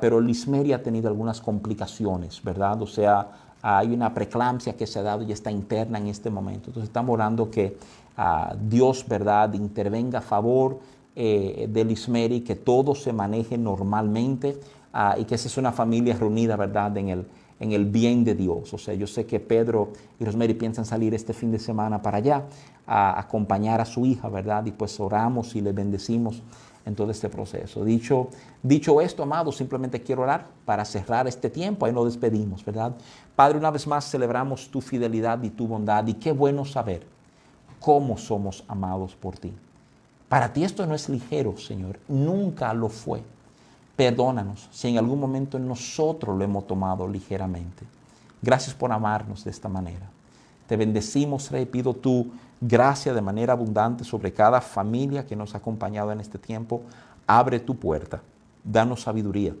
pero 0.00 0.20
Lismeri 0.20 0.72
ha 0.72 0.82
tenido 0.82 1.08
algunas 1.08 1.40
complicaciones, 1.40 2.42
¿verdad? 2.42 2.80
O 2.80 2.86
sea, 2.86 3.28
hay 3.60 3.92
una 3.92 4.12
preeclampsia 4.12 4.76
que 4.76 4.86
se 4.86 4.98
ha 4.98 5.02
dado 5.02 5.22
y 5.22 5.32
está 5.32 5.50
interna 5.50 5.98
en 5.98 6.08
este 6.08 6.30
momento. 6.30 6.68
Entonces 6.68 6.88
estamos 6.88 7.12
orando 7.12 7.50
que 7.50 7.76
Dios, 8.68 9.04
¿verdad?, 9.08 9.52
intervenga 9.54 10.20
a 10.20 10.22
favor 10.22 10.80
eh, 11.16 11.68
de 11.68 11.84
Lismeri, 11.84 12.40
que 12.40 12.56
todo 12.56 12.94
se 12.94 13.12
maneje 13.12 13.58
normalmente 13.58 14.58
y 15.18 15.24
que 15.24 15.34
esa 15.34 15.48
es 15.48 15.56
una 15.58 15.72
familia 15.72 16.16
reunida, 16.16 16.56
¿verdad?, 16.56 16.96
en 16.96 17.08
el 17.08 17.26
en 17.64 17.72
el 17.72 17.86
bien 17.86 18.24
de 18.24 18.34
Dios. 18.34 18.72
O 18.74 18.78
sea, 18.78 18.94
yo 18.94 19.06
sé 19.06 19.26
que 19.26 19.40
Pedro 19.40 19.92
y 20.20 20.24
Rosemary 20.24 20.54
piensan 20.54 20.84
salir 20.84 21.14
este 21.14 21.32
fin 21.32 21.50
de 21.50 21.58
semana 21.58 22.00
para 22.02 22.18
allá 22.18 22.44
a 22.86 23.18
acompañar 23.18 23.80
a 23.80 23.86
su 23.86 24.04
hija, 24.04 24.28
¿verdad? 24.28 24.66
Y 24.66 24.72
pues 24.72 25.00
oramos 25.00 25.56
y 25.56 25.62
le 25.62 25.72
bendecimos 25.72 26.42
en 26.84 26.94
todo 26.94 27.10
este 27.10 27.30
proceso. 27.30 27.82
Dicho, 27.82 28.28
dicho 28.62 29.00
esto, 29.00 29.22
amados, 29.22 29.56
simplemente 29.56 30.02
quiero 30.02 30.22
orar 30.22 30.46
para 30.66 30.84
cerrar 30.84 31.26
este 31.26 31.48
tiempo. 31.48 31.86
Ahí 31.86 31.92
nos 31.92 32.04
despedimos, 32.04 32.62
¿verdad? 32.62 32.94
Padre, 33.34 33.58
una 33.58 33.70
vez 33.70 33.86
más 33.86 34.10
celebramos 34.10 34.68
tu 34.68 34.82
fidelidad 34.82 35.42
y 35.42 35.48
tu 35.48 35.66
bondad 35.66 36.06
y 36.06 36.14
qué 36.14 36.32
bueno 36.32 36.66
saber 36.66 37.06
cómo 37.80 38.18
somos 38.18 38.62
amados 38.68 39.16
por 39.16 39.38
ti. 39.38 39.52
Para 40.28 40.52
ti 40.52 40.64
esto 40.64 40.86
no 40.86 40.94
es 40.94 41.08
ligero, 41.08 41.56
Señor. 41.56 41.98
Nunca 42.08 42.74
lo 42.74 42.90
fue. 42.90 43.22
Perdónanos 43.96 44.68
si 44.72 44.88
en 44.88 44.98
algún 44.98 45.20
momento 45.20 45.58
nosotros 45.58 46.36
lo 46.36 46.44
hemos 46.44 46.66
tomado 46.66 47.06
ligeramente. 47.06 47.84
Gracias 48.42 48.74
por 48.74 48.92
amarnos 48.92 49.44
de 49.44 49.50
esta 49.50 49.68
manera. 49.68 50.06
Te 50.66 50.76
bendecimos, 50.76 51.50
Rey. 51.50 51.66
Pido 51.66 51.94
tu 51.94 52.32
gracia 52.60 53.14
de 53.14 53.20
manera 53.20 53.52
abundante 53.52 54.04
sobre 54.04 54.32
cada 54.32 54.60
familia 54.60 55.26
que 55.26 55.36
nos 55.36 55.54
ha 55.54 55.58
acompañado 55.58 56.10
en 56.12 56.20
este 56.20 56.38
tiempo. 56.38 56.82
Abre 57.26 57.60
tu 57.60 57.76
puerta. 57.76 58.20
Danos 58.64 59.02
sabiduría 59.02 59.54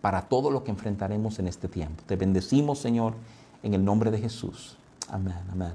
para 0.00 0.22
todo 0.22 0.50
lo 0.50 0.64
que 0.64 0.70
enfrentaremos 0.70 1.38
en 1.38 1.48
este 1.48 1.68
tiempo. 1.68 2.02
Te 2.06 2.16
bendecimos, 2.16 2.78
Señor, 2.78 3.14
en 3.62 3.74
el 3.74 3.84
nombre 3.84 4.10
de 4.10 4.18
Jesús. 4.18 4.76
Amén, 5.08 5.40
amén. 5.50 5.72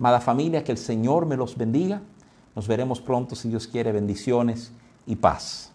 Amada 0.00 0.20
familia, 0.20 0.64
que 0.64 0.72
el 0.72 0.78
Señor 0.78 1.26
me 1.26 1.36
los 1.36 1.56
bendiga. 1.56 2.00
Nos 2.56 2.66
veremos 2.66 3.00
pronto, 3.00 3.36
si 3.36 3.48
Dios 3.48 3.68
quiere, 3.68 3.92
bendiciones 3.92 4.72
y 5.06 5.16
paz. 5.16 5.67